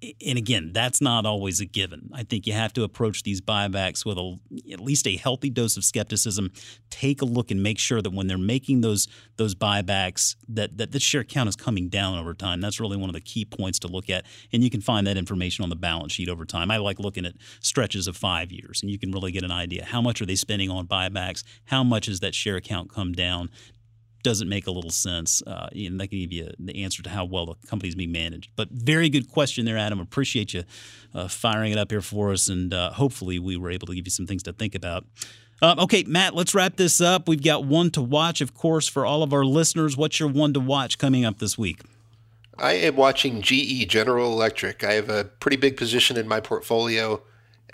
and 0.02 0.38
again, 0.38 0.70
that's 0.72 1.00
not 1.00 1.26
always 1.26 1.60
a 1.60 1.66
given. 1.66 2.10
I 2.12 2.22
think 2.22 2.46
you 2.46 2.52
have 2.52 2.72
to 2.74 2.84
approach 2.84 3.22
these 3.22 3.40
buybacks 3.40 4.04
with 4.04 4.16
a, 4.16 4.38
at 4.72 4.80
least 4.80 5.06
a 5.06 5.16
healthy 5.16 5.50
dose 5.50 5.76
of 5.76 5.84
skepticism. 5.84 6.52
Take 6.88 7.20
a 7.20 7.24
look 7.26 7.50
and 7.50 7.62
make 7.62 7.78
sure 7.78 8.00
that 8.00 8.12
when 8.12 8.26
they're 8.26 8.38
making 8.38 8.80
those 8.80 9.08
those 9.36 9.54
buybacks, 9.54 10.36
that 10.48 10.78
that 10.78 10.92
the 10.92 11.00
share 11.00 11.24
count 11.24 11.48
is 11.48 11.56
coming 11.56 11.88
down 11.88 12.18
over 12.18 12.32
time. 12.32 12.60
That's 12.60 12.80
really 12.80 12.96
one 12.96 13.10
of 13.10 13.14
the 13.14 13.20
key 13.20 13.44
points 13.44 13.78
to 13.80 13.88
look 13.88 14.08
at, 14.08 14.24
and 14.52 14.64
you 14.64 14.70
can 14.70 14.80
find 14.80 15.06
that 15.06 15.16
information 15.16 15.62
on 15.62 15.68
the 15.68 15.76
balance 15.76 16.12
sheet 16.12 16.28
over 16.28 16.44
time. 16.44 16.70
I 16.70 16.78
like 16.78 16.98
looking 16.98 17.26
at 17.26 17.34
stretches 17.60 18.06
of 18.06 18.16
five 18.16 18.50
years, 18.50 18.82
and 18.82 18.90
you 18.90 18.98
can 18.98 19.12
really 19.12 19.32
get 19.32 19.44
an 19.44 19.52
idea 19.52 19.84
how 19.84 20.00
much 20.00 20.22
are 20.22 20.26
they 20.26 20.36
spending 20.36 20.70
on 20.70 20.86
buybacks, 20.86 21.44
how 21.66 21.84
much 21.84 22.06
has 22.06 22.20
that 22.20 22.34
share 22.34 22.60
count 22.60 22.92
come 22.92 23.12
down 23.12 23.50
doesn't 24.22 24.48
make 24.48 24.66
a 24.66 24.70
little 24.70 24.90
sense. 24.90 25.42
Uh, 25.46 25.68
and 25.72 26.00
that 26.00 26.08
can 26.08 26.18
give 26.18 26.32
you 26.32 26.50
the 26.58 26.82
answer 26.82 27.02
to 27.02 27.10
how 27.10 27.24
well 27.24 27.46
the 27.46 27.54
company's 27.66 27.94
being 27.94 28.12
managed. 28.12 28.50
But 28.56 28.68
very 28.70 29.08
good 29.08 29.28
question 29.28 29.64
there, 29.64 29.78
Adam. 29.78 30.00
Appreciate 30.00 30.54
you 30.54 30.64
uh, 31.14 31.28
firing 31.28 31.72
it 31.72 31.78
up 31.78 31.90
here 31.90 32.02
for 32.02 32.32
us, 32.32 32.48
and 32.48 32.72
uh, 32.72 32.92
hopefully 32.92 33.38
we 33.38 33.56
were 33.56 33.70
able 33.70 33.86
to 33.88 33.94
give 33.94 34.06
you 34.06 34.10
some 34.10 34.26
things 34.26 34.42
to 34.44 34.52
think 34.52 34.74
about. 34.74 35.04
Um, 35.62 35.78
okay, 35.80 36.04
Matt, 36.04 36.34
let's 36.34 36.54
wrap 36.54 36.76
this 36.76 37.00
up. 37.00 37.28
We've 37.28 37.42
got 37.42 37.64
one 37.64 37.90
to 37.90 38.00
watch, 38.00 38.40
of 38.40 38.54
course, 38.54 38.88
for 38.88 39.04
all 39.04 39.22
of 39.22 39.32
our 39.32 39.44
listeners. 39.44 39.96
What's 39.96 40.18
your 40.18 40.30
one 40.30 40.54
to 40.54 40.60
watch 40.60 40.96
coming 40.96 41.24
up 41.24 41.38
this 41.38 41.58
week? 41.58 41.82
I 42.58 42.72
am 42.74 42.96
watching 42.96 43.42
GE 43.42 43.88
General 43.88 44.32
Electric. 44.32 44.84
I 44.84 44.94
have 44.94 45.10
a 45.10 45.24
pretty 45.24 45.56
big 45.56 45.76
position 45.76 46.16
in 46.16 46.28
my 46.28 46.40
portfolio, 46.40 47.22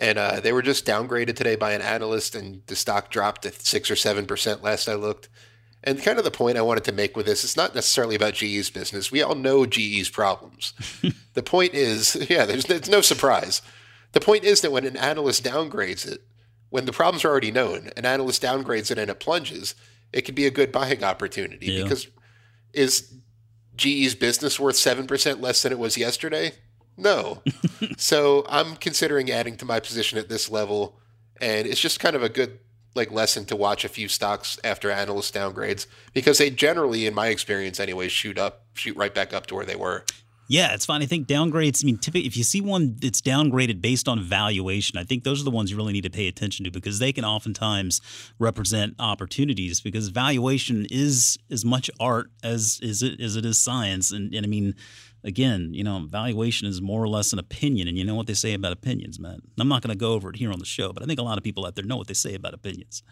and 0.00 0.18
uh, 0.18 0.40
they 0.40 0.52
were 0.52 0.62
just 0.62 0.84
downgraded 0.84 1.36
today 1.36 1.56
by 1.56 1.72
an 1.72 1.82
analyst, 1.82 2.34
and 2.34 2.62
the 2.66 2.76
stock 2.76 3.10
dropped 3.10 3.42
to 3.42 3.52
six 3.52 3.90
or 3.90 3.96
seven 3.96 4.26
percent 4.26 4.62
last 4.62 4.88
I 4.88 4.94
looked. 4.94 5.28
And 5.84 6.02
kind 6.02 6.18
of 6.18 6.24
the 6.24 6.30
point 6.30 6.58
I 6.58 6.62
wanted 6.62 6.84
to 6.84 6.92
make 6.92 7.16
with 7.16 7.26
this, 7.26 7.44
it's 7.44 7.56
not 7.56 7.74
necessarily 7.74 8.16
about 8.16 8.34
GE's 8.34 8.70
business. 8.70 9.12
We 9.12 9.22
all 9.22 9.34
know 9.34 9.66
GE's 9.66 10.10
problems. 10.10 10.72
the 11.34 11.42
point 11.42 11.74
is, 11.74 12.16
yeah, 12.30 12.44
there's, 12.44 12.64
there's 12.64 12.90
no 12.90 13.00
surprise. 13.00 13.62
The 14.12 14.20
point 14.20 14.44
is 14.44 14.62
that 14.62 14.72
when 14.72 14.84
an 14.84 14.96
analyst 14.96 15.44
downgrades 15.44 16.10
it, 16.10 16.22
when 16.70 16.86
the 16.86 16.92
problems 16.92 17.24
are 17.24 17.30
already 17.30 17.52
known, 17.52 17.90
an 17.96 18.04
analyst 18.04 18.42
downgrades 18.42 18.90
it 18.90 18.98
and 18.98 19.10
it 19.10 19.20
plunges, 19.20 19.74
it 20.12 20.22
could 20.22 20.34
be 20.34 20.46
a 20.46 20.50
good 20.50 20.72
buying 20.72 21.04
opportunity 21.04 21.66
yeah. 21.66 21.82
because 21.82 22.08
is 22.72 23.14
GE's 23.76 24.14
business 24.14 24.58
worth 24.58 24.76
7% 24.76 25.40
less 25.40 25.62
than 25.62 25.72
it 25.72 25.78
was 25.78 25.96
yesterday? 25.96 26.52
No. 26.96 27.42
so 27.96 28.44
I'm 28.48 28.76
considering 28.76 29.30
adding 29.30 29.56
to 29.58 29.64
my 29.64 29.80
position 29.80 30.18
at 30.18 30.28
this 30.28 30.50
level. 30.50 30.98
And 31.40 31.66
it's 31.66 31.80
just 31.80 32.00
kind 32.00 32.16
of 32.16 32.22
a 32.22 32.28
good 32.28 32.58
like 32.96 33.12
lesson 33.12 33.44
to 33.46 33.56
watch 33.56 33.84
a 33.84 33.88
few 33.88 34.08
stocks 34.08 34.58
after 34.64 34.90
analyst 34.90 35.34
downgrades 35.34 35.86
because 36.14 36.38
they 36.38 36.50
generally, 36.50 37.06
in 37.06 37.14
my 37.14 37.28
experience 37.28 37.78
anyway, 37.78 38.08
shoot 38.08 38.38
up, 38.38 38.62
shoot 38.74 38.96
right 38.96 39.14
back 39.14 39.32
up 39.32 39.46
to 39.46 39.54
where 39.54 39.64
they 39.64 39.76
were. 39.76 40.04
Yeah, 40.48 40.74
it's 40.74 40.86
fine. 40.86 41.02
I 41.02 41.06
think 41.06 41.26
downgrades. 41.26 41.84
I 41.84 41.86
mean, 41.86 41.98
typically, 41.98 42.26
if 42.26 42.36
you 42.36 42.44
see 42.44 42.60
one 42.60 42.96
that's 43.00 43.20
downgraded 43.20 43.80
based 43.80 44.06
on 44.06 44.20
valuation, 44.20 44.96
I 44.96 45.02
think 45.02 45.24
those 45.24 45.40
are 45.40 45.44
the 45.44 45.50
ones 45.50 45.72
you 45.72 45.76
really 45.76 45.92
need 45.92 46.04
to 46.04 46.10
pay 46.10 46.28
attention 46.28 46.64
to 46.64 46.70
because 46.70 47.00
they 47.00 47.12
can 47.12 47.24
oftentimes 47.24 48.00
represent 48.38 48.94
opportunities. 49.00 49.80
Because 49.80 50.08
valuation 50.08 50.86
is 50.88 51.36
as 51.50 51.64
much 51.64 51.90
art 51.98 52.30
as 52.44 52.78
is 52.80 53.02
it 53.02 53.20
as 53.20 53.34
it 53.34 53.44
is 53.44 53.58
science, 53.58 54.12
and, 54.12 54.32
and 54.32 54.46
I 54.46 54.48
mean, 54.48 54.76
again, 55.26 55.74
you 55.74 55.82
know, 55.84 56.06
valuation 56.08 56.68
is 56.68 56.80
more 56.80 57.02
or 57.02 57.08
less 57.08 57.32
an 57.32 57.38
opinion, 57.38 57.88
and 57.88 57.98
you 57.98 58.04
know 58.04 58.14
what 58.14 58.28
they 58.28 58.34
say 58.34 58.54
about 58.54 58.72
opinions, 58.72 59.18
man. 59.18 59.40
I'm 59.58 59.68
not 59.68 59.82
going 59.82 59.92
to 59.92 59.98
go 59.98 60.12
over 60.12 60.30
it 60.30 60.36
here 60.36 60.52
on 60.52 60.60
the 60.60 60.64
show, 60.64 60.92
but 60.92 61.02
I 61.02 61.06
think 61.06 61.18
a 61.18 61.22
lot 61.22 61.36
of 61.36 61.44
people 61.44 61.66
out 61.66 61.74
there 61.74 61.84
know 61.84 61.96
what 61.96 62.06
they 62.06 62.14
say 62.14 62.34
about 62.34 62.54
opinions. 62.54 63.02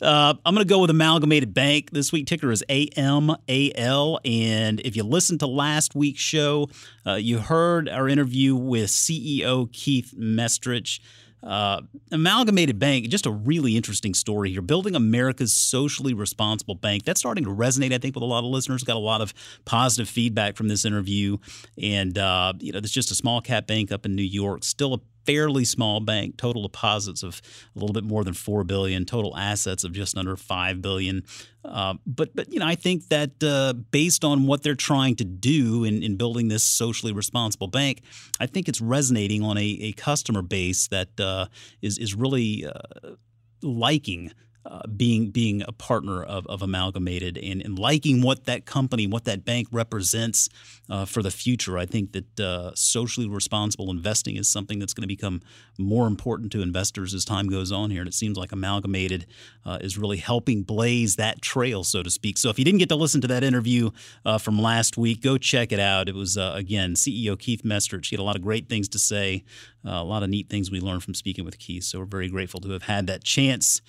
Uh, 0.00 0.34
I'm 0.46 0.54
going 0.54 0.64
to 0.64 0.68
go 0.72 0.78
with 0.78 0.90
Amalgamated 0.90 1.52
Bank. 1.52 1.90
This 1.90 2.12
week 2.12 2.26
ticker 2.26 2.52
is 2.52 2.64
AMAL, 2.68 4.20
and 4.24 4.80
if 4.80 4.96
you 4.96 5.02
listened 5.02 5.40
to 5.40 5.48
last 5.48 5.96
week's 5.96 6.20
show, 6.20 6.68
uh, 7.04 7.14
you 7.14 7.38
heard 7.38 7.88
our 7.88 8.08
interview 8.08 8.54
with 8.54 8.90
CEO 8.90 9.70
Keith 9.72 10.14
Mestrich. 10.16 11.00
Uh, 11.42 11.82
Amalgamated 12.10 12.78
Bank, 12.78 13.08
just 13.08 13.26
a 13.26 13.30
really 13.30 13.76
interesting 13.76 14.14
story 14.14 14.50
here. 14.50 14.62
Building 14.62 14.94
America's 14.96 15.52
socially 15.52 16.14
responsible 16.14 16.74
bank. 16.74 17.04
That's 17.04 17.20
starting 17.20 17.44
to 17.44 17.50
resonate, 17.50 17.92
I 17.92 17.98
think, 17.98 18.14
with 18.14 18.22
a 18.22 18.26
lot 18.26 18.40
of 18.40 18.46
listeners. 18.46 18.82
Got 18.82 18.96
a 18.96 19.00
lot 19.00 19.20
of 19.20 19.32
positive 19.64 20.08
feedback 20.08 20.56
from 20.56 20.68
this 20.68 20.84
interview. 20.84 21.38
And, 21.80 22.18
uh, 22.18 22.54
you 22.58 22.72
know, 22.72 22.78
it's 22.78 22.90
just 22.90 23.10
a 23.10 23.14
small 23.14 23.40
cap 23.40 23.66
bank 23.66 23.92
up 23.92 24.04
in 24.04 24.16
New 24.16 24.22
York, 24.22 24.64
still 24.64 24.94
a 24.94 25.00
fairly 25.28 25.62
small 25.62 26.00
bank, 26.00 26.38
total 26.38 26.62
deposits 26.62 27.22
of 27.22 27.42
a 27.76 27.78
little 27.78 27.92
bit 27.92 28.02
more 28.02 28.24
than 28.24 28.32
four 28.32 28.64
billion, 28.64 29.04
total 29.04 29.36
assets 29.36 29.84
of 29.84 29.92
just 29.92 30.16
under 30.16 30.38
five 30.38 30.80
billion. 30.80 31.22
Uh, 31.62 31.94
but 32.06 32.34
but 32.34 32.50
you 32.50 32.58
know 32.58 32.66
I 32.66 32.74
think 32.74 33.08
that 33.08 33.42
uh, 33.42 33.74
based 33.74 34.24
on 34.24 34.46
what 34.46 34.62
they're 34.62 34.74
trying 34.74 35.16
to 35.16 35.24
do 35.24 35.84
in, 35.84 36.02
in 36.02 36.16
building 36.16 36.48
this 36.48 36.62
socially 36.62 37.12
responsible 37.12 37.66
bank, 37.68 38.00
I 38.40 38.46
think 38.46 38.70
it's 38.70 38.80
resonating 38.80 39.42
on 39.42 39.58
a, 39.58 39.66
a 39.82 39.92
customer 39.92 40.40
base 40.40 40.88
that 40.88 41.20
uh, 41.20 41.48
is 41.82 41.98
is 41.98 42.14
really 42.14 42.64
uh, 42.64 43.16
liking 43.62 44.32
uh, 44.66 44.86
being 44.88 45.30
being 45.30 45.62
a 45.66 45.72
partner 45.72 46.22
of, 46.22 46.46
of 46.46 46.60
Amalgamated 46.60 47.38
and, 47.38 47.62
and, 47.62 47.78
liking 47.78 48.20
what 48.20 48.44
that 48.44 48.66
company, 48.66 49.06
what 49.06 49.24
that 49.24 49.44
bank 49.44 49.68
represents 49.70 50.48
uh, 50.90 51.04
for 51.04 51.22
the 51.22 51.30
future. 51.30 51.78
I 51.78 51.86
think 51.86 52.12
that 52.12 52.40
uh, 52.40 52.72
socially 52.74 53.28
responsible 53.28 53.90
investing 53.90 54.36
is 54.36 54.48
something 54.48 54.78
that's 54.78 54.92
going 54.92 55.04
to 55.04 55.08
become 55.08 55.40
more 55.78 56.06
important 56.06 56.52
to 56.52 56.60
investors 56.60 57.14
as 57.14 57.24
time 57.24 57.48
goes 57.48 57.72
on 57.72 57.90
here. 57.90 58.00
And 58.00 58.08
it 58.08 58.14
seems 58.14 58.36
like 58.36 58.52
Amalgamated 58.52 59.26
uh, 59.64 59.78
is 59.80 59.96
really 59.96 60.18
helping 60.18 60.64
blaze 60.64 61.16
that 61.16 61.40
trail, 61.40 61.82
so 61.82 62.02
to 62.02 62.10
speak. 62.10 62.36
So 62.36 62.50
if 62.50 62.58
you 62.58 62.64
didn't 62.64 62.80
get 62.80 62.90
to 62.90 62.96
listen 62.96 63.20
to 63.22 63.28
that 63.28 63.44
interview 63.44 63.90
uh, 64.26 64.38
from 64.38 64.60
last 64.60 64.98
week, 64.98 65.22
go 65.22 65.38
check 65.38 65.72
it 65.72 65.80
out. 65.80 66.08
It 66.08 66.14
was, 66.14 66.36
again, 66.36 66.94
CEO 66.94 67.38
Keith 67.38 67.62
Mestrich. 67.62 68.10
He 68.10 68.16
had 68.16 68.20
a 68.20 68.24
lot 68.24 68.36
of 68.36 68.42
great 68.42 68.68
things 68.68 68.88
to 68.90 68.98
say, 68.98 69.44
a 69.84 70.04
lot 70.04 70.22
of 70.22 70.28
neat 70.28 70.50
things 70.50 70.70
we 70.70 70.80
learned 70.80 71.04
from 71.04 71.14
speaking 71.14 71.44
with 71.46 71.58
Keith. 71.58 71.84
So 71.84 72.00
we're 72.00 72.04
very 72.04 72.28
grateful 72.28 72.60
to 72.60 72.70
have 72.70 72.82
had 72.82 73.06
that 73.06 73.24
chance. 73.24 73.80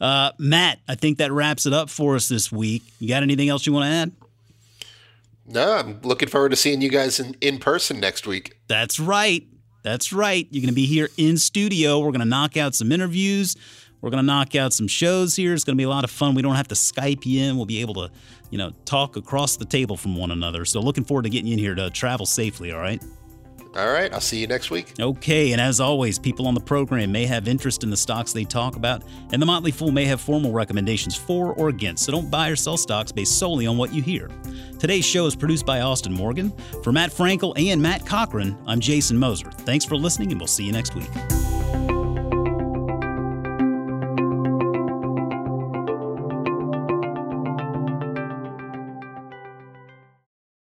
Uh, 0.00 0.32
Matt, 0.38 0.78
I 0.88 0.94
think 0.94 1.18
that 1.18 1.32
wraps 1.32 1.66
it 1.66 1.72
up 1.72 1.90
for 1.90 2.14
us 2.14 2.28
this 2.28 2.52
week. 2.52 2.82
You 3.00 3.08
got 3.08 3.22
anything 3.22 3.48
else 3.48 3.66
you 3.66 3.72
want 3.72 3.84
to 3.84 3.90
add? 3.90 4.12
No, 5.46 5.72
I'm 5.72 6.00
looking 6.02 6.28
forward 6.28 6.50
to 6.50 6.56
seeing 6.56 6.82
you 6.82 6.90
guys 6.90 7.18
in, 7.18 7.34
in 7.40 7.58
person 7.58 7.98
next 8.00 8.26
week. 8.26 8.58
That's 8.68 9.00
right. 9.00 9.46
That's 9.82 10.12
right. 10.12 10.46
You're 10.50 10.60
going 10.60 10.68
to 10.68 10.74
be 10.74 10.86
here 10.86 11.08
in 11.16 11.38
studio. 11.38 11.98
We're 12.00 12.10
going 12.10 12.20
to 12.20 12.26
knock 12.26 12.56
out 12.56 12.74
some 12.74 12.92
interviews. 12.92 13.56
We're 14.00 14.10
going 14.10 14.22
to 14.22 14.26
knock 14.26 14.54
out 14.54 14.72
some 14.72 14.86
shows 14.86 15.34
here. 15.34 15.54
It's 15.54 15.64
going 15.64 15.76
to 15.76 15.80
be 15.80 15.84
a 15.84 15.88
lot 15.88 16.04
of 16.04 16.10
fun. 16.10 16.34
We 16.34 16.42
don't 16.42 16.54
have 16.54 16.68
to 16.68 16.74
Skype 16.74 17.24
you 17.24 17.42
in. 17.42 17.56
We'll 17.56 17.66
be 17.66 17.80
able 17.80 17.94
to, 17.94 18.10
you 18.50 18.58
know, 18.58 18.72
talk 18.84 19.16
across 19.16 19.56
the 19.56 19.64
table 19.64 19.96
from 19.96 20.14
one 20.14 20.30
another. 20.30 20.64
So 20.64 20.80
looking 20.80 21.04
forward 21.04 21.22
to 21.22 21.30
getting 21.30 21.46
you 21.46 21.54
in 21.54 21.58
here 21.58 21.74
to 21.74 21.90
travel 21.90 22.26
safely, 22.26 22.70
all 22.70 22.78
right? 22.80 23.02
All 23.78 23.92
right. 23.92 24.12
I'll 24.12 24.20
see 24.20 24.40
you 24.40 24.48
next 24.48 24.70
week. 24.70 24.92
Okay. 24.98 25.52
And 25.52 25.60
as 25.60 25.78
always, 25.78 26.18
people 26.18 26.48
on 26.48 26.54
the 26.54 26.60
program 26.60 27.12
may 27.12 27.26
have 27.26 27.46
interest 27.46 27.84
in 27.84 27.90
the 27.90 27.96
stocks 27.96 28.32
they 28.32 28.44
talk 28.44 28.74
about, 28.74 29.04
and 29.32 29.40
the 29.40 29.46
Motley 29.46 29.70
Fool 29.70 29.92
may 29.92 30.04
have 30.06 30.20
formal 30.20 30.50
recommendations 30.50 31.14
for 31.14 31.52
or 31.52 31.68
against. 31.68 32.04
So 32.04 32.12
don't 32.12 32.28
buy 32.28 32.48
or 32.48 32.56
sell 32.56 32.76
stocks 32.76 33.12
based 33.12 33.38
solely 33.38 33.68
on 33.68 33.78
what 33.78 33.94
you 33.94 34.02
hear. 34.02 34.28
Today's 34.80 35.04
show 35.04 35.26
is 35.26 35.36
produced 35.36 35.64
by 35.64 35.80
Austin 35.80 36.12
Morgan. 36.12 36.52
For 36.82 36.90
Matt 36.90 37.10
Frankel 37.10 37.52
and 37.56 37.80
Matt 37.80 38.04
Cochrane, 38.04 38.58
I'm 38.66 38.80
Jason 38.80 39.16
Moser. 39.16 39.50
Thanks 39.50 39.84
for 39.84 39.96
listening, 39.96 40.32
and 40.32 40.40
we'll 40.40 40.48
see 40.48 40.64
you 40.64 40.72
next 40.72 40.96
week. 40.96 41.97